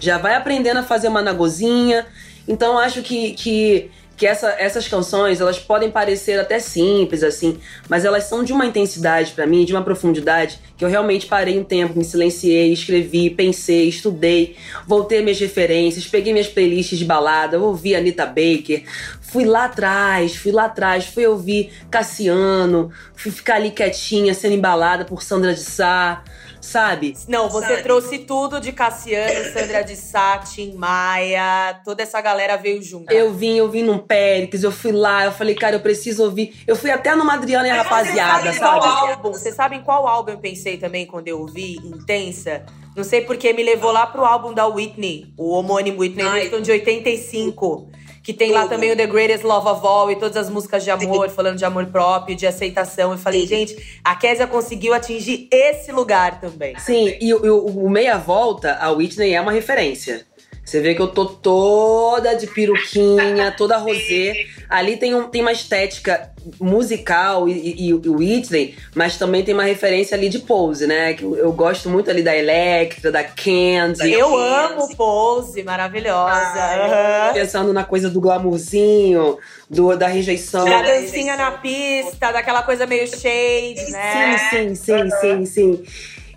Já 0.00 0.16
vai 0.16 0.34
aprendendo 0.34 0.78
a 0.78 0.82
fazer 0.82 1.08
uma 1.08 1.20
nagozinha. 1.20 2.06
Então, 2.48 2.78
acho 2.78 3.02
que, 3.02 3.34
que 3.34 3.90
que 4.22 4.26
essa, 4.28 4.54
essas 4.56 4.86
canções 4.86 5.40
elas 5.40 5.58
podem 5.58 5.90
parecer 5.90 6.38
até 6.38 6.60
simples 6.60 7.24
assim, 7.24 7.58
mas 7.88 8.04
elas 8.04 8.22
são 8.22 8.44
de 8.44 8.52
uma 8.52 8.64
intensidade 8.64 9.32
para 9.32 9.48
mim, 9.48 9.64
de 9.64 9.72
uma 9.72 9.82
profundidade 9.82 10.60
que 10.76 10.84
eu 10.84 10.88
realmente 10.88 11.26
parei 11.26 11.58
um 11.58 11.64
tempo, 11.64 11.98
me 11.98 12.04
silenciei, 12.04 12.72
escrevi, 12.72 13.30
pensei, 13.30 13.88
estudei, 13.88 14.54
voltei 14.86 15.22
minhas 15.22 15.40
referências, 15.40 16.06
peguei 16.06 16.32
minhas 16.32 16.46
playlists 16.46 17.00
de 17.00 17.04
balada, 17.04 17.58
ouvi 17.58 17.96
Anita 17.96 18.24
Baker, 18.24 18.84
fui 19.20 19.44
lá 19.44 19.64
atrás, 19.64 20.36
fui 20.36 20.52
lá 20.52 20.66
atrás, 20.66 21.04
fui 21.04 21.26
ouvir 21.26 21.72
Cassiano, 21.90 22.92
fui 23.16 23.32
ficar 23.32 23.56
ali 23.56 23.72
quietinha, 23.72 24.34
sendo 24.34 24.54
embalada 24.54 25.04
por 25.04 25.20
Sandra 25.20 25.52
de 25.52 25.64
Sá 25.64 26.22
sabe? 26.62 27.14
Não, 27.28 27.48
você 27.48 27.66
sabe? 27.66 27.82
trouxe 27.82 28.18
tudo 28.20 28.60
de 28.60 28.72
Cassiano, 28.72 29.52
Sandra 29.52 29.82
de 29.82 29.96
Sá, 29.96 30.38
Tim 30.38 30.74
Maia, 30.74 31.80
toda 31.84 32.02
essa 32.02 32.20
galera 32.20 32.56
veio 32.56 32.80
junto. 32.80 33.12
Eu 33.12 33.34
vim, 33.34 33.56
eu 33.56 33.68
vim 33.68 33.82
num 33.82 33.98
Péricles, 33.98 34.62
eu 34.62 34.70
fui 34.72 34.92
lá, 34.92 35.24
eu 35.24 35.32
falei, 35.32 35.54
cara, 35.54 35.76
eu 35.76 35.80
preciso 35.80 36.24
ouvir. 36.24 36.62
Eu 36.66 36.76
fui 36.76 36.90
até 36.90 37.14
no 37.14 37.28
Adriana 37.28 37.66
e 37.66 37.70
a 37.70 37.82
rapaziada, 37.82 38.52
sabe? 38.52 38.58
sabe? 38.58 38.86
Álbum, 38.86 39.32
você 39.32 39.52
sabe 39.52 39.76
em 39.76 39.82
qual 39.82 40.06
álbum 40.06 40.30
eu 40.30 40.38
pensei 40.38 40.76
também 40.76 41.04
quando 41.04 41.28
eu 41.28 41.40
ouvi? 41.40 41.76
Intensa? 41.84 42.64
Não 42.96 43.02
sei 43.02 43.22
porque 43.22 43.52
me 43.52 43.62
levou 43.62 43.90
lá 43.90 44.06
pro 44.06 44.24
álbum 44.24 44.54
da 44.54 44.66
Whitney, 44.66 45.32
o 45.36 45.50
homônimo 45.50 46.00
Whitney 46.00 46.24
Houston 46.24 46.60
de 46.60 46.70
85 46.70 47.90
que 48.22 48.32
tem 48.32 48.52
lá 48.52 48.68
também 48.68 48.92
o 48.92 48.96
The 48.96 49.06
Greatest 49.06 49.44
Love 49.44 49.68
of 49.68 49.86
All 49.86 50.10
e 50.10 50.16
todas 50.16 50.36
as 50.36 50.48
músicas 50.48 50.84
de 50.84 50.90
amor, 50.90 51.28
falando 51.30 51.58
de 51.58 51.64
amor 51.64 51.86
próprio, 51.86 52.36
de 52.36 52.46
aceitação. 52.46 53.12
Eu 53.12 53.18
falei, 53.18 53.46
gente, 53.46 54.00
a 54.04 54.14
Késia 54.14 54.46
conseguiu 54.46 54.94
atingir 54.94 55.48
esse 55.50 55.90
lugar 55.90 56.40
também. 56.40 56.78
Sim, 56.78 57.16
e 57.20 57.34
o, 57.34 57.66
o 57.66 57.90
Meia 57.90 58.16
Volta, 58.18 58.76
a 58.80 58.90
Whitney 58.90 59.34
é 59.34 59.40
uma 59.40 59.52
referência. 59.52 60.24
Você 60.64 60.80
vê 60.80 60.94
que 60.94 61.02
eu 61.02 61.08
tô 61.08 61.26
toda 61.26 62.34
de 62.34 62.46
peruquinha, 62.46 63.52
toda 63.58 63.76
rosé. 63.76 64.46
Ali 64.70 64.96
tem, 64.96 65.14
um, 65.14 65.24
tem 65.24 65.42
uma 65.42 65.52
estética 65.52 66.30
musical 66.60 67.48
e, 67.48 67.52
e, 67.52 67.88
e, 67.88 67.94
o 67.94 68.16
Whitney, 68.16 68.76
mas 68.94 69.16
também 69.16 69.44
tem 69.44 69.54
uma 69.54 69.64
referência 69.64 70.16
ali 70.16 70.28
de 70.28 70.38
Pose, 70.40 70.86
né? 70.86 71.14
Que 71.14 71.24
eu 71.24 71.52
gosto 71.52 71.88
muito 71.90 72.10
ali 72.10 72.22
da 72.22 72.36
Electra, 72.36 73.10
da 73.12 73.24
Candy. 73.24 74.12
Eu 74.12 74.36
amo 74.36 74.88
Pose, 74.96 75.62
maravilhosa. 75.62 76.32
Ah, 76.32 77.26
uhum. 77.28 77.34
Pensando 77.34 77.72
na 77.72 77.84
coisa 77.84 78.08
do 78.08 78.20
glamourzinho, 78.20 79.38
do, 79.68 79.96
da 79.96 80.06
rejeição. 80.06 80.64
Da 80.64 80.82
dancinha 80.82 81.36
na 81.36 81.50
pista, 81.52 82.32
daquela 82.32 82.62
coisa 82.62 82.86
meio 82.86 83.06
shade, 83.06 83.90
né? 83.90 84.38
Sim, 84.50 84.74
sim, 84.74 84.74
sim, 84.74 84.92
uhum. 84.92 85.10
sim, 85.20 85.46
sim. 85.46 85.84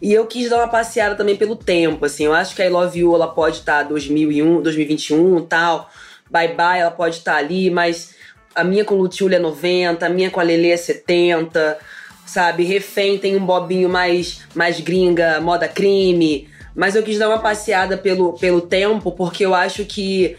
E 0.01 0.13
eu 0.13 0.25
quis 0.25 0.49
dar 0.49 0.57
uma 0.57 0.67
passeada 0.67 1.15
também 1.15 1.35
pelo 1.35 1.55
tempo, 1.55 2.05
assim. 2.05 2.25
Eu 2.25 2.33
acho 2.33 2.55
que 2.55 2.61
a 2.61 2.65
I 2.65 2.69
Love 2.69 2.99
You, 2.99 3.15
ela 3.15 3.27
pode 3.27 3.57
estar 3.57 3.83
tá 3.83 3.89
2001, 3.89 4.61
2021 4.61 5.41
tal. 5.45 5.89
Bye 6.29 6.55
Bye, 6.55 6.79
ela 6.79 6.91
pode 6.91 7.17
estar 7.17 7.33
tá 7.33 7.37
ali, 7.37 7.69
mas 7.69 8.15
a 8.53 8.63
minha 8.63 8.83
com 8.83 8.95
Lutiúlia 8.95 9.37
é 9.37 9.39
90, 9.39 10.05
a 10.05 10.09
minha 10.09 10.31
com 10.31 10.39
a 10.39 10.43
Lele 10.43 10.71
é 10.71 10.77
70, 10.77 11.77
sabe? 12.25 12.63
Refém 12.63 13.17
tem 13.17 13.35
um 13.35 13.45
bobinho 13.45 13.89
mais, 13.89 14.41
mais 14.53 14.79
gringa, 14.79 15.39
moda 15.41 15.67
crime. 15.67 16.49
Mas 16.75 16.95
eu 16.95 17.03
quis 17.03 17.17
dar 17.17 17.29
uma 17.29 17.39
passeada 17.39 17.97
pelo, 17.97 18.33
pelo 18.33 18.61
tempo, 18.61 19.11
porque 19.11 19.45
eu 19.45 19.53
acho 19.53 19.85
que 19.85 20.37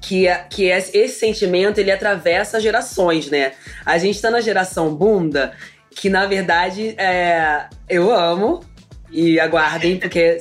que, 0.00 0.26
que 0.50 0.64
esse 0.66 1.18
sentimento 1.18 1.78
ele 1.78 1.90
atravessa 1.90 2.60
gerações, 2.60 3.28
né? 3.28 3.52
A 3.84 3.98
gente 3.98 4.20
tá 4.20 4.30
na 4.30 4.40
geração 4.40 4.94
bunda, 4.94 5.52
que 5.90 6.08
na 6.08 6.26
verdade 6.26 6.94
é, 6.96 7.66
eu 7.88 8.12
amo, 8.12 8.62
e 9.10 9.38
aguardem, 9.40 9.98
porque 9.98 10.38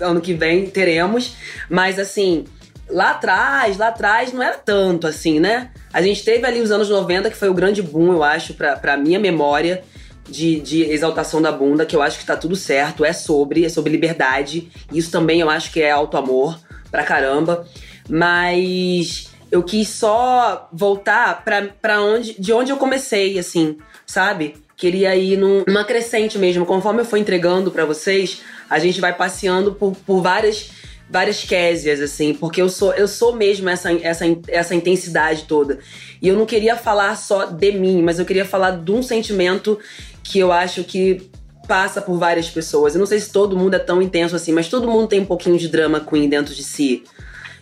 ano 0.00 0.20
que 0.20 0.34
vem 0.34 0.66
teremos. 0.66 1.36
Mas 1.68 1.98
assim, 1.98 2.44
lá 2.88 3.10
atrás, 3.10 3.76
lá 3.76 3.88
atrás 3.88 4.32
não 4.32 4.42
era 4.42 4.56
tanto 4.56 5.06
assim, 5.06 5.40
né? 5.40 5.70
A 5.92 6.02
gente 6.02 6.24
teve 6.24 6.46
ali 6.46 6.60
os 6.60 6.70
anos 6.70 6.88
90, 6.88 7.30
que 7.30 7.36
foi 7.36 7.48
o 7.48 7.54
grande 7.54 7.82
boom, 7.82 8.12
eu 8.12 8.22
acho, 8.22 8.54
pra, 8.54 8.76
pra 8.76 8.96
minha 8.96 9.18
memória. 9.18 9.82
De, 10.28 10.60
de 10.60 10.84
exaltação 10.84 11.42
da 11.42 11.50
bunda, 11.50 11.84
que 11.84 11.96
eu 11.96 12.00
acho 12.00 12.20
que 12.20 12.24
tá 12.24 12.36
tudo 12.36 12.54
certo, 12.54 13.04
é 13.04 13.12
sobre, 13.12 13.64
é 13.64 13.68
sobre 13.68 13.90
liberdade. 13.90 14.70
Isso 14.92 15.10
também 15.10 15.40
eu 15.40 15.50
acho 15.50 15.72
que 15.72 15.82
é 15.82 15.90
auto-amor 15.90 16.56
pra 16.88 17.02
caramba. 17.02 17.66
Mas 18.08 19.29
eu 19.50 19.62
quis 19.62 19.88
só 19.88 20.68
voltar 20.72 21.44
pra 21.44 22.02
onde, 22.02 22.40
de 22.40 22.52
onde 22.52 22.70
eu 22.70 22.76
comecei, 22.76 23.38
assim, 23.38 23.78
sabe? 24.06 24.54
queria 24.80 25.14
ir 25.14 25.36
numa 25.36 25.84
crescente 25.84 26.38
mesmo. 26.38 26.64
Conforme 26.64 27.02
eu 27.02 27.04
for 27.04 27.18
entregando 27.18 27.70
para 27.70 27.84
vocês, 27.84 28.40
a 28.68 28.78
gente 28.78 28.98
vai 28.98 29.14
passeando 29.14 29.74
por, 29.74 29.94
por 30.06 30.22
várias 30.22 30.70
várias 31.12 31.42
késias, 31.42 32.00
assim, 32.00 32.32
porque 32.32 32.62
eu 32.62 32.68
sou 32.68 32.94
eu 32.94 33.08
sou 33.08 33.34
mesmo 33.34 33.68
essa, 33.68 33.92
essa, 33.92 34.24
essa 34.48 34.74
intensidade 34.74 35.42
toda. 35.42 35.80
E 36.22 36.28
eu 36.28 36.36
não 36.36 36.46
queria 36.46 36.76
falar 36.76 37.16
só 37.16 37.46
de 37.46 37.72
mim, 37.72 38.00
mas 38.00 38.18
eu 38.18 38.24
queria 38.24 38.44
falar 38.44 38.70
de 38.70 38.92
um 38.92 39.02
sentimento 39.02 39.78
que 40.22 40.38
eu 40.38 40.52
acho 40.52 40.84
que 40.84 41.28
passa 41.66 42.00
por 42.00 42.16
várias 42.16 42.48
pessoas. 42.48 42.94
Eu 42.94 43.00
não 43.00 43.06
sei 43.06 43.18
se 43.18 43.30
todo 43.30 43.56
mundo 43.56 43.74
é 43.74 43.78
tão 43.78 44.00
intenso 44.00 44.36
assim, 44.36 44.52
mas 44.52 44.68
todo 44.68 44.88
mundo 44.88 45.08
tem 45.08 45.20
um 45.20 45.26
pouquinho 45.26 45.58
de 45.58 45.68
drama 45.68 46.00
queen 46.00 46.28
dentro 46.28 46.54
de 46.54 46.62
si. 46.62 47.02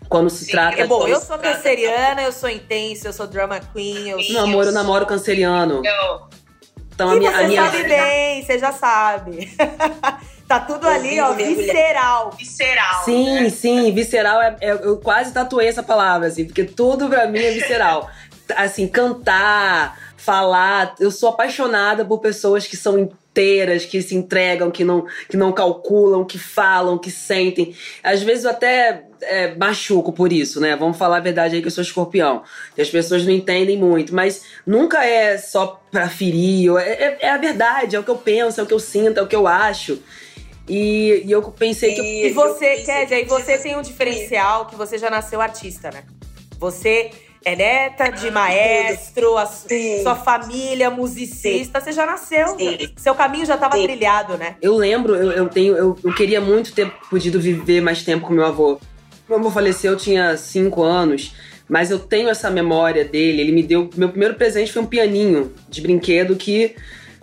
Quando 0.08 0.30
se 0.30 0.46
Sim, 0.46 0.52
trata 0.52 0.80
é 0.80 0.86
bom, 0.86 1.04
de. 1.04 1.10
eu 1.10 1.20
sou 1.20 1.38
canceriana, 1.38 2.22
eu 2.22 2.32
sou 2.32 2.48
intensa, 2.48 3.08
eu 3.08 3.12
sou 3.12 3.26
drama 3.26 3.60
queen, 3.60 4.08
eu 4.08 4.22
sou. 4.22 4.34
Não, 4.34 4.44
amor, 4.44 4.64
eu 4.66 4.72
namoro 4.72 5.04
canceriano. 5.06 5.82
Eu, 5.84 6.20
Então 6.94 7.10
a 7.10 7.16
E 7.16 7.18
minha. 7.18 7.30
você 7.30 7.44
A 7.44 7.48
minha... 7.48 7.64
sabe 7.70 7.82
bem, 7.84 8.42
você 8.44 8.58
já 8.58 8.72
sabe. 8.72 9.54
tá 10.48 10.60
tudo 10.60 10.86
Eu 10.86 10.92
ali, 10.94 11.20
ó, 11.20 11.32
visceral. 11.34 12.30
visceral. 12.30 13.04
Sim, 13.04 13.40
né? 13.42 13.50
sim, 13.50 13.92
visceral 13.92 14.40
é, 14.40 14.56
é- 14.62 14.72
Eu 14.72 14.96
quase 14.96 15.32
tatuei 15.32 15.68
essa 15.68 15.82
palavra, 15.82 16.28
assim, 16.28 16.46
porque 16.46 16.64
tudo 16.64 17.08
pra 17.08 17.26
mim 17.26 17.40
é 17.40 17.50
visceral. 17.52 18.08
Assim, 18.56 18.88
cantar, 18.88 19.98
falar. 20.16 20.94
Eu 20.98 21.10
sou 21.10 21.28
apaixonada 21.28 22.02
por 22.02 22.18
pessoas 22.18 22.66
que 22.66 22.78
são 22.78 23.10
que 23.88 24.02
se 24.02 24.14
entregam, 24.14 24.70
que 24.70 24.84
não, 24.84 25.06
que 25.28 25.36
não 25.36 25.52
calculam, 25.52 26.24
que 26.24 26.38
falam, 26.38 26.98
que 26.98 27.10
sentem. 27.10 27.74
Às 28.02 28.22
vezes 28.22 28.44
eu 28.44 28.50
até 28.50 29.04
é, 29.20 29.54
machuco 29.54 30.12
por 30.12 30.32
isso, 30.32 30.60
né? 30.60 30.74
Vamos 30.76 30.96
falar 30.96 31.18
a 31.18 31.20
verdade 31.20 31.54
aí 31.54 31.60
que 31.60 31.68
eu 31.68 31.70
sou 31.72 31.82
escorpião. 31.82 32.42
Que 32.74 32.82
as 32.82 32.90
pessoas 32.90 33.24
não 33.24 33.32
entendem 33.32 33.76
muito, 33.76 34.14
mas 34.14 34.42
nunca 34.66 35.04
é 35.04 35.38
só 35.38 35.80
pra 35.90 36.08
ferir. 36.08 36.76
É, 36.78 36.82
é- 36.90 37.18
é 37.22 37.30
a 37.30 37.36
verdade, 37.38 37.96
é 37.96 38.00
o 38.00 38.04
que 38.04 38.10
eu 38.10 38.16
penso, 38.18 38.60
é 38.60 38.64
o 38.64 38.66
que 38.66 38.74
eu 38.74 38.80
sinto, 38.80 39.18
é 39.18 39.22
o 39.22 39.26
que 39.26 39.36
eu 39.36 39.46
acho. 39.46 40.02
E, 40.68 41.22
e 41.24 41.30
eu 41.30 41.42
pensei 41.42 41.94
que. 41.94 42.26
E 42.26 42.32
você, 42.32 42.76
Kézia, 42.78 43.20
e 43.20 43.24
você 43.24 43.56
tem 43.58 43.76
um 43.76 43.82
diferencial 43.82 44.66
que 44.66 44.74
você 44.76 44.98
já 44.98 45.08
nasceu 45.08 45.40
artista, 45.40 45.90
né? 45.90 46.04
Você 46.58 47.10
é 47.44 47.56
neta 47.56 48.10
de 48.10 48.30
maestro, 48.30 49.36
a 49.36 49.46
Sim. 49.46 50.02
sua 50.02 50.14
família 50.16 50.90
musicista, 50.90 51.80
você 51.80 51.92
já 51.92 52.04
nasceu. 52.04 52.56
Sim. 52.58 52.90
Seu 52.96 53.14
caminho 53.14 53.46
já 53.46 53.54
estava 53.54 53.76
trilhado, 53.76 54.36
né? 54.36 54.56
Eu 54.60 54.76
lembro, 54.76 55.14
eu, 55.14 55.32
eu 55.32 55.48
tenho, 55.48 55.76
eu, 55.76 55.96
eu 56.02 56.14
queria 56.14 56.40
muito 56.40 56.72
ter 56.72 56.90
podido 57.10 57.40
viver 57.40 57.80
mais 57.80 58.02
tempo 58.02 58.26
com 58.26 58.32
meu 58.32 58.44
avô. 58.44 58.78
Meu 59.28 59.38
avô 59.38 59.50
faleceu, 59.50 59.92
eu 59.92 59.98
tinha 59.98 60.36
cinco 60.36 60.82
anos, 60.82 61.34
mas 61.68 61.90
eu 61.90 61.98
tenho 61.98 62.28
essa 62.28 62.50
memória 62.50 63.04
dele. 63.04 63.42
Ele 63.42 63.52
me 63.52 63.62
deu. 63.62 63.90
Meu 63.96 64.08
primeiro 64.08 64.34
presente 64.34 64.72
foi 64.72 64.82
um 64.82 64.86
pianinho 64.86 65.52
de 65.68 65.80
brinquedo 65.80 66.34
que 66.34 66.74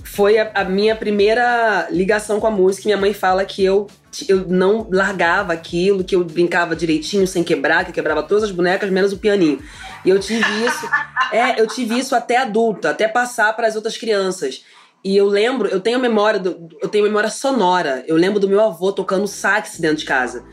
foi 0.04 0.38
a, 0.38 0.52
a 0.54 0.64
minha 0.64 0.96
primeira 0.96 1.88
ligação 1.90 2.40
com 2.40 2.48
a 2.48 2.52
música. 2.52 2.88
Minha 2.88 2.98
mãe 2.98 3.14
fala 3.14 3.44
que 3.44 3.64
eu, 3.64 3.88
eu 4.28 4.48
não 4.48 4.88
largava 4.92 5.54
aquilo, 5.54 6.04
que 6.04 6.16
eu 6.16 6.24
brincava 6.24 6.76
direitinho, 6.76 7.28
sem 7.28 7.44
quebrar, 7.44 7.86
que 7.86 7.92
quebrava 7.92 8.24
todas 8.24 8.44
as 8.44 8.52
bonecas, 8.52 8.90
menos 8.90 9.12
o 9.12 9.18
pianinho. 9.18 9.60
E 10.04 10.10
eu 10.10 10.20
tive 10.20 10.46
isso. 10.66 10.90
É, 11.32 11.60
eu 11.60 11.68
tive 11.68 11.98
isso 11.98 12.16
até 12.16 12.38
adulta, 12.38 12.92
até 12.92 13.08
passar 13.08 13.54
para 13.56 13.68
as 13.68 13.76
outras 13.76 13.98
crianças. 13.98 14.64
E 15.04 15.16
eu 15.16 15.28
lembro, 15.28 15.68
eu 15.68 15.80
tenho 15.80 16.00
memória, 16.00 16.40
do, 16.40 16.70
eu 16.82 16.90
tenho 16.90 17.04
memória 17.04 17.30
sonora. 17.30 18.04
Eu 18.08 18.16
lembro 18.16 18.40
do 18.40 18.48
meu 18.48 18.62
avô 18.62 18.92
tocando 18.92 19.28
sax 19.28 19.80
dentro 19.80 19.98
de 19.98 20.06
casa. 20.06 20.44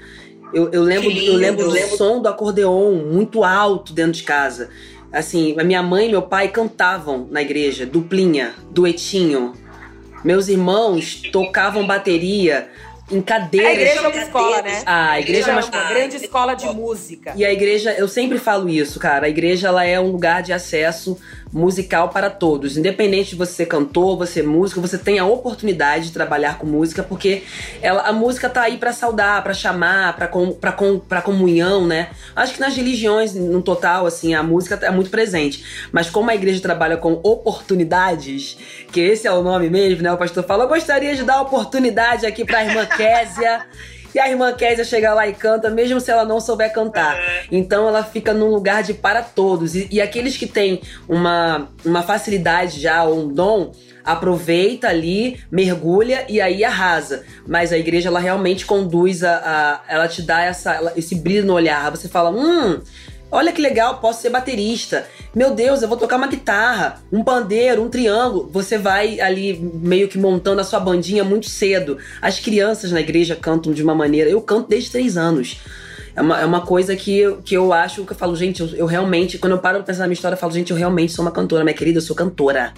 Eu, 0.53 0.71
eu 0.71 0.83
lembro, 0.83 1.11
eu 1.11 1.35
lembro 1.35 1.71
do 1.71 1.97
som 1.97 2.21
do 2.21 2.29
acordeon 2.29 2.93
muito 2.93 3.45
alto 3.45 3.93
dentro 3.93 4.13
de 4.13 4.23
casa. 4.23 4.69
Assim, 5.11 5.59
a 5.59 5.65
minha 5.65 5.83
mãe 5.83 6.07
e 6.07 6.11
meu 6.11 6.23
pai 6.23 6.49
cantavam 6.49 7.27
na 7.31 7.43
igreja, 7.43 7.87
duplinha, 7.87 8.55
duetinho. 8.71 9.55
Meus 10.25 10.49
irmãos 10.49 11.23
tocavam 11.33 11.87
bateria 11.87 12.69
em 13.13 13.21
cadeiras. 13.21 13.71
A 13.71 13.75
igreja 13.75 13.99
é 13.99 14.01
uma 14.01 14.23
escola, 14.23 14.63
né? 14.63 14.83
Ah, 14.87 15.11
a 15.11 15.21
igreja 15.21 15.51
é 15.51 15.53
uma 15.53 15.63
uma 15.65 15.89
grande 15.89 16.17
escola 16.17 16.55
de 16.55 16.67
música. 16.67 17.33
E 17.37 17.45
a 17.45 17.53
igreja, 17.53 17.93
eu 17.93 18.09
sempre 18.09 18.39
falo 18.39 18.69
isso, 18.69 18.99
cara. 18.99 19.27
A 19.27 19.29
igreja 19.29 19.69
ela 19.69 19.85
é 19.85 20.01
um 20.01 20.11
lugar 20.11 20.43
de 20.43 20.53
acesso 20.53 21.19
musical 21.53 22.09
para 22.09 22.31
todos. 22.31 22.77
Independente 22.77 23.31
de 23.31 23.37
você 23.37 23.53
ser 23.53 23.67
cantor, 23.67 24.17
você 24.17 24.33
ser 24.33 24.43
músico, 24.43 24.81
você 24.81 24.97
tem 24.97 25.19
a 25.19 25.27
oportunidade 25.27 26.07
de 26.07 26.13
trabalhar 26.13 26.59
com 26.59 26.67
música, 26.67 27.03
porque 27.03 27.43
ela, 27.83 28.03
a 28.03 28.13
música 28.13 28.49
tá 28.49 28.63
aí 28.63 28.79
para 28.79 28.93
saudar, 28.93 29.43
para 29.43 29.53
chamar, 29.53 30.17
para 30.17 30.27
com, 30.27 30.53
pra 30.53 30.73
com, 30.73 30.99
pra 30.99 31.21
comunhão, 31.21 31.87
né? 31.87 32.09
Acho 32.35 32.55
que 32.55 32.61
nas 32.61 32.75
religiões, 32.75 33.35
no 33.35 33.61
total, 33.61 34.07
assim, 34.07 34.35
a 34.35 34.43
música 34.43 34.79
é 34.83 34.91
muito 34.91 35.11
presente. 35.11 35.65
Mas 35.93 36.09
como 36.09 36.31
a 36.31 36.35
igreja 36.35 36.61
trabalha 36.61 36.97
com 36.97 37.21
oportunidades, 37.23 38.57
que 38.91 39.01
esse 39.01 39.27
é 39.27 39.33
o 39.33 39.43
nome 39.43 39.69
mesmo, 39.69 40.03
né? 40.03 40.13
O 40.13 40.17
pastor 40.17 40.45
fala, 40.45 40.65
eu 40.65 40.69
gostaria 40.69 41.15
de 41.15 41.23
dar 41.23 41.43
oportunidade 41.43 42.25
aqui 42.25 42.45
pra 42.45 42.65
irmã 42.65 42.87
Késia. 43.03 43.67
E 44.15 44.19
a 44.21 44.29
irmã 44.29 44.53
Késia 44.53 44.85
chega 44.85 45.15
lá 45.15 45.27
e 45.27 45.33
canta, 45.33 45.71
mesmo 45.71 45.99
se 45.99 46.11
ela 46.11 46.25
não 46.25 46.39
souber 46.39 46.71
cantar. 46.73 47.17
Então 47.51 47.89
ela 47.89 48.05
fica 48.05 48.35
num 48.35 48.49
lugar 48.51 48.83
de 48.83 48.93
para 48.93 49.23
todos. 49.23 49.75
E, 49.75 49.89
e 49.91 50.03
aqueles 50.03 50.37
que 50.37 50.47
têm 50.47 50.83
uma, 51.09 51.69
uma 51.83 52.03
facilidade 52.03 52.79
já, 52.79 53.05
ou 53.05 53.21
um 53.25 53.29
dom, 53.29 53.73
aproveita 54.05 54.89
ali, 54.89 55.41
mergulha 55.51 56.27
e 56.29 56.41
aí 56.43 56.63
arrasa. 56.63 57.25
Mas 57.47 57.73
a 57.73 57.79
igreja, 57.79 58.09
ela 58.11 58.21
realmente 58.21 58.67
conduz 58.67 59.25
a. 59.25 59.37
a- 59.37 59.81
ela 59.89 60.07
te 60.09 60.21
dá 60.21 60.43
essa, 60.43 60.75
ela- 60.75 60.93
esse 60.95 61.15
brilho 61.15 61.47
no 61.47 61.55
olhar. 61.55 61.91
Você 61.91 62.07
fala, 62.09 62.31
hum. 62.31 62.81
Olha 63.35 63.51
que 63.51 63.63
legal, 63.63 63.99
posso 63.99 64.21
ser 64.21 64.29
baterista. 64.29 65.07
Meu 65.35 65.55
Deus, 65.55 65.81
eu 65.81 65.89
vou 65.89 65.97
tocar 65.97 66.19
uma 66.19 66.27
guitarra, 66.27 67.01
um 67.11 67.25
pandeiro, 67.25 67.83
um 67.83 67.89
triângulo. 67.89 68.51
Você 68.53 68.77
vai 68.77 69.19
ali 69.23 69.59
meio 69.59 70.07
que 70.07 70.19
montando 70.19 70.61
a 70.61 70.65
sua 70.65 70.79
bandinha 70.79 71.25
muito 71.25 71.49
cedo. 71.49 71.97
As 72.21 72.39
crianças 72.39 72.93
na 72.93 73.01
igreja 73.01 73.35
cantam 73.35 73.73
de 73.73 73.83
uma 73.83 73.95
maneira. 73.95 74.29
Eu 74.29 74.43
canto 74.43 74.69
desde 74.69 74.91
três 74.91 75.17
anos. 75.17 75.63
É 76.15 76.21
uma, 76.21 76.41
é 76.43 76.45
uma 76.45 76.61
coisa 76.61 76.95
que, 76.95 77.23
que 77.43 77.55
eu 77.55 77.73
acho 77.73 78.05
que 78.05 78.13
eu 78.13 78.17
falo, 78.17 78.37
gente, 78.37 78.61
eu, 78.61 78.69
eu 78.77 78.85
realmente, 78.85 79.39
quando 79.39 79.53
eu 79.53 79.59
paro 79.59 79.79
pra 79.79 79.87
pensar 79.87 80.01
na 80.01 80.09
minha 80.09 80.15
história, 80.15 80.35
eu 80.35 80.39
falo, 80.39 80.53
gente, 80.53 80.71
eu 80.71 80.77
realmente 80.77 81.13
sou 81.13 81.25
uma 81.25 81.33
cantora. 81.33 81.65
Minha 81.65 81.75
querida, 81.75 81.97
eu 81.97 82.03
sou 82.03 82.15
cantora. 82.15 82.75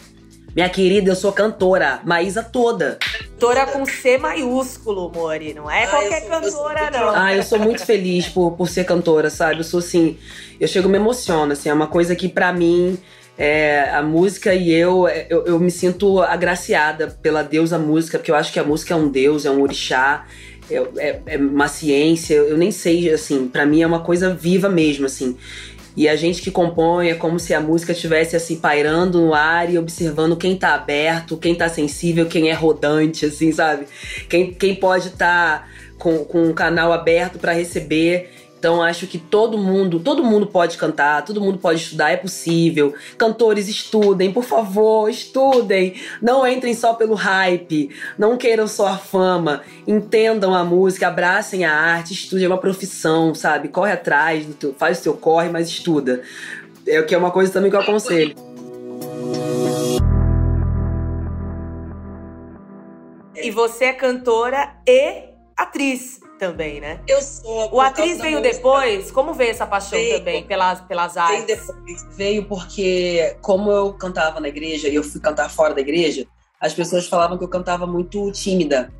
Minha 0.54 0.68
querida, 0.68 1.10
eu 1.10 1.16
sou 1.16 1.32
cantora. 1.32 2.00
Maísa 2.04 2.42
toda. 2.42 2.98
Cantora 3.00 3.66
com 3.66 3.84
C 3.84 4.16
maiúsculo, 4.18 5.10
Mori. 5.12 5.52
Não 5.52 5.68
é 5.70 5.84
Ah, 5.84 5.88
qualquer 5.88 6.22
eu 6.22 6.28
sou- 6.50 6.64
cantora, 6.64 6.80
muito 6.82 6.92
não. 6.98 7.16
Ah, 7.16 7.34
eu 7.34 7.42
sou 7.42 7.58
muito 7.58 7.84
feliz 7.84 8.28
por, 8.28 8.52
por 8.52 8.68
ser 8.68 8.84
cantora, 8.84 9.30
sabe? 9.30 9.58
Eu 9.60 9.64
sou 9.64 9.80
assim, 9.80 10.16
eu 10.60 10.68
chego 10.68 10.88
me 10.88 10.96
emociona, 10.96 11.54
assim, 11.54 11.68
é 11.68 11.74
uma 11.74 11.88
coisa 11.88 12.14
que 12.14 12.28
pra 12.28 12.52
mim 12.52 12.96
é, 13.36 13.90
a 13.92 14.00
música 14.00 14.54
e 14.54 14.70
eu, 14.72 15.08
é, 15.08 15.26
eu, 15.28 15.44
eu 15.44 15.58
me 15.58 15.70
sinto 15.72 16.20
agraciada 16.22 17.08
pela 17.20 17.42
deusa 17.42 17.76
música, 17.76 18.16
porque 18.18 18.30
eu 18.30 18.36
acho 18.36 18.52
que 18.52 18.60
a 18.60 18.64
música 18.64 18.94
é 18.94 18.96
um 18.96 19.08
deus, 19.08 19.44
é 19.44 19.50
um 19.50 19.60
orixá, 19.60 20.24
é, 20.70 20.76
é- 20.98 21.20
é 21.26 21.36
uma 21.36 21.66
ciência, 21.66 22.34
eu 22.34 22.56
nem 22.56 22.70
sei, 22.70 23.10
assim, 23.12 23.48
pra 23.48 23.66
mim 23.66 23.82
é 23.82 23.86
uma 23.86 24.00
coisa 24.04 24.32
viva 24.32 24.68
mesmo, 24.68 25.04
assim. 25.06 25.36
E 25.96 26.08
a 26.08 26.16
gente 26.16 26.42
que 26.42 26.50
compõe 26.50 27.10
é 27.10 27.14
como 27.14 27.38
se 27.38 27.54
a 27.54 27.60
música 27.60 27.92
estivesse 27.92 28.34
assim 28.34 28.56
pairando 28.56 29.20
no 29.20 29.34
ar 29.34 29.72
e 29.72 29.78
observando 29.78 30.36
quem 30.36 30.56
tá 30.56 30.74
aberto, 30.74 31.36
quem 31.36 31.54
tá 31.54 31.68
sensível, 31.68 32.26
quem 32.26 32.50
é 32.50 32.52
rodante, 32.52 33.26
assim, 33.26 33.52
sabe? 33.52 33.86
Quem, 34.28 34.52
quem 34.52 34.74
pode 34.74 35.08
estar 35.08 35.68
com, 35.98 36.24
com 36.24 36.42
um 36.42 36.52
canal 36.52 36.92
aberto 36.92 37.38
para 37.38 37.52
receber. 37.52 38.30
Então 38.64 38.82
acho 38.82 39.06
que 39.06 39.18
todo 39.18 39.58
mundo, 39.58 40.00
todo 40.00 40.24
mundo 40.24 40.46
pode 40.46 40.78
cantar, 40.78 41.22
todo 41.22 41.38
mundo 41.38 41.58
pode 41.58 41.82
estudar, 41.82 42.12
é 42.12 42.16
possível. 42.16 42.94
Cantores 43.18 43.68
estudem, 43.68 44.32
por 44.32 44.42
favor, 44.42 45.10
estudem. 45.10 46.00
Não 46.22 46.46
entrem 46.48 46.72
só 46.72 46.94
pelo 46.94 47.12
hype, 47.12 47.90
não 48.16 48.38
queiram 48.38 48.66
só 48.66 48.86
a 48.86 48.96
fama. 48.96 49.60
Entendam 49.86 50.54
a 50.54 50.64
música, 50.64 51.08
abracem 51.08 51.66
a 51.66 51.74
arte, 51.74 52.14
estudem, 52.14 52.46
é 52.46 52.48
uma 52.48 52.56
profissão, 52.56 53.34
sabe? 53.34 53.68
Corre 53.68 53.92
atrás, 53.92 54.46
teu- 54.58 54.72
faz 54.72 55.00
o 55.00 55.02
teu 55.02 55.14
corre, 55.14 55.50
mas 55.50 55.68
estuda. 55.68 56.22
É 56.88 56.98
o 57.00 57.04
que 57.04 57.14
é 57.14 57.18
uma 57.18 57.30
coisa 57.30 57.52
também 57.52 57.68
que 57.70 57.76
eu 57.76 57.82
aconselho. 57.82 58.34
E 63.36 63.50
você 63.50 63.84
é 63.84 63.92
cantora 63.92 64.74
e 64.88 65.24
atriz 65.54 66.23
também, 66.38 66.80
né? 66.80 67.00
Eu 67.06 67.20
sou. 67.22 67.74
O 67.74 67.80
atriz 67.80 68.18
veio 68.20 68.40
depois? 68.40 69.10
Como 69.10 69.34
veio 69.34 69.50
essa 69.50 69.66
paixão 69.66 69.98
Veio. 69.98 70.18
também 70.18 70.44
pelas, 70.44 70.80
pelas 70.82 71.14
Veio 71.14 71.26
artes? 71.26 71.46
depois. 71.46 72.06
Veio 72.16 72.44
porque, 72.44 73.36
como 73.40 73.70
eu 73.70 73.92
cantava 73.94 74.40
na 74.40 74.48
igreja 74.48 74.88
e 74.88 74.94
eu 74.94 75.02
fui 75.02 75.20
cantar 75.20 75.48
fora 75.50 75.74
da 75.74 75.80
igreja, 75.80 76.26
as 76.60 76.74
pessoas 76.74 77.06
falavam 77.06 77.38
que 77.38 77.44
eu 77.44 77.48
cantava 77.48 77.86
muito 77.86 78.30
tímida. 78.32 78.92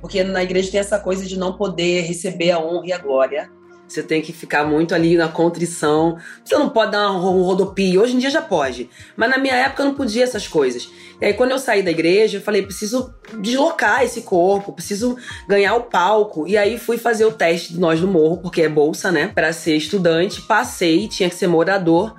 Porque 0.00 0.22
na 0.22 0.42
igreja 0.42 0.70
tem 0.70 0.80
essa 0.80 0.98
coisa 0.98 1.24
de 1.24 1.38
não 1.38 1.56
poder 1.56 2.02
receber 2.02 2.50
a 2.50 2.58
honra 2.60 2.86
e 2.86 2.92
a 2.92 2.98
glória. 2.98 3.50
Você 3.88 4.02
tem 4.02 4.20
que 4.20 4.32
ficar 4.32 4.64
muito 4.64 4.94
ali 4.94 5.16
na 5.16 5.28
contrição. 5.28 6.16
Você 6.44 6.56
não 6.56 6.68
pode 6.68 6.92
dar 6.92 7.10
um 7.12 7.18
ro- 7.18 7.42
rodopio. 7.42 8.02
Hoje 8.02 8.14
em 8.14 8.18
dia 8.18 8.30
já 8.30 8.42
pode. 8.42 8.90
Mas 9.16 9.30
na 9.30 9.38
minha 9.38 9.54
época 9.54 9.82
eu 9.82 9.86
não 9.86 9.94
podia 9.94 10.24
essas 10.24 10.48
coisas. 10.48 10.88
E 11.20 11.24
aí 11.24 11.32
quando 11.34 11.52
eu 11.52 11.58
saí 11.58 11.82
da 11.82 11.90
igreja, 11.90 12.38
eu 12.38 12.42
falei, 12.42 12.62
preciso 12.62 13.14
deslocar 13.40 14.02
esse 14.02 14.22
corpo, 14.22 14.72
preciso 14.72 15.16
ganhar 15.48 15.74
o 15.76 15.84
palco. 15.84 16.46
E 16.46 16.58
aí 16.58 16.78
fui 16.78 16.98
fazer 16.98 17.24
o 17.24 17.32
teste 17.32 17.72
do 17.74 17.80
Nós 17.80 18.00
do 18.00 18.08
Morro, 18.08 18.38
porque 18.38 18.62
é 18.62 18.68
bolsa, 18.68 19.10
né? 19.12 19.30
Pra 19.34 19.52
ser 19.52 19.76
estudante. 19.76 20.42
Passei, 20.42 21.08
tinha 21.08 21.28
que 21.28 21.34
ser 21.36 21.46
morador. 21.46 22.14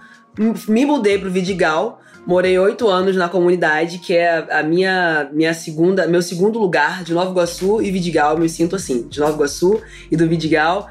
Me 0.68 0.86
mudei 0.86 1.18
pro 1.18 1.30
Vidigal. 1.32 2.02
Morei 2.26 2.60
oito 2.60 2.90
anos 2.90 3.16
na 3.16 3.30
comunidade, 3.30 4.00
que 4.00 4.14
é 4.14 4.46
a 4.52 4.62
minha, 4.62 5.30
minha 5.32 5.54
segunda, 5.54 6.06
meu 6.08 6.22
segundo 6.22 6.60
lugar 6.60 7.02
de 7.02 7.14
Nova 7.14 7.32
Iguaçu 7.32 7.82
e 7.82 7.90
Vidigal. 7.90 8.38
Me 8.38 8.50
sinto 8.50 8.76
assim, 8.76 9.08
de 9.08 9.20
Nova 9.22 9.32
Iguaçu 9.34 9.82
e 10.12 10.18
do 10.18 10.28
Vidigal. 10.28 10.90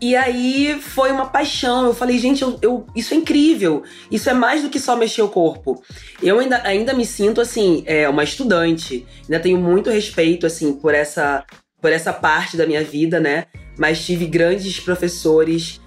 E 0.00 0.16
aí 0.16 0.80
foi 0.80 1.12
uma 1.12 1.26
paixão. 1.26 1.86
Eu 1.86 1.94
falei, 1.94 2.18
gente, 2.18 2.40
eu, 2.40 2.58
eu, 2.62 2.86
isso 2.96 3.12
é 3.12 3.18
incrível. 3.18 3.82
Isso 4.10 4.30
é 4.30 4.32
mais 4.32 4.62
do 4.62 4.70
que 4.70 4.80
só 4.80 4.96
mexer 4.96 5.20
o 5.20 5.28
corpo. 5.28 5.82
Eu 6.22 6.40
ainda, 6.40 6.62
ainda 6.64 6.94
me 6.94 7.04
sinto, 7.04 7.40
assim, 7.40 7.82
é, 7.86 8.08
uma 8.08 8.24
estudante. 8.24 9.06
Ainda 9.24 9.38
tenho 9.40 9.58
muito 9.58 9.90
respeito, 9.90 10.46
assim, 10.46 10.72
por 10.72 10.94
essa, 10.94 11.44
por 11.82 11.92
essa 11.92 12.12
parte 12.14 12.56
da 12.56 12.66
minha 12.66 12.82
vida, 12.82 13.20
né? 13.20 13.44
Mas 13.78 14.04
tive 14.04 14.26
grandes 14.26 14.80
professores. 14.80 15.80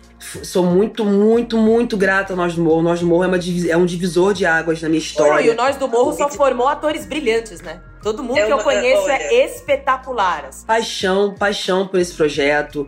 Sou 0.44 0.64
muito, 0.64 1.04
muito, 1.04 1.58
muito 1.58 1.98
grata 1.98 2.34
ao 2.34 2.38
Nós 2.38 2.56
do 2.56 2.62
Morro. 2.62 2.84
Nós 2.84 3.00
do 3.00 3.08
Morro 3.08 3.24
é, 3.24 3.28
uma, 3.28 3.40
é 3.70 3.76
um 3.76 3.86
divisor 3.86 4.34
de 4.34 4.46
águas 4.46 4.80
na 4.82 4.90
minha 4.90 5.02
história. 5.02 5.44
e 5.44 5.50
o 5.50 5.56
Nós 5.56 5.76
do 5.76 5.88
Morro 5.88 6.14
só 6.14 6.30
formou 6.30 6.68
atores 6.68 7.06
brilhantes, 7.06 7.62
né? 7.62 7.82
Todo 8.02 8.22
mundo 8.22 8.38
é 8.38 8.46
que 8.46 8.52
eu 8.52 8.60
conheço 8.60 9.10
é 9.10 9.46
espetacular. 9.46 10.46
Assim. 10.46 10.66
Paixão, 10.66 11.34
paixão 11.34 11.88
por 11.88 12.00
esse 12.00 12.14
projeto 12.14 12.88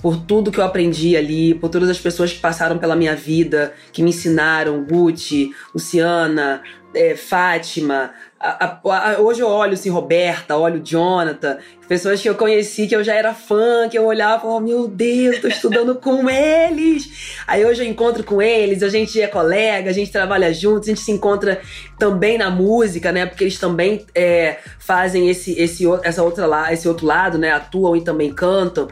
por 0.00 0.16
tudo 0.16 0.50
que 0.52 0.58
eu 0.58 0.64
aprendi 0.64 1.16
ali, 1.16 1.54
por 1.54 1.68
todas 1.68 1.88
as 1.88 1.98
pessoas 1.98 2.32
que 2.32 2.38
passaram 2.38 2.78
pela 2.78 2.94
minha 2.94 3.16
vida, 3.16 3.72
que 3.92 4.02
me 4.02 4.10
ensinaram, 4.10 4.84
Gucci, 4.84 5.50
Luciana, 5.74 6.62
é, 6.94 7.14
Fátima. 7.14 8.12
A, 8.38 8.66
a, 8.66 9.12
a, 9.14 9.20
hoje 9.20 9.40
eu 9.40 9.48
olho 9.48 9.72
assim, 9.72 9.88
Roberta, 9.88 10.56
olho 10.56 10.80
Jonathan, 10.84 11.56
pessoas 11.88 12.20
que 12.20 12.28
eu 12.28 12.34
conheci, 12.34 12.86
que 12.86 12.94
eu 12.94 13.02
já 13.02 13.14
era 13.14 13.32
fã, 13.32 13.88
que 13.88 13.96
eu 13.96 14.04
olhava 14.04 14.36
e 14.36 14.40
falava, 14.42 14.60
meu 14.60 14.86
Deus, 14.86 15.40
tô 15.40 15.48
estudando 15.48 15.94
com 16.00 16.28
eles. 16.28 17.42
Aí 17.46 17.64
hoje 17.64 17.82
eu 17.82 17.88
encontro 17.88 18.22
com 18.22 18.42
eles, 18.42 18.82
a 18.82 18.88
gente 18.88 19.20
é 19.20 19.26
colega, 19.26 19.88
a 19.90 19.92
gente 19.92 20.12
trabalha 20.12 20.52
juntos, 20.52 20.88
a 20.88 20.92
gente 20.92 21.00
se 21.00 21.12
encontra 21.12 21.60
também 21.98 22.36
na 22.36 22.50
música, 22.50 23.10
né? 23.10 23.24
Porque 23.24 23.44
eles 23.44 23.58
também 23.58 24.04
é, 24.14 24.58
fazem 24.78 25.30
esse, 25.30 25.58
esse, 25.58 25.84
essa 26.02 26.22
outra, 26.22 26.72
esse 26.72 26.86
outro 26.86 27.06
lado, 27.06 27.38
né? 27.38 27.52
Atuam 27.52 27.96
e 27.96 28.02
também 28.02 28.32
cantam. 28.32 28.88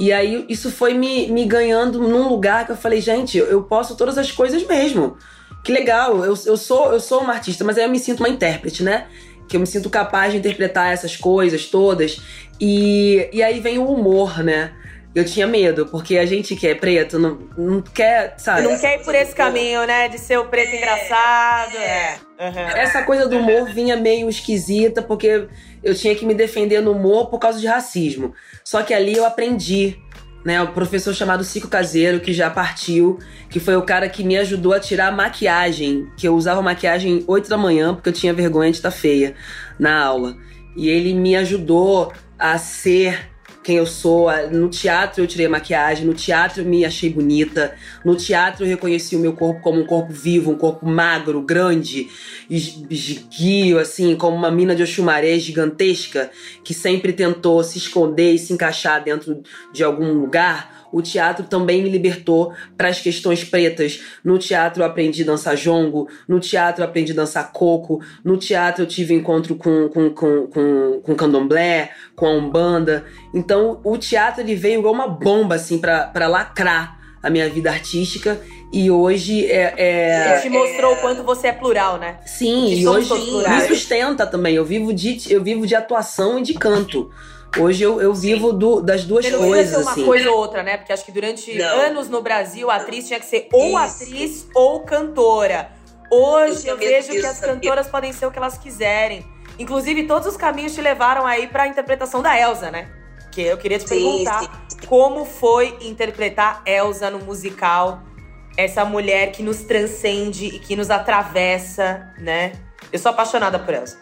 E 0.00 0.14
aí 0.14 0.46
isso 0.48 0.70
foi 0.70 0.94
me, 0.94 1.28
me 1.28 1.44
ganhando 1.44 2.00
num 2.00 2.26
lugar 2.26 2.64
que 2.64 2.72
eu 2.72 2.76
falei, 2.76 3.02
gente, 3.02 3.36
eu 3.36 3.62
posso 3.62 3.94
todas 3.94 4.16
as 4.16 4.32
coisas 4.32 4.66
mesmo. 4.66 5.18
Que 5.62 5.70
legal, 5.70 6.24
eu, 6.24 6.34
eu, 6.46 6.56
sou, 6.56 6.90
eu 6.90 6.98
sou 6.98 7.20
uma 7.20 7.34
artista, 7.34 7.62
mas 7.64 7.76
aí 7.76 7.84
eu 7.84 7.90
me 7.90 7.98
sinto 7.98 8.20
uma 8.20 8.28
intérprete, 8.30 8.82
né? 8.82 9.08
Que 9.46 9.56
eu 9.56 9.60
me 9.60 9.66
sinto 9.66 9.90
capaz 9.90 10.32
de 10.32 10.38
interpretar 10.38 10.90
essas 10.90 11.18
coisas 11.18 11.66
todas. 11.66 12.18
E, 12.58 13.28
e 13.30 13.42
aí 13.42 13.60
vem 13.60 13.76
o 13.76 13.84
humor, 13.84 14.42
né? 14.42 14.72
Eu 15.14 15.24
tinha 15.24 15.46
medo, 15.46 15.84
porque 15.86 16.16
a 16.16 16.24
gente 16.24 16.56
que 16.56 16.66
é 16.66 16.74
preto 16.74 17.18
não, 17.18 17.38
não 17.58 17.82
quer, 17.82 18.36
sabe? 18.38 18.62
Não 18.62 18.78
quer 18.78 19.00
ir 19.00 19.04
por 19.04 19.14
esse 19.14 19.34
caminho, 19.34 19.84
né? 19.84 20.08
De 20.08 20.18
ser 20.18 20.38
o 20.38 20.46
preto 20.46 20.74
engraçado. 20.74 21.76
É. 21.76 22.16
Uhum. 22.40 22.68
Essa 22.74 23.02
coisa 23.02 23.28
do 23.28 23.36
humor 23.36 23.66
vinha 23.66 23.96
meio 23.96 24.30
esquisita, 24.30 25.02
porque 25.02 25.46
eu 25.82 25.94
tinha 25.94 26.14
que 26.14 26.26
me 26.26 26.34
defender 26.34 26.80
no 26.80 26.92
humor 26.92 27.28
por 27.28 27.38
causa 27.38 27.58
de 27.58 27.66
racismo. 27.66 28.34
Só 28.64 28.82
que 28.82 28.92
ali 28.92 29.14
eu 29.14 29.24
aprendi, 29.24 29.98
né? 30.44 30.60
O 30.62 30.68
professor 30.72 31.14
chamado 31.14 31.44
Cico 31.44 31.68
Caseiro, 31.68 32.20
que 32.20 32.32
já 32.32 32.50
partiu, 32.50 33.18
que 33.48 33.60
foi 33.60 33.76
o 33.76 33.82
cara 33.82 34.08
que 34.08 34.22
me 34.22 34.36
ajudou 34.36 34.72
a 34.72 34.80
tirar 34.80 35.08
a 35.08 35.12
maquiagem, 35.12 36.08
que 36.16 36.26
eu 36.26 36.34
usava 36.34 36.60
maquiagem 36.62 37.24
8 37.26 37.48
da 37.48 37.56
manhã, 37.56 37.94
porque 37.94 38.08
eu 38.08 38.12
tinha 38.12 38.34
vergonha 38.34 38.70
de 38.70 38.76
estar 38.76 38.90
feia 38.90 39.34
na 39.78 40.02
aula. 40.02 40.36
E 40.76 40.88
ele 40.88 41.14
me 41.14 41.36
ajudou 41.36 42.12
a 42.38 42.56
ser 42.58 43.29
quem 43.70 43.76
eu 43.76 43.86
sou. 43.86 44.28
No 44.50 44.68
teatro 44.68 45.22
eu 45.22 45.28
tirei 45.28 45.46
maquiagem, 45.46 46.04
no 46.04 46.12
teatro 46.12 46.62
eu 46.62 46.66
me 46.66 46.84
achei 46.84 47.08
bonita, 47.08 47.72
no 48.04 48.16
teatro 48.16 48.64
eu 48.64 48.68
reconheci 48.68 49.14
o 49.14 49.20
meu 49.20 49.32
corpo 49.32 49.60
como 49.60 49.80
um 49.80 49.86
corpo 49.86 50.12
vivo, 50.12 50.50
um 50.50 50.56
corpo 50.56 50.84
magro, 50.84 51.40
grande, 51.40 52.08
esguio, 52.50 53.78
assim, 53.78 54.16
como 54.16 54.36
uma 54.36 54.50
mina 54.50 54.74
de 54.74 54.82
Oxumaré 54.82 55.38
gigantesca 55.38 56.32
que 56.64 56.74
sempre 56.74 57.12
tentou 57.12 57.62
se 57.62 57.78
esconder 57.78 58.34
e 58.34 58.38
se 58.38 58.52
encaixar 58.52 59.04
dentro 59.04 59.40
de 59.72 59.84
algum 59.84 60.12
lugar 60.14 60.79
o 60.92 61.02
teatro 61.02 61.46
também 61.46 61.82
me 61.82 61.88
libertou 61.88 62.52
para 62.76 62.88
as 62.88 63.00
questões 63.00 63.44
pretas. 63.44 64.02
No 64.24 64.38
teatro 64.38 64.82
eu 64.82 64.86
aprendi 64.86 65.22
a 65.22 65.26
dançar 65.26 65.56
jongo, 65.56 66.08
no 66.28 66.40
teatro 66.40 66.82
eu 66.82 66.88
aprendi 66.88 67.12
a 67.12 67.16
dançar 67.16 67.52
coco, 67.52 68.00
no 68.24 68.36
teatro 68.36 68.82
eu 68.82 68.86
tive 68.86 69.14
encontro 69.14 69.54
com, 69.56 69.88
com, 69.88 70.10
com, 70.10 70.46
com, 70.46 71.00
com 71.02 71.14
candomblé, 71.14 71.90
com 72.14 72.26
a 72.26 72.30
umbanda. 72.30 73.04
Então 73.34 73.80
o 73.84 73.96
teatro 73.96 74.42
ele 74.42 74.54
veio 74.54 74.80
igual 74.80 74.94
uma 74.94 75.08
bomba 75.08 75.56
assim 75.56 75.78
para 75.78 76.26
lacrar 76.26 76.98
a 77.22 77.28
minha 77.28 77.48
vida 77.48 77.70
artística 77.70 78.40
e 78.72 78.90
hoje 78.90 79.46
é. 79.46 79.74
é 79.76 80.32
Ele 80.32 80.42
te 80.42 80.48
mostrou 80.48 80.94
o 80.94 80.96
quanto 80.96 81.22
você 81.22 81.48
é 81.48 81.52
plural, 81.52 81.98
né? 81.98 82.18
Sim, 82.24 82.72
e 82.72 82.86
hoje 82.86 83.12
me 83.12 83.60
sustenta 83.66 84.26
também. 84.26 84.54
Eu 84.54 84.64
vivo 84.64 84.92
de, 84.92 85.20
eu 85.28 85.42
vivo 85.42 85.66
de 85.66 85.74
atuação 85.74 86.38
e 86.38 86.42
de 86.42 86.54
canto. 86.54 87.10
Hoje 87.58 87.82
eu, 87.82 88.00
eu 88.00 88.14
vivo 88.14 88.52
do, 88.52 88.80
das 88.80 89.04
duas 89.04 89.24
Você 89.26 89.36
coisas, 89.36 89.76
ser 89.76 89.82
uma 89.82 89.90
assim. 89.90 90.04
coisa 90.04 90.30
ou 90.30 90.36
outra, 90.38 90.62
né? 90.62 90.76
Porque 90.76 90.92
acho 90.92 91.04
que 91.04 91.10
durante 91.10 91.52
não. 91.58 91.80
anos 91.80 92.08
no 92.08 92.22
Brasil 92.22 92.70
a 92.70 92.76
atriz 92.76 93.08
tinha 93.08 93.18
que 93.18 93.26
ser 93.26 93.48
ou 93.52 93.68
isso. 93.68 94.04
atriz 94.04 94.46
ou 94.54 94.80
cantora. 94.80 95.72
Hoje 96.10 96.66
eu, 96.66 96.74
eu 96.74 96.78
vejo 96.78 97.10
que 97.10 97.18
as 97.18 97.36
sabia. 97.36 97.54
cantoras 97.54 97.88
podem 97.88 98.12
ser 98.12 98.26
o 98.26 98.30
que 98.30 98.38
elas 98.38 98.56
quiserem. 98.56 99.26
Inclusive, 99.58 100.04
todos 100.04 100.26
os 100.26 100.36
caminhos 100.36 100.74
te 100.74 100.80
levaram 100.80 101.26
aí 101.26 101.46
pra 101.46 101.66
interpretação 101.66 102.22
da 102.22 102.38
Elsa, 102.38 102.70
né? 102.70 102.88
Que 103.30 103.42
eu 103.42 103.58
queria 103.58 103.78
te 103.78 103.88
sim, 103.88 103.96
perguntar 103.96 104.40
sim. 104.40 104.86
como 104.86 105.24
foi 105.24 105.76
interpretar 105.82 106.62
Elsa 106.64 107.10
no 107.10 107.18
musical. 107.18 108.02
Essa 108.56 108.84
mulher 108.84 109.32
que 109.32 109.42
nos 109.42 109.58
transcende 109.58 110.46
e 110.46 110.58
que 110.58 110.74
nos 110.74 110.90
atravessa, 110.90 112.12
né? 112.18 112.52
Eu 112.92 112.98
sou 112.98 113.10
apaixonada 113.10 113.58
por 113.58 113.72
Elsa. 113.74 113.98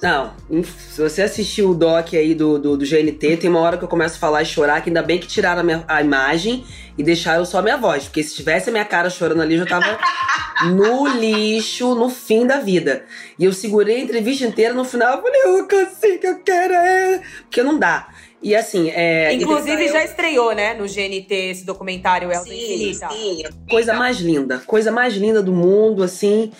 Não, 0.00 0.32
se 0.62 1.00
você 1.00 1.22
assistiu 1.22 1.70
o 1.70 1.74
doc 1.74 2.14
aí 2.14 2.32
do, 2.32 2.56
do, 2.56 2.76
do, 2.76 2.84
GNT, 2.84 3.36
tem 3.36 3.50
uma 3.50 3.58
hora 3.58 3.76
que 3.76 3.82
eu 3.82 3.88
começo 3.88 4.14
a 4.14 4.18
falar 4.18 4.42
e 4.42 4.46
chorar, 4.46 4.80
que 4.80 4.90
ainda 4.90 5.02
bem 5.02 5.18
que 5.18 5.26
tiraram 5.26 5.60
a, 5.60 5.64
minha, 5.64 5.84
a 5.88 6.00
imagem 6.00 6.64
e 6.96 7.02
deixaram 7.02 7.44
só 7.44 7.58
a 7.58 7.62
minha 7.62 7.76
voz. 7.76 8.04
Porque 8.04 8.22
se 8.22 8.36
tivesse 8.36 8.68
a 8.68 8.72
minha 8.72 8.84
cara 8.84 9.10
chorando 9.10 9.42
ali, 9.42 9.54
eu 9.54 9.60
já 9.60 9.66
tava 9.66 9.98
no 10.70 11.08
lixo, 11.08 11.96
no 11.96 12.08
fim 12.08 12.46
da 12.46 12.60
vida. 12.60 13.04
E 13.36 13.44
eu 13.44 13.52
segurei 13.52 13.96
a 13.96 14.00
entrevista 14.00 14.46
inteira, 14.46 14.72
no 14.72 14.84
final 14.84 15.16
eu 15.16 15.22
falei, 15.22 15.42
eu 15.44 15.66
consigo, 15.66 16.26
eu 16.26 16.38
quero, 16.44 16.74
é. 16.74 17.20
Porque 17.42 17.62
não 17.64 17.76
dá. 17.76 18.08
E 18.40 18.54
assim, 18.54 18.90
é. 18.90 19.32
Inclusive 19.32 19.88
já 19.88 20.04
estreou, 20.04 20.54
né, 20.54 20.74
no 20.74 20.84
GNT 20.84 21.34
esse 21.34 21.64
documentário 21.64 22.30
Elsa 22.30 22.54
Infinita. 22.54 23.08
Sim. 23.10 23.42
Coisa 23.68 23.94
mais 23.94 24.18
linda. 24.18 24.62
Coisa 24.64 24.92
mais 24.92 25.14
linda 25.14 25.42
do 25.42 25.52
mundo, 25.52 26.04
assim. 26.04 26.52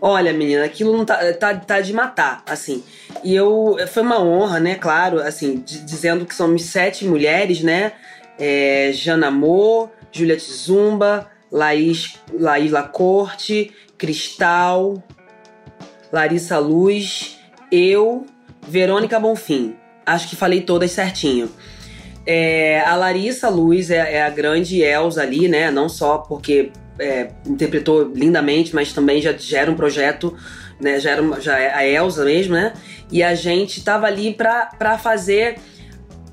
Olha, 0.00 0.32
menina, 0.32 0.64
aquilo 0.64 0.96
não 0.96 1.04
tá, 1.04 1.32
tá, 1.34 1.54
tá 1.54 1.80
de 1.80 1.92
matar, 1.92 2.42
assim. 2.46 2.82
E 3.24 3.34
eu. 3.34 3.76
Foi 3.88 4.02
uma 4.02 4.22
honra, 4.22 4.60
né? 4.60 4.74
Claro, 4.74 5.20
assim, 5.20 5.62
dizendo 5.64 6.26
que 6.26 6.34
somos 6.34 6.62
sete 6.64 7.04
mulheres, 7.06 7.62
né? 7.62 7.92
É, 8.38 8.90
Jana 8.92 9.28
Amor, 9.28 9.90
Juliette 10.12 10.52
Zumba, 10.52 11.30
Laís, 11.50 12.18
Laís 12.32 12.70
Lacorte, 12.70 13.72
Cristal, 13.96 15.02
Larissa 16.12 16.58
Luz, 16.58 17.38
eu, 17.72 18.26
Verônica 18.68 19.18
Bonfim. 19.18 19.76
Acho 20.04 20.28
que 20.28 20.36
falei 20.36 20.60
todas 20.60 20.92
certinho. 20.92 21.50
É, 22.26 22.80
a 22.80 22.96
Larissa 22.96 23.48
Luz 23.48 23.90
é, 23.90 24.16
é, 24.16 24.22
a 24.22 24.30
grande 24.30 24.82
Elsa 24.82 25.22
ali, 25.22 25.48
né? 25.48 25.70
Não 25.70 25.88
só 25.88 26.18
porque 26.18 26.72
é, 26.98 27.30
interpretou 27.46 28.12
lindamente, 28.14 28.74
mas 28.74 28.92
também 28.92 29.20
já, 29.20 29.32
já 29.32 29.60
era 29.60 29.70
um 29.70 29.76
projeto, 29.76 30.36
né? 30.80 30.98
Já 31.00 31.10
era 31.10 31.40
já 31.40 31.58
é 31.58 31.74
a 31.74 31.86
Elsa 31.86 32.24
mesmo, 32.24 32.54
né? 32.54 32.72
E 33.10 33.22
a 33.22 33.34
gente 33.34 33.82
tava 33.82 34.06
ali 34.06 34.34
para 34.34 34.98
fazer 34.98 35.58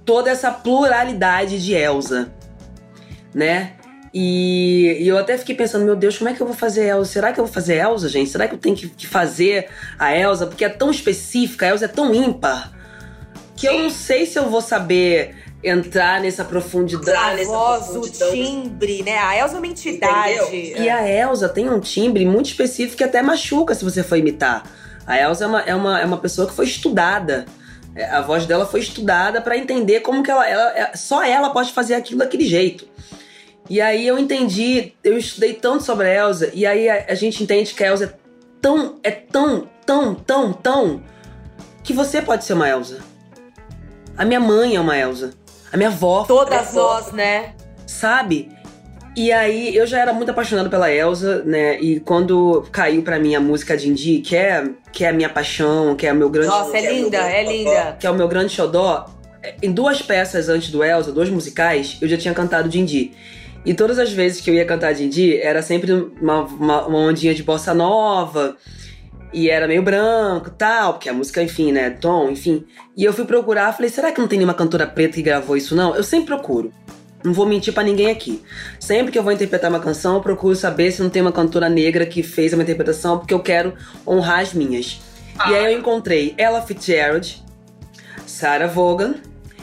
toda 0.06 0.30
essa 0.30 0.52
pluralidade 0.52 1.64
de 1.64 1.74
Elsa, 1.74 2.34
né? 3.34 3.74
E, 4.14 4.98
e, 5.00 5.08
eu 5.08 5.18
até 5.18 5.38
fiquei 5.38 5.56
pensando, 5.56 5.86
meu 5.86 5.96
Deus, 5.96 6.18
como 6.18 6.30
é 6.30 6.34
que 6.34 6.42
eu 6.42 6.46
vou 6.46 6.56
fazer 6.56 6.86
Elsa? 6.86 7.14
Será 7.14 7.34
que 7.34 7.40
eu 7.40 7.46
vou 7.46 7.54
fazer 7.54 7.78
Elsa, 7.78 8.08
gente? 8.08 8.30
Será 8.30 8.48
que 8.48 8.54
eu 8.54 8.60
tenho 8.60 8.76
que, 8.76 8.88
que 8.88 9.08
fazer 9.08 9.70
a 9.98 10.16
Elsa? 10.16 10.46
Porque 10.46 10.64
é 10.64 10.70
tão 10.70 10.92
específica, 10.92 11.66
a 11.66 11.70
Elsa 11.70 11.86
é 11.86 11.88
tão 11.88 12.14
ímpar, 12.14 12.72
que 13.56 13.68
eu 13.68 13.80
não 13.80 13.90
sei 13.90 14.28
se 14.28 14.38
eu 14.38 14.50
vou 14.50 14.62
saber 14.62 15.43
entrar 15.64 16.20
nessa 16.20 16.44
profundidade. 16.44 17.42
A 17.42 17.46
voz, 17.46 17.96
o 17.96 18.02
timbre, 18.02 19.02
né? 19.04 19.18
A 19.18 19.38
Elsa 19.38 19.56
é 19.56 19.58
uma 19.58 19.68
entidade. 19.68 20.34
Entendeu? 20.34 20.84
E 20.84 20.90
a 20.90 21.10
Elsa 21.10 21.48
tem 21.48 21.70
um 21.70 21.80
timbre 21.80 22.26
muito 22.26 22.48
específico 22.48 22.98
que 22.98 23.04
até 23.04 23.22
machuca 23.22 23.74
se 23.74 23.84
você 23.84 24.04
for 24.04 24.18
imitar. 24.18 24.64
A 25.08 25.18
Elsa 25.18 25.46
é 25.46 25.48
uma, 25.48 25.62
é 25.62 25.76
uma, 25.76 26.02
é 26.02 26.06
uma 26.06 26.18
pessoa 26.18 26.48
que 26.48 26.54
foi 26.54 26.66
estudada. 26.66 27.46
É, 27.96 28.06
a 28.06 28.22
voz 28.22 28.46
dela 28.46 28.66
foi 28.66 28.80
estudada 28.80 29.40
para 29.40 29.58
entender 29.58 30.02
como 30.02 30.24
que 30.24 30.32
ela, 30.32 30.48
ela, 30.48 30.78
é, 30.78 30.96
Só 30.96 31.24
ela 31.24 31.52
pode 31.52 31.72
fazer 31.72 31.94
aquilo 31.94 32.20
daquele 32.20 32.46
jeito. 32.46 32.88
E 33.70 33.80
aí 33.80 34.06
eu 34.06 34.20
entendi, 34.20 34.94
eu 35.04 35.18
estudei 35.18 35.54
tanto 35.54 35.84
sobre 35.84 36.08
a 36.08 36.26
Elsa, 36.26 36.52
e 36.54 36.66
aí 36.66 36.90
a, 36.90 37.06
a 37.10 37.16
gente 37.16 37.42
entende 37.42 37.74
que 37.74 37.84
a 37.84 37.88
Elsa 37.88 38.04
é 38.06 38.14
tão, 38.62 39.00
é 39.02 39.12
tão, 39.12 39.70
tão, 39.86 40.14
tão, 40.14 40.52
tão, 40.52 41.04
que 41.82 41.94
você 41.94 42.22
pode 42.22 42.44
ser 42.44 42.54
uma 42.54 42.68
Elsa. 42.68 43.00
A 44.18 44.26
minha 44.26 44.40
mãe 44.40 44.76
é 44.76 44.80
uma 44.80 44.98
Elsa. 44.98 45.34
A 45.74 45.78
minha 45.78 45.90
avó. 45.90 46.24
Todas 46.24 46.76
nós, 46.76 47.12
né? 47.12 47.56
Sabe? 47.88 48.52
E 49.16 49.32
aí 49.32 49.76
eu 49.76 49.88
já 49.88 50.00
era 50.00 50.14
muito 50.14 50.30
apaixonado 50.30 50.70
pela 50.70 50.92
Elsa, 50.92 51.44
né? 51.44 51.80
E 51.82 52.00
quando 52.00 52.64
caiu 52.72 53.02
para 53.02 53.20
mim 53.20 53.34
a 53.34 53.40
música 53.40 53.76
de 53.76 53.90
Indy, 53.90 54.20
que 54.20 54.36
é, 54.36 54.70
que 54.92 55.04
é 55.04 55.10
a 55.10 55.14
minha 55.14 55.30
paixão, 55.30 55.96
que 55.96 56.06
é 56.06 56.14
o 56.14 56.16
meu 56.16 56.30
grande. 56.30 56.50
Nossa, 56.50 56.78
é 56.78 56.94
linda, 56.94 57.18
é, 57.18 57.42
é 57.42 57.52
linda. 57.52 57.98
Que 58.00 58.06
é 58.06 58.10
o 58.10 58.16
meu 58.16 58.28
grande 58.28 58.54
xodó. 58.54 59.08
em 59.62 59.72
duas 59.72 60.02
peças 60.02 60.48
antes 60.48 60.70
do 60.70 60.84
Elsa, 60.84 61.12
dois 61.12 61.30
musicais, 61.30 61.98
eu 62.00 62.08
já 62.08 62.18
tinha 62.18 62.34
cantado 62.36 62.70
Dindi. 62.70 63.12
E 63.66 63.74
todas 63.74 63.98
as 63.98 64.12
vezes 64.12 64.42
que 64.42 64.50
eu 64.50 64.54
ia 64.54 64.66
cantar 64.66 64.94
Dindi, 64.94 65.38
era 65.38 65.62
sempre 65.62 65.92
uma, 65.92 66.42
uma, 66.44 66.86
uma 66.86 67.00
ondinha 67.00 67.34
de 67.34 67.42
bossa 67.42 67.74
nova. 67.74 68.58
E 69.34 69.50
era 69.50 69.68
meio 69.68 69.82
branco 69.82 70.52
tal, 70.52 70.94
porque 70.94 71.10
a 71.10 71.14
música, 71.14 71.42
enfim, 71.42 71.72
né? 71.72 71.90
Tom, 71.90 72.30
enfim. 72.30 72.64
E 72.96 73.04
eu 73.04 73.12
fui 73.12 73.26
procurar, 73.26 73.74
falei, 73.74 73.90
será 73.90 74.12
que 74.12 74.22
não 74.22 74.28
tem 74.28 74.38
nenhuma 74.38 74.54
cantora 74.54 74.86
preta 74.86 75.16
que 75.16 75.24
gravou 75.24 75.58
isso, 75.58 75.76
não? 75.76 75.96
Eu 75.96 76.04
sempre 76.04 76.28
procuro. 76.28 76.72
Não 77.24 77.34
vou 77.34 77.46
mentir 77.46 77.74
para 77.74 77.84
ninguém 77.84 78.12
aqui. 78.12 78.44
Sempre 78.80 79.12
que 79.12 79.18
eu 79.18 79.24
vou 79.24 79.32
interpretar 79.32 79.72
uma 79.72 79.80
canção, 79.80 80.16
eu 80.16 80.22
procuro 80.22 80.56
saber 80.56 80.92
se 80.92 81.02
não 81.02 81.10
tem 81.10 81.22
uma 81.22 81.32
cantora 81.32 81.68
negra 81.68 82.06
que 82.06 82.22
fez 82.22 82.54
uma 82.54 82.62
interpretação, 82.62 83.18
porque 83.18 83.34
eu 83.34 83.40
quero 83.40 83.74
honrar 84.06 84.42
as 84.42 84.54
minhas. 84.54 85.02
Ah. 85.40 85.50
E 85.50 85.56
aí 85.56 85.74
eu 85.74 85.80
encontrei 85.80 86.36
Ella 86.38 86.62
Fitzgerald, 86.62 87.44
Sarah 88.28 88.68
Vaughan 88.68 89.16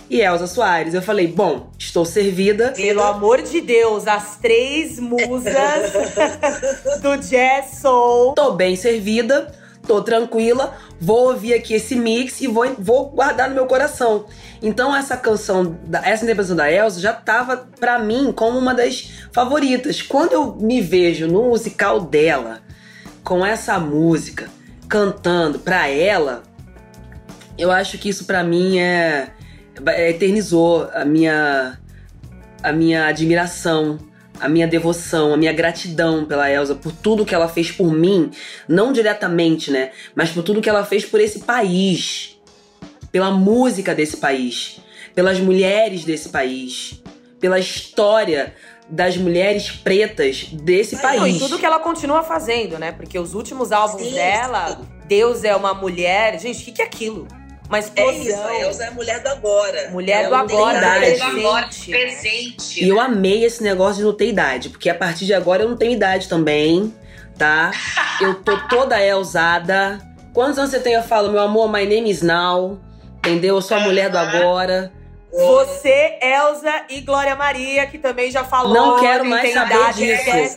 e 0.09 0.20
Elza 0.20 0.48
Soares. 0.48 0.94
Eu 0.94 1.02
falei, 1.02 1.28
bom, 1.28 1.70
estou 1.78 2.04
servida. 2.04 2.72
Pelo 2.72 3.02
amor 3.02 3.42
de 3.42 3.61
Deus, 3.61 4.09
as 4.09 4.37
três 4.38 4.98
musas 4.98 5.54
do 7.02 7.16
jazz 7.18 7.78
soul. 7.80 8.33
Tô 8.35 8.52
bem 8.52 8.74
servida 8.74 9.60
tô 9.90 10.00
tranquila, 10.00 10.72
vou 11.00 11.31
ouvir 11.31 11.53
aqui 11.53 11.74
esse 11.74 11.96
mix 11.96 12.40
e 12.40 12.46
vou, 12.46 12.64
vou 12.79 13.11
guardar 13.11 13.48
no 13.48 13.57
meu 13.57 13.66
coração. 13.66 14.26
Então 14.62 14.94
essa 14.94 15.16
canção, 15.16 15.76
essa 16.05 16.22
interpretação 16.22 16.55
da 16.55 16.70
Elsa 16.70 17.00
já 17.00 17.12
tava 17.12 17.57
para 17.57 17.98
mim 17.98 18.31
como 18.31 18.57
uma 18.57 18.72
das 18.72 19.11
favoritas. 19.33 20.00
Quando 20.00 20.33
eu 20.33 20.55
me 20.55 20.81
vejo 20.81 21.26
no 21.26 21.42
musical 21.42 22.00
dela, 22.03 22.61
com 23.24 23.44
essa 23.44 23.81
música, 23.81 24.48
cantando 24.88 25.59
pra 25.59 25.88
ela, 25.88 26.44
eu 27.59 27.72
acho 27.72 27.98
que 27.98 28.11
isso 28.11 28.26
para 28.26 28.44
mim 28.44 28.79
é, 28.79 29.31
é 29.87 30.11
eternizou 30.11 30.88
a 30.94 31.05
minha 31.05 31.76
a 32.62 32.72
minha 32.72 33.07
admiração 33.07 33.98
a 34.40 34.48
minha 34.48 34.66
devoção, 34.66 35.35
a 35.35 35.37
minha 35.37 35.53
gratidão 35.53 36.24
pela 36.24 36.50
Elsa, 36.50 36.74
por 36.74 36.92
tudo 36.92 37.24
que 37.24 37.35
ela 37.35 37.48
fez 37.48 37.70
por 37.70 37.92
mim, 37.92 38.31
não 38.68 38.92
diretamente, 38.92 39.70
né? 39.70 39.90
Mas 40.14 40.31
por 40.31 40.42
tudo 40.42 40.61
que 40.61 40.68
ela 40.68 40.85
fez 40.85 41.05
por 41.05 41.20
esse 41.20 41.40
país, 41.40 42.40
pela 43.12 43.31
música 43.31 43.94
desse 43.94 44.16
país, 44.16 44.81
pelas 45.14 45.38
mulheres 45.38 46.05
desse 46.05 46.29
país, 46.29 47.03
pela 47.38 47.59
história 47.59 48.55
das 48.88 49.16
mulheres 49.16 49.70
pretas 49.70 50.46
desse 50.53 50.96
Mas, 50.96 51.03
país. 51.03 51.20
Não, 51.20 51.29
e 51.29 51.38
tudo 51.38 51.59
que 51.59 51.66
ela 51.66 51.79
continua 51.79 52.22
fazendo, 52.22 52.79
né? 52.79 52.90
Porque 52.92 53.18
os 53.18 53.35
últimos 53.35 53.70
álbuns 53.70 54.03
Sim, 54.03 54.14
dela, 54.14 54.81
Deus 55.07 55.44
é 55.44 55.55
uma 55.55 55.72
mulher. 55.72 56.38
Gente, 56.40 56.62
o 56.62 56.64
que, 56.64 56.72
que 56.72 56.83
é 56.83 56.85
aquilo? 56.85 57.29
Uma 57.70 57.78
explosão. 57.78 58.11
É 58.11 58.18
isso, 58.18 58.42
a 58.42 58.59
Elza 58.59 58.85
é 58.85 58.88
a 58.88 58.90
mulher 58.90 59.20
do 59.20 59.28
agora. 59.28 59.90
Mulher 59.92 60.28
do 60.28 60.35
agora, 60.35 60.80
presente. 60.80 61.22
agora, 61.22 61.68
presente. 61.88 62.85
E 62.85 62.88
eu 62.88 62.98
amei 62.98 63.44
esse 63.44 63.62
negócio 63.62 63.98
de 63.98 64.02
não 64.02 64.12
ter 64.12 64.28
idade, 64.28 64.70
porque 64.70 64.90
a 64.90 64.94
partir 64.94 65.24
de 65.24 65.33
agora 65.33 65.62
eu 65.62 65.68
não 65.68 65.76
tenho 65.76 65.92
idade 65.92 66.28
também, 66.28 66.92
tá? 67.38 67.70
eu 68.20 68.35
tô 68.42 68.56
toda 68.68 69.00
Elzada. 69.00 70.00
Quantos 70.35 70.59
anos 70.59 70.72
você 70.72 70.80
tem? 70.80 70.94
Eu 70.94 71.04
falo, 71.04 71.30
meu 71.30 71.40
amor, 71.40 71.70
my 71.70 71.87
name 71.87 72.11
is 72.11 72.22
now. 72.22 72.76
Entendeu? 73.18 73.54
Eu 73.54 73.62
sou 73.62 73.76
a 73.76 73.80
mulher 73.80 74.11
do 74.11 74.18
agora. 74.18 74.92
Você, 75.33 76.18
Elza 76.20 76.87
e 76.88 77.02
Glória 77.02 77.37
Maria, 77.37 77.87
que 77.87 77.98
também 77.98 78.33
já 78.33 78.42
falou. 78.42 78.74
Não 78.74 78.98
quero 78.98 79.24
mais 79.24 79.52
saber 79.54 79.92
disso. 79.94 80.56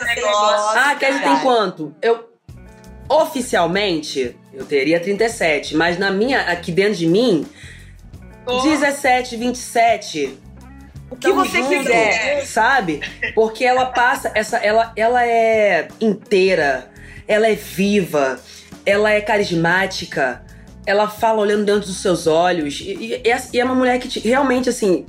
Ah, 0.76 0.96
quer 1.00 1.22
tem 1.22 1.40
quanto? 1.42 1.94
Eu 2.02 2.33
oficialmente 3.10 4.36
eu 4.54 4.66
teria 4.66 5.00
37, 5.00 5.76
mas 5.76 5.98
na 5.98 6.12
minha, 6.12 6.42
aqui 6.42 6.72
dentro 6.72 6.96
de 6.96 7.08
mim, 7.08 7.46
oh. 8.46 8.62
17, 8.62 9.36
27. 9.36 10.38
O 11.10 11.16
que 11.16 11.32
você 11.32 11.58
junto, 11.58 11.70
quiser, 11.70 12.46
sabe? 12.46 13.02
Porque 13.36 13.64
ela 13.64 13.86
passa 13.86 14.32
essa 14.34 14.58
ela 14.58 14.92
ela 14.96 15.26
é 15.26 15.88
inteira, 16.02 16.90
ela 17.28 17.48
é 17.48 17.56
viva, 17.56 18.40
ela 18.86 19.12
é 19.12 19.22
carismática, 19.22 20.44
ela 20.86 21.08
fala 21.08 21.42
olhando 21.42 21.66
dentro 21.66 21.88
dos 21.88 22.02
seus 22.02 22.26
olhos 22.26 22.80
e, 22.82 23.22
e, 23.24 23.24
e 23.54 23.60
é 23.60 23.64
uma 23.64 23.76
mulher 23.76 24.00
que 24.00 24.08
te, 24.08 24.20
realmente 24.20 24.70
assim, 24.70 25.06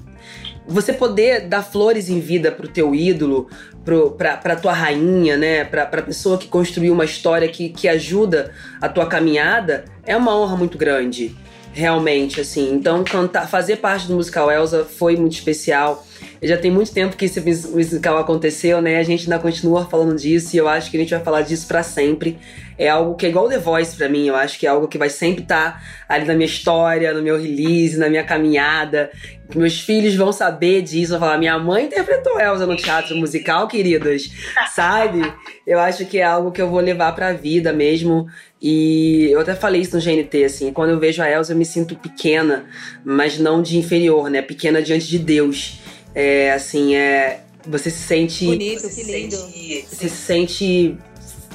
você 0.66 0.92
poder 0.92 1.42
dar 1.48 1.62
flores 1.62 2.08
em 2.08 2.20
vida 2.20 2.50
pro 2.50 2.68
teu 2.68 2.94
ídolo, 2.94 3.48
pro, 3.84 4.12
pra, 4.12 4.36
pra 4.36 4.56
tua 4.56 4.72
rainha, 4.72 5.36
né? 5.36 5.64
Pra, 5.64 5.84
pra 5.84 6.02
pessoa 6.02 6.38
que 6.38 6.48
construiu 6.48 6.92
uma 6.92 7.04
história 7.04 7.48
que, 7.48 7.68
que 7.68 7.86
ajuda 7.88 8.52
a 8.80 8.88
tua 8.88 9.06
caminhada, 9.06 9.84
é 10.04 10.16
uma 10.16 10.36
honra 10.36 10.56
muito 10.56 10.78
grande. 10.78 11.36
Realmente, 11.72 12.40
assim. 12.40 12.72
Então, 12.72 13.02
cantar, 13.02 13.48
fazer 13.48 13.76
parte 13.76 14.06
do 14.06 14.14
musical 14.14 14.50
Elsa 14.50 14.84
foi 14.84 15.16
muito 15.16 15.32
especial. 15.32 16.06
Já 16.44 16.58
tem 16.58 16.70
muito 16.70 16.92
tempo 16.92 17.16
que 17.16 17.24
esse 17.24 17.40
musical 17.40 18.18
aconteceu, 18.18 18.82
né? 18.82 18.98
A 18.98 19.02
gente 19.02 19.22
ainda 19.22 19.38
continua 19.38 19.86
falando 19.86 20.14
disso 20.14 20.54
e 20.54 20.58
eu 20.58 20.68
acho 20.68 20.90
que 20.90 20.96
a 20.98 21.00
gente 21.00 21.14
vai 21.14 21.24
falar 21.24 21.40
disso 21.40 21.66
para 21.66 21.82
sempre. 21.82 22.38
É 22.76 22.88
algo 22.88 23.14
que 23.14 23.24
é 23.24 23.30
igual 23.30 23.48
The 23.48 23.58
Voice 23.58 23.96
para 23.96 24.10
mim. 24.10 24.26
Eu 24.26 24.36
acho 24.36 24.58
que 24.58 24.66
é 24.66 24.68
algo 24.68 24.86
que 24.86 24.98
vai 24.98 25.08
sempre 25.08 25.42
estar 25.42 25.72
tá 25.72 25.80
ali 26.06 26.26
na 26.26 26.34
minha 26.34 26.44
história, 26.44 27.14
no 27.14 27.22
meu 27.22 27.40
release, 27.40 27.96
na 27.96 28.10
minha 28.10 28.24
caminhada. 28.24 29.10
Meus 29.54 29.80
filhos 29.80 30.14
vão 30.16 30.32
saber 30.32 30.82
disso. 30.82 31.12
Vão 31.12 31.20
falar: 31.20 31.38
minha 31.38 31.58
mãe 31.58 31.86
interpretou 31.86 32.38
Elsa 32.38 32.66
no 32.66 32.76
teatro 32.76 33.16
musical, 33.16 33.66
queridas. 33.66 34.30
Sabe? 34.74 35.22
Eu 35.66 35.78
acho 35.78 36.04
que 36.04 36.18
é 36.18 36.24
algo 36.24 36.52
que 36.52 36.60
eu 36.60 36.68
vou 36.68 36.80
levar 36.80 37.14
pra 37.14 37.32
vida 37.32 37.72
mesmo. 37.72 38.26
E 38.60 39.28
eu 39.30 39.40
até 39.40 39.54
falei 39.54 39.80
isso 39.80 39.96
no 39.96 40.02
GNT, 40.02 40.44
assim. 40.44 40.72
Quando 40.74 40.90
eu 40.90 40.98
vejo 40.98 41.22
a 41.22 41.30
Elsa, 41.30 41.52
eu 41.52 41.56
me 41.56 41.64
sinto 41.64 41.96
pequena, 41.96 42.66
mas 43.02 43.38
não 43.38 43.62
de 43.62 43.78
inferior, 43.78 44.28
né? 44.28 44.42
Pequena 44.42 44.82
diante 44.82 45.06
de 45.06 45.18
Deus. 45.18 45.80
É, 46.14 46.52
assim, 46.52 46.94
é. 46.94 47.40
Você 47.66 47.90
se 47.90 48.02
sente. 48.02 48.44
Bonito, 48.44 48.88
que 48.88 49.02
lindo. 49.02 49.36
Você 49.36 50.08
se 50.08 50.16
sente 50.16 50.98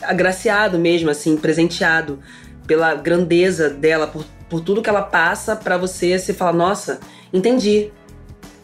agraciado 0.02 0.80
mesmo, 0.80 1.10
assim, 1.10 1.38
presenteado 1.38 2.20
pela 2.66 2.96
grandeza 2.96 3.70
dela, 3.70 4.08
por, 4.08 4.26
por 4.50 4.62
tudo 4.62 4.82
que 4.82 4.90
ela 4.90 5.04
passa 5.04 5.56
para 5.56 5.78
você. 5.78 6.18
Você 6.18 6.34
fala, 6.34 6.54
nossa, 6.54 7.00
entendi. 7.32 7.92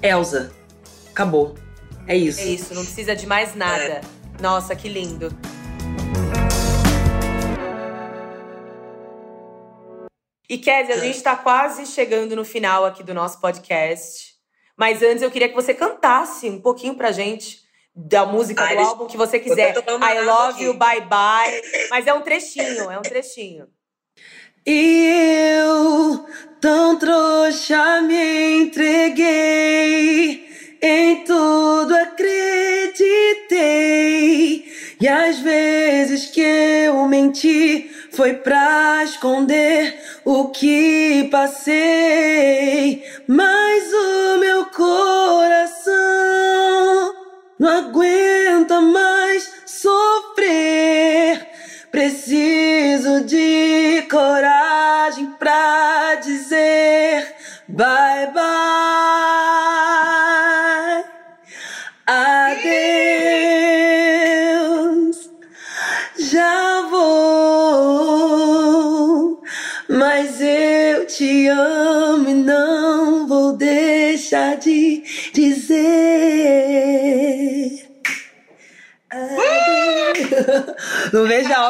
Elsa, 0.02 0.52
acabou. 1.10 1.56
É 2.08 2.16
isso. 2.16 2.40
É 2.40 2.46
isso, 2.46 2.74
não 2.74 2.84
precisa 2.84 3.16
de 3.16 3.26
mais 3.26 3.56
nada. 3.56 3.84
É. 3.84 4.02
Nossa, 4.42 4.76
que 4.76 4.90
lindo. 4.90 5.36
E 10.48 10.58
Kézia, 10.60 10.96
a 10.96 11.00
gente 11.00 11.16
está 11.18 11.36
quase 11.36 11.88
chegando 11.88 12.36
no 12.36 12.46
final 12.46 12.86
aqui 12.86 13.02
do 13.02 13.14
nosso 13.14 13.40
podcast. 13.42 14.35
Mas 14.78 15.02
antes 15.02 15.22
eu 15.22 15.32
queria 15.32 15.48
que 15.50 15.56
você 15.56 15.74
cantasse 15.74 16.50
um 16.50 16.60
pouquinho 16.60 16.96
pra 16.96 17.12
gente 17.12 17.64
da 17.96 18.26
música 18.26 18.64
Ai, 18.64 18.76
do 18.76 18.82
álbum 18.84 19.08
que 19.08 19.16
você 19.16 19.40
quiser. 19.40 19.74
I 19.74 20.22
love 20.26 20.56
aqui. 20.56 20.66
you, 20.66 20.74
bye 20.74 21.02
bye. 21.02 21.62
Mas 21.90 22.06
é 22.08 22.14
um 22.14 22.22
trechinho, 22.22 22.92
é 22.92 23.00
um 23.00 23.02
trechinho. 23.02 23.68
Eu, 24.66 26.26
tão 26.60 26.98
trouxa, 26.98 28.02
me 28.02 28.64
entreguei, 28.64 30.50
em 30.82 31.24
tudo 31.24 31.96
acreditei. 31.96 33.46
E 35.00 35.08
às 35.08 35.40
vezes 35.40 36.26
que 36.32 36.42
eu 36.42 37.08
menti, 37.08 37.92
foi 38.12 38.34
pra 38.34 39.04
esconder 39.04 39.96
o 40.26 40.50
que 40.50 41.28
passei. 41.32 43.04
Mas 43.28 43.85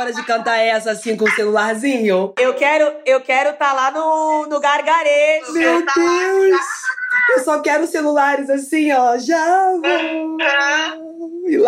hora 0.05 0.13
de 0.13 0.23
cantar 0.23 0.57
essa 0.59 0.91
assim 0.91 1.17
com 1.17 1.25
o 1.25 1.31
celularzinho. 1.31 2.33
Eu 2.37 2.53
quero 2.53 2.95
eu 3.05 3.19
quero 3.21 3.51
estar 3.51 3.69
tá 3.69 3.73
lá 3.73 3.91
no, 3.91 4.45
no 4.47 4.59
gargarejo. 4.59 5.53
Meu 5.53 5.83
Deus! 5.83 6.61
Eu 7.31 7.43
só 7.43 7.59
quero 7.59 7.87
celulares 7.87 8.49
assim, 8.49 8.91
ó. 8.91 9.17
Já 9.17 9.71
vou. 9.71 10.37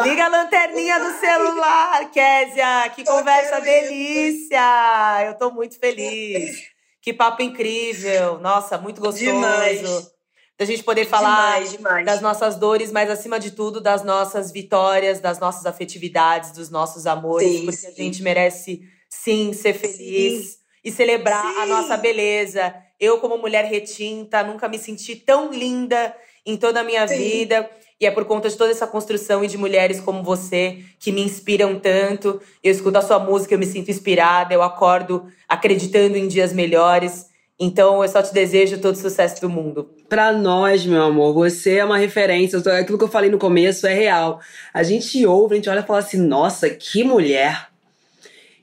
Liga 0.04 0.26
a 0.26 0.28
lanterninha 0.28 1.00
do 1.00 1.12
celular, 1.20 2.12
Késia. 2.12 2.90
Que 2.96 3.04
conversa 3.04 3.60
delícia. 3.62 5.26
Eu 5.26 5.34
tô 5.36 5.50
muito 5.52 5.80
feliz. 5.80 6.62
Que 7.02 7.14
papo 7.14 7.42
incrível. 7.42 8.38
Nossa, 8.40 8.78
muito 8.78 9.02
gostoso. 9.02 9.26
Demais. 9.26 10.12
Da 10.58 10.66
gente 10.66 10.84
poder 10.84 11.06
falar 11.06 11.54
Demais, 11.60 11.72
demais. 11.72 12.06
das 12.06 12.22
nossas 12.22 12.56
dores, 12.56 12.92
mas 12.92 13.10
acima 13.10 13.40
de 13.40 13.52
tudo 13.52 13.80
das 13.80 14.04
nossas 14.04 14.52
vitórias, 14.52 15.20
das 15.20 15.40
nossas 15.40 15.66
afetividades, 15.66 16.52
dos 16.52 16.70
nossos 16.70 17.06
amores, 17.06 17.48
Sim, 17.48 17.66
porque 17.66 17.78
sim. 17.78 17.88
a 17.88 18.04
gente 18.04 18.24
merece 18.24 18.82
sim 19.08 19.54
ser 19.54 19.74
feliz 19.74 20.58
e 20.84 20.92
celebrar 20.92 21.46
a 21.46 21.64
Sim. 21.64 21.70
nossa 21.70 21.96
beleza. 21.98 22.74
Eu 23.00 23.20
como 23.20 23.38
mulher 23.38 23.66
retinta, 23.66 24.44
nunca 24.44 24.68
me 24.68 24.80
senti 24.80 25.16
tão 25.16 25.52
linda 25.52 26.16
em 26.46 26.58
toda 26.58 26.80
a 26.80 26.84
minha 26.84 27.08
Sim. 27.08 27.18
vida. 27.18 27.70
E 28.00 28.06
é 28.06 28.12
por 28.12 28.26
conta 28.26 28.50
de 28.50 28.56
toda 28.56 28.72
essa 28.72 28.88
construção 28.88 29.44
e 29.44 29.48
de 29.48 29.58
mulheres 29.58 30.00
como 30.00 30.24
você 30.24 30.84
que 31.00 31.12
me 31.12 31.22
inspiram 31.22 31.80
tanto. 31.80 32.40
Eu 32.64 32.72
escuto 32.72 32.98
a 32.98 33.02
sua 33.02 33.20
música, 33.20 33.54
eu 33.54 33.60
me 33.60 33.66
sinto 33.66 33.92
inspirada, 33.92 34.54
eu 34.54 34.62
acordo 34.64 35.26
acreditando 35.48 36.16
em 36.18 36.28
dias 36.28 36.54
melhores. 36.54 37.28
Então 37.60 38.04
eu 38.04 38.10
só 38.10 38.22
te 38.22 38.34
desejo 38.34 38.78
todo 38.78 38.94
o 38.94 39.00
sucesso 39.00 39.42
do 39.42 39.50
mundo. 39.50 39.90
Pra 40.08 40.32
nós, 40.32 40.86
meu 40.86 41.02
amor, 41.02 41.34
você 41.34 41.78
é 41.78 41.86
uma 41.86 41.98
referência. 41.98 42.60
Aquilo 42.80 42.98
que 42.98 43.04
eu 43.04 43.10
falei 43.10 43.32
no 43.32 43.40
começo 43.40 43.88
é 43.88 43.94
real. 43.94 44.40
A 44.74 44.84
gente 44.84 45.26
ouve, 45.26 45.56
a 45.56 45.58
gente 45.58 45.70
olha 45.70 45.80
e 45.80 45.86
fala 45.86 46.00
assim: 46.00 46.18
nossa, 46.18 46.70
que 46.70 47.04
mulher. 47.04 47.70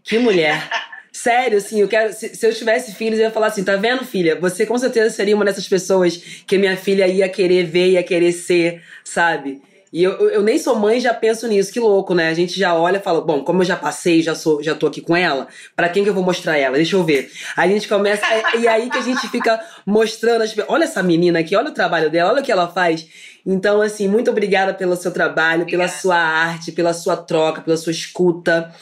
Que 0.05 0.19
mulher. 0.19 0.69
Sério, 1.13 1.59
assim, 1.59 1.81
eu 1.81 1.89
quero. 1.89 2.13
Se, 2.13 2.35
se 2.35 2.47
eu 2.47 2.55
tivesse 2.55 2.95
filhos, 2.95 3.19
eu 3.19 3.25
ia 3.25 3.31
falar 3.31 3.49
assim: 3.49 3.65
tá 3.65 3.77
vendo, 3.77 4.05
filha? 4.05 4.39
Você 4.41 4.65
com 4.65 4.79
certeza 4.79 5.11
seria 5.11 5.35
uma 5.35 5.45
dessas 5.45 5.67
pessoas 5.67 6.17
que 6.47 6.57
minha 6.57 6.77
filha 6.77 7.07
ia 7.09 7.29
querer 7.29 7.65
ver, 7.65 7.91
ia 7.91 8.03
querer 8.03 8.33
ser, 8.33 8.83
sabe? 9.03 9.61
E 9.95 10.03
eu, 10.03 10.29
eu, 10.29 10.43
nem 10.43 10.59
sou 10.59 10.75
mãe, 10.75 10.99
já 10.99 11.15
penso 11.15 11.47
nisso, 11.47 11.73
que 11.73 11.79
louco, 11.79 12.17
né? 12.17 12.29
A 12.29 12.35
gente 12.35 12.59
já 12.59 12.75
olha 12.75 12.97
e 12.97 13.01
fala, 13.01 13.21
bom, 13.21 13.45
como 13.45 13.61
eu 13.63 13.65
já 13.65 13.77
passei, 13.77 14.21
já 14.23 14.35
sou, 14.35 14.61
já 14.61 14.75
tô 14.75 14.89
aqui 14.89 15.01
com 15.01 15.17
ela, 15.17 15.47
pra 15.77 15.89
quem 15.89 16.03
que 16.03 16.11
eu 16.11 16.15
vou 16.15 16.25
mostrar 16.25 16.59
ela? 16.59 16.75
Deixa 16.75 16.97
eu 16.97 17.05
ver. 17.05 17.31
Aí 17.57 17.71
a 17.71 17.73
gente 17.73 17.87
começa, 17.87 18.27
é- 18.27 18.59
e 18.59 18.67
aí 18.67 18.91
que 18.91 18.99
a 18.99 19.03
gente 19.03 19.29
fica 19.29 19.61
mostrando, 19.87 20.43
as, 20.43 20.53
olha 20.67 20.83
essa 20.83 21.01
menina 21.01 21.39
aqui, 21.39 21.55
olha 21.55 21.69
o 21.69 21.73
trabalho 21.73 22.11
dela, 22.11 22.33
olha 22.33 22.43
o 22.43 22.45
que 22.45 22.51
ela 22.51 22.67
faz. 22.67 23.07
Então, 23.47 23.81
assim, 23.81 24.09
muito 24.09 24.33
obrigada 24.33 24.75
pelo 24.75 24.97
seu 24.97 25.13
trabalho, 25.13 25.65
pela 25.65 25.85
Obrigada. 25.85 25.93
sua 26.01 26.17
arte, 26.17 26.73
pela 26.73 26.93
sua 26.93 27.17
troca, 27.17 27.63
pela 27.63 27.77
sua 27.77 27.93
escuta, 27.93 28.75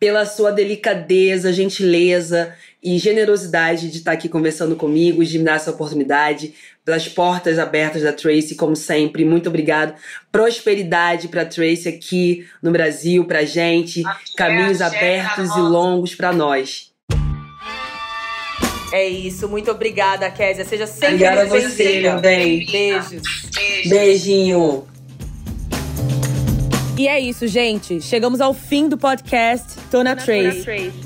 pela 0.00 0.26
sua 0.26 0.50
delicadeza, 0.50 1.52
gentileza 1.52 2.52
e 2.82 2.98
generosidade 2.98 3.88
de 3.88 3.98
estar 3.98 4.12
aqui 4.12 4.28
conversando 4.28 4.74
comigo, 4.74 5.24
de 5.24 5.38
me 5.38 5.44
dar 5.44 5.54
essa 5.56 5.70
oportunidade, 5.70 6.54
pelas 6.86 7.08
portas 7.08 7.58
abertas 7.58 8.02
da 8.02 8.12
Tracy, 8.12 8.54
como 8.54 8.76
sempre. 8.76 9.24
Muito 9.24 9.48
obrigado. 9.48 9.92
Prosperidade 10.30 11.26
para 11.26 11.44
Tracy 11.44 11.88
aqui 11.88 12.46
no 12.62 12.70
Brasil, 12.70 13.24
pra 13.24 13.44
gente. 13.44 14.04
Caminhos 14.36 14.80
axé, 14.80 15.20
abertos 15.20 15.56
e 15.56 15.60
longos 15.60 16.14
para 16.14 16.32
nós. 16.32 16.92
É 18.92 19.04
isso, 19.04 19.48
muito 19.48 19.68
obrigada, 19.68 20.30
Késia. 20.30 20.64
Seja 20.64 20.86
sempre 20.86 21.26
Obrigada 21.26 21.42
a 21.42 21.46
você, 21.46 22.00
meu 22.00 22.20
bem. 22.20 22.64
Beijos. 22.64 23.50
Beijo. 23.52 23.90
Beijinho. 23.90 24.86
E 26.96 27.08
é 27.08 27.18
isso, 27.18 27.48
gente. 27.48 28.00
Chegamos 28.00 28.40
ao 28.40 28.54
fim 28.54 28.88
do 28.88 28.96
podcast 28.96 29.74
Tona 29.90 30.14
Trace. 30.14 31.05